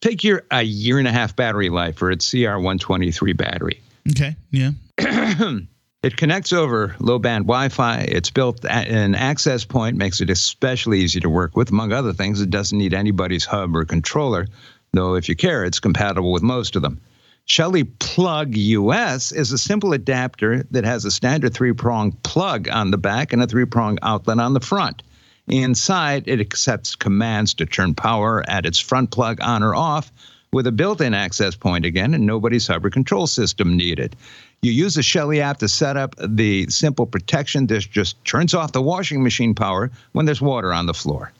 Take 0.02 0.24
your 0.24 0.44
a 0.52 0.62
year 0.62 1.00
and 1.00 1.08
a 1.08 1.12
half 1.12 1.36
battery 1.36 1.70
life 1.70 1.96
for 1.98 2.12
its 2.12 2.30
CR123 2.30 3.36
battery. 3.36 3.82
Okay, 4.12 4.36
yeah. 4.52 4.74
it 6.04 6.18
connects 6.18 6.54
over 6.54 6.96
low 7.00 7.18
band 7.18 7.46
Wi 7.46 7.70
Fi. 7.70 8.02
It's 8.02 8.30
built 8.30 8.64
at 8.66 8.88
an 8.88 9.16
access 9.16 9.66
point, 9.66 9.98
makes 9.98 10.22
it 10.22 10.30
especially 10.30 11.00
easy 11.00 11.20
to 11.22 11.32
work 11.32 11.58
with. 11.58 11.72
Among 11.72 11.92
other 11.94 12.14
things, 12.14 12.42
it 12.42 12.52
doesn't 12.52 12.78
need 12.78 12.94
anybody's 12.94 13.46
hub 13.46 13.76
or 13.76 13.86
controller, 13.86 14.46
though 14.94 15.16
if 15.16 15.28
you 15.28 15.36
care, 15.36 15.66
it's 15.66 15.80
compatible 15.80 16.32
with 16.32 16.44
most 16.44 16.76
of 16.76 16.84
them. 16.84 17.02
Shelly 17.52 17.84
Plug 17.84 18.56
US 18.56 19.34
is 19.34 19.52
a 19.52 19.58
simple 19.58 19.92
adapter 19.92 20.64
that 20.72 20.86
has 20.86 21.04
a 21.04 21.12
standard 21.12 21.54
three 21.54 21.74
prong 21.74 22.14
plug 22.24 22.70
on 22.70 22.92
the 22.92 22.98
back 22.98 23.34
and 23.34 23.44
a 23.44 23.46
three 23.46 23.66
prong 23.66 24.00
outlet 24.02 24.40
on 24.40 24.54
the 24.54 24.62
front. 24.62 25.04
Inside, 25.48 26.30
it 26.30 26.40
accepts 26.40 26.96
commands 26.96 27.54
to 27.56 27.66
turn 27.66 27.94
power 27.94 28.42
at 28.48 28.66
its 28.66 28.80
front 28.80 29.12
plug 29.12 29.42
on 29.42 29.64
or 29.64 29.76
off 29.76 30.14
with 30.54 30.66
a 30.66 30.72
built 30.72 31.02
in 31.02 31.14
access 31.14 31.54
point 31.54 31.84
again 31.84 32.14
and 32.14 32.26
nobody's 32.26 32.70
or 32.70 32.80
control 32.90 33.28
system 33.28 33.76
needed. 33.76 34.16
You 34.62 34.72
use 34.72 34.96
the 34.96 35.04
Shelly 35.04 35.42
app 35.42 35.58
to 35.58 35.68
set 35.68 35.98
up 35.98 36.16
the 36.26 36.70
simple 36.70 37.06
protection. 37.06 37.68
This 37.68 37.86
just 37.86 38.24
turns 38.24 38.54
off 38.54 38.72
the 38.72 38.82
washing 38.82 39.24
machine 39.24 39.56
power 39.56 39.92
when 40.14 40.26
there's 40.26 40.42
water 40.42 40.72
on 40.72 40.86
the 40.86 40.94
floor. 40.94 41.34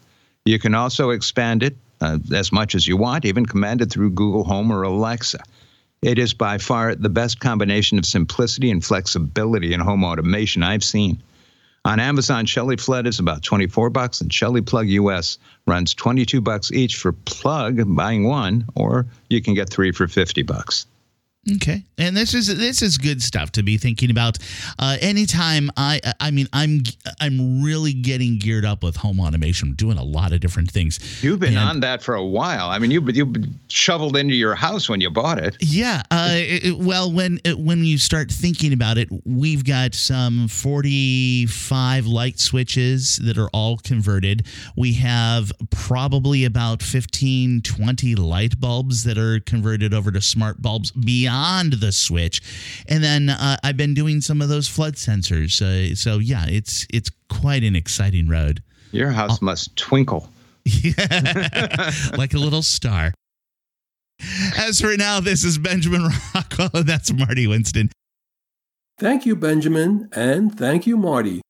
You 0.44 0.60
can 0.60 0.76
also 0.76 1.12
expand 1.12 1.64
it 1.64 1.78
uh, 2.02 2.20
as 2.34 2.52
much 2.52 2.76
as 2.76 2.86
you 2.86 2.98
want, 2.98 3.24
even 3.24 3.46
command 3.46 3.82
it 3.82 3.90
through 3.90 4.10
Google 4.10 4.44
Home 4.44 4.74
or 4.74 4.84
Alexa. 4.84 5.42
It 6.02 6.18
is 6.18 6.34
by 6.34 6.58
far 6.58 6.96
the 6.96 7.10
best 7.10 7.40
combination 7.40 8.00
of 8.00 8.08
simplicity 8.08 8.72
and 8.72 8.84
flexibility 8.84 9.74
in 9.74 9.80
home 9.80 10.04
automation 10.04 10.64
I've 10.64 10.84
seen. 10.84 11.22
On 11.86 12.00
Amazon, 12.00 12.48
Shelly 12.48 12.78
Flood 12.78 13.06
is 13.06 13.20
about 13.20 13.44
24 13.44 13.92
bucks, 13.92 14.20
and 14.20 14.34
Shelly 14.34 14.62
Plug 14.62 14.88
US 14.88 15.38
runs 15.68 15.94
22 15.94 16.42
bucks 16.42 16.72
each 16.72 16.98
for 16.98 17.12
plug, 17.12 17.84
buying 17.96 18.24
one, 18.24 18.66
or 18.76 19.06
you 19.30 19.44
can 19.44 19.54
get 19.54 19.70
three 19.70 19.92
for 19.92 20.08
50 20.08 20.42
bucks. 20.42 20.88
Okay, 21.56 21.84
and 21.98 22.16
this 22.16 22.36
is 22.36 22.56
this 22.56 22.84
is 22.84 23.00
good 23.00 23.20
stuff 23.20 23.52
to 23.54 23.64
be 23.64 23.76
thinking 23.78 24.12
about. 24.12 24.38
Uh, 24.78 24.98
anytime 25.02 25.72
I, 25.76 26.00
I 26.20 26.30
mean, 26.30 26.46
I'm 26.54 26.82
I'm 27.20 27.64
really 27.64 27.94
getting 27.94 28.38
geared 28.38 28.64
up 28.64 28.84
with 28.84 28.96
home 28.96 29.20
automation, 29.20 29.74
doing 29.74 29.98
a 29.98 30.04
lot 30.04 30.34
of 30.34 30.40
different 30.40 30.70
things. 30.70 31.24
You've 31.24 31.40
been 31.40 31.58
and, 31.58 31.68
on 31.68 31.80
that 31.80 32.04
for 32.04 32.14
a 32.14 32.24
while. 32.24 32.70
I 32.70 32.78
mean, 32.78 32.92
you 32.92 33.02
you 33.10 33.34
shoveled 33.70 34.18
into 34.18 34.36
your 34.36 34.54
house 34.54 34.88
when 34.88 35.02
you 35.02 35.10
bought 35.10 35.40
it. 35.40 35.58
Yeah. 35.60 36.04
Uh, 36.12 36.30
it, 36.34 36.78
well, 36.78 37.12
when 37.12 37.40
when 37.58 37.86
you 37.86 37.98
start 37.98 38.30
thinking 38.30 38.72
about 38.72 39.00
it, 39.00 39.10
we've 39.26 39.66
got 39.66 39.96
some 39.96 40.48
45 40.48 42.06
light 42.06 42.40
switches 42.40 43.18
that 43.18 43.40
are 43.40 43.50
all 43.52 43.78
converted. 43.78 44.46
We 44.78 44.94
have 44.94 45.52
probably 45.72 46.46
about 46.46 46.84
15, 46.84 47.64
20 47.64 48.14
light 48.14 48.60
bulbs 48.60 49.06
that 49.06 49.18
are 49.18 49.40
converted 49.40 49.92
over 49.92 50.12
to 50.12 50.22
smart 50.22 50.62
bulbs 50.62 50.92
beyond 50.92 51.31
beyond 51.32 51.74
the 51.74 51.92
switch. 51.92 52.42
And 52.88 53.04
then 53.04 53.30
uh, 53.30 53.58
I've 53.64 53.78
been 53.78 53.94
doing 53.94 54.22
some 54.22 54.42
of 54.42 54.50
those 54.50 54.68
flood 54.68 54.96
sensors. 54.96 55.62
Uh, 55.62 55.96
so 55.96 56.20
yeah, 56.20 56.46
it's 56.48 56.86
it's 56.94 57.10
quite 57.30 57.64
an 57.64 57.76
exciting 57.76 58.28
road. 58.28 58.62
Your 58.92 59.12
house 59.12 59.40
I'll, 59.42 59.46
must 59.46 59.76
twinkle. 59.76 60.30
like 62.18 62.34
a 62.34 62.38
little 62.38 62.62
star. 62.62 63.14
As 64.58 64.80
for 64.80 64.96
now, 64.98 65.20
this 65.20 65.44
is 65.44 65.58
Benjamin 65.58 66.08
Rockwell, 66.36 66.70
and 66.74 66.86
that's 66.88 67.12
Marty 67.12 67.48
Winston. 67.48 67.90
Thank 69.00 69.26
you, 69.26 69.36
Benjamin, 69.36 70.10
and 70.12 70.56
thank 70.56 70.86
you, 70.86 70.96
Marty. 70.96 71.42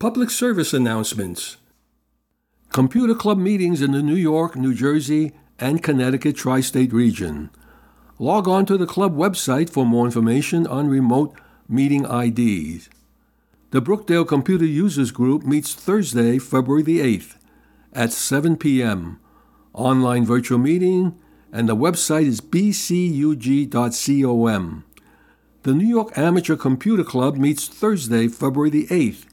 Public 0.00 0.30
service 0.30 0.72
announcements. 0.72 1.58
Computer 2.74 3.14
Club 3.14 3.38
meetings 3.38 3.80
in 3.80 3.92
the 3.92 4.02
New 4.02 4.16
York, 4.16 4.56
New 4.56 4.74
Jersey, 4.74 5.32
and 5.60 5.80
Connecticut 5.80 6.34
tri 6.34 6.60
state 6.60 6.92
region. 6.92 7.50
Log 8.18 8.48
on 8.48 8.66
to 8.66 8.76
the 8.76 8.84
club 8.84 9.16
website 9.16 9.70
for 9.70 9.86
more 9.86 10.06
information 10.06 10.66
on 10.66 10.88
remote 10.88 11.38
meeting 11.68 12.04
IDs. 12.04 12.90
The 13.70 13.80
Brookdale 13.80 14.26
Computer 14.26 14.64
Users 14.64 15.12
Group 15.12 15.44
meets 15.44 15.72
Thursday, 15.72 16.40
February 16.40 16.82
the 16.82 16.98
8th 16.98 17.36
at 17.92 18.10
7 18.10 18.56
p.m. 18.56 19.20
Online 19.72 20.26
virtual 20.26 20.58
meeting, 20.58 21.16
and 21.52 21.68
the 21.68 21.76
website 21.76 22.26
is 22.26 22.40
bcug.com. 22.40 22.74
The 25.62 25.72
New 25.72 25.86
York 25.86 26.18
Amateur 26.18 26.56
Computer 26.56 27.04
Club 27.04 27.36
meets 27.36 27.68
Thursday, 27.68 28.26
February 28.26 28.70
the 28.70 28.88
8th. 28.88 29.26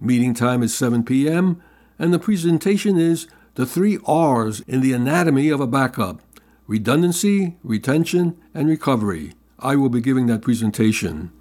Meeting 0.00 0.32
time 0.32 0.62
is 0.62 0.72
7 0.76 1.02
p.m 1.02 1.60
and 2.04 2.12
the 2.12 2.18
presentation 2.18 2.98
is 2.98 3.26
the 3.54 3.64
three 3.64 3.98
R's 4.06 4.60
in 4.68 4.82
the 4.82 4.92
anatomy 4.92 5.48
of 5.48 5.58
a 5.58 5.66
backup 5.66 6.20
redundancy, 6.66 7.56
retention, 7.62 8.36
and 8.52 8.68
recovery. 8.68 9.32
I 9.58 9.76
will 9.76 9.88
be 9.88 10.02
giving 10.02 10.26
that 10.26 10.42
presentation. 10.42 11.32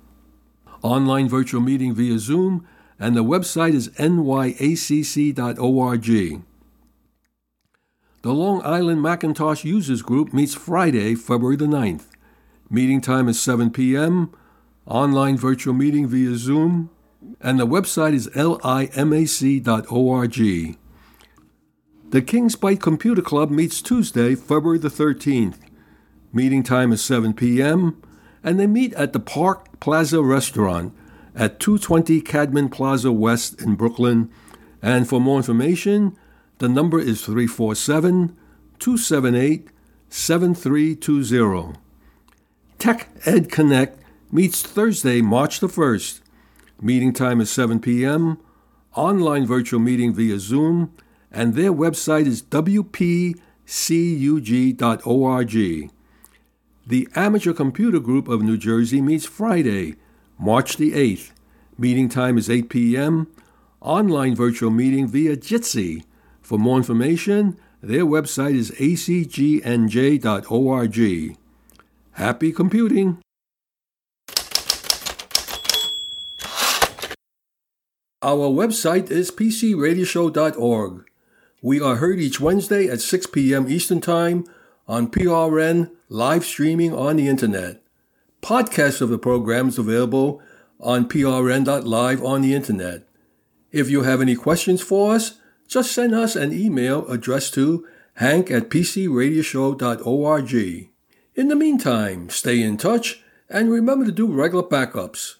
Online 0.81 1.27
virtual 1.27 1.59
meeting 1.59 1.93
via 1.93 2.17
Zoom, 2.17 2.65
and 2.97 3.13
the 3.13 3.25
website 3.25 3.73
is 3.73 3.89
nyacc.org. 3.89 5.35
The 8.21 8.33
Long 8.33 8.61
Island 8.63 9.01
Macintosh 9.01 9.65
Users 9.65 10.01
Group 10.01 10.31
meets 10.31 10.53
Friday, 10.55 11.15
February 11.15 11.57
the 11.57 11.65
9th. 11.65 12.05
Meeting 12.69 13.01
time 13.01 13.27
is 13.27 13.41
7 13.41 13.69
p.m. 13.69 14.31
Online 14.85 15.35
virtual 15.35 15.73
meeting 15.73 16.07
via 16.07 16.37
Zoom, 16.37 16.89
and 17.41 17.59
the 17.59 17.67
website 17.67 18.13
is 18.13 18.27
limac.org. 18.29 18.77
The 22.09 22.21
Kings 22.21 22.55
Bite 22.55 22.81
Computer 22.81 23.21
Club 23.21 23.49
meets 23.49 23.81
Tuesday, 23.81 24.35
February 24.35 24.77
the 24.77 24.89
13th. 24.89 25.57
Meeting 26.31 26.63
time 26.63 26.91
is 26.91 27.03
7 27.03 27.33
p.m., 27.33 28.01
and 28.43 28.59
they 28.59 28.67
meet 28.67 28.93
at 28.93 29.13
the 29.13 29.19
Park 29.19 29.79
Plaza 29.79 30.21
Restaurant 30.21 30.95
at 31.35 31.59
220 31.59 32.21
Cadman 32.21 32.69
Plaza 32.69 33.11
West 33.11 33.61
in 33.61 33.75
Brooklyn. 33.75 34.29
And 34.81 35.07
for 35.07 35.19
more 35.19 35.37
information, 35.37 36.17
the 36.59 36.69
number 36.69 36.99
is 36.99 37.25
347 37.25 38.37
278 38.79 39.69
7320. 40.09 41.79
Tech 42.77 43.09
Ed 43.25 43.49
Connect 43.49 43.99
meets 44.31 44.61
Thursday, 44.61 45.21
March 45.21 45.59
the 45.59 45.67
1st 45.67 46.19
Meeting 46.83 47.13
time 47.13 47.39
is 47.39 47.49
7 47.49 47.79
p.m. 47.79 48.37
Online 48.93 49.45
virtual 49.45 49.79
meeting 49.79 50.13
via 50.13 50.37
Zoom, 50.37 50.93
and 51.31 51.53
their 51.53 51.71
website 51.71 52.25
is 52.25 52.43
wpcug.org. 52.43 53.39
The 56.85 57.07
Amateur 57.15 57.53
Computer 57.53 58.01
Group 58.01 58.27
of 58.27 58.41
New 58.41 58.57
Jersey 58.57 59.01
meets 59.01 59.25
Friday, 59.25 59.95
March 60.37 60.75
the 60.75 60.91
8th. 60.91 61.31
Meeting 61.77 62.09
time 62.09 62.37
is 62.37 62.49
8 62.49 62.67
p.m. 62.67 63.27
Online 63.79 64.35
virtual 64.35 64.69
meeting 64.69 65.07
via 65.07 65.37
Jitsi. 65.37 66.03
For 66.41 66.59
more 66.59 66.75
information, 66.75 67.57
their 67.81 68.05
website 68.05 68.55
is 68.55 68.71
acgnj.org. 68.71 69.77
Happy 72.11 72.51
computing! 72.51 73.22
Our 78.23 78.49
website 78.49 79.11
is 79.11 79.29
pcradioshow.org. 79.31 81.05
We 81.61 81.81
are 81.81 81.97
heard 81.97 82.21
each 82.21 82.39
Wednesday 82.39 82.87
at 82.87 83.01
6 83.01 83.25
p.m. 83.27 83.69
Eastern 83.69 83.99
Time 83.99 84.45
on 84.87 85.11
PRN 85.11 85.91
live 86.07 86.45
streaming 86.45 86.93
on 86.93 87.17
the 87.17 87.27
internet. 87.27 87.81
Podcasts 88.41 89.01
of 89.01 89.09
the 89.09 89.17
program 89.17 89.67
is 89.67 89.77
available 89.77 90.41
on 90.79 91.09
prn.live 91.09 92.23
on 92.23 92.41
the 92.41 92.55
internet. 92.55 93.05
If 93.73 93.89
you 93.89 94.03
have 94.03 94.21
any 94.21 94.35
questions 94.35 94.81
for 94.81 95.15
us, 95.15 95.41
just 95.67 95.91
send 95.91 96.15
us 96.15 96.37
an 96.37 96.53
email 96.53 97.05
addressed 97.09 97.53
to 97.55 97.85
hank 98.13 98.49
at 98.49 98.69
pcradioshow.org. 98.69 100.53
In 101.35 101.47
the 101.49 101.57
meantime, 101.57 102.29
stay 102.29 102.61
in 102.61 102.77
touch 102.77 103.21
and 103.49 103.69
remember 103.69 104.05
to 104.05 104.13
do 104.13 104.27
regular 104.27 104.63
backups. 104.63 105.35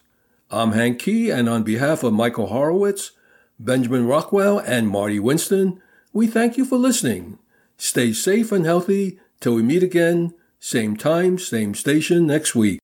I'm 0.50 0.72
Hank 0.72 0.98
Kee, 0.98 1.30
and 1.30 1.48
on 1.48 1.62
behalf 1.62 2.02
of 2.02 2.12
Michael 2.12 2.48
Horowitz, 2.48 3.12
Benjamin 3.58 4.06
Rockwell, 4.06 4.58
and 4.58 4.88
Marty 4.88 5.18
Winston, 5.18 5.80
we 6.12 6.26
thank 6.26 6.58
you 6.58 6.64
for 6.64 6.76
listening. 6.76 7.38
Stay 7.76 8.12
safe 8.12 8.52
and 8.52 8.64
healthy 8.64 9.18
till 9.40 9.54
we 9.54 9.62
meet 9.62 9.82
again, 9.82 10.34
same 10.60 10.96
time, 10.96 11.38
same 11.38 11.74
station 11.74 12.26
next 12.26 12.54
week. 12.54 12.78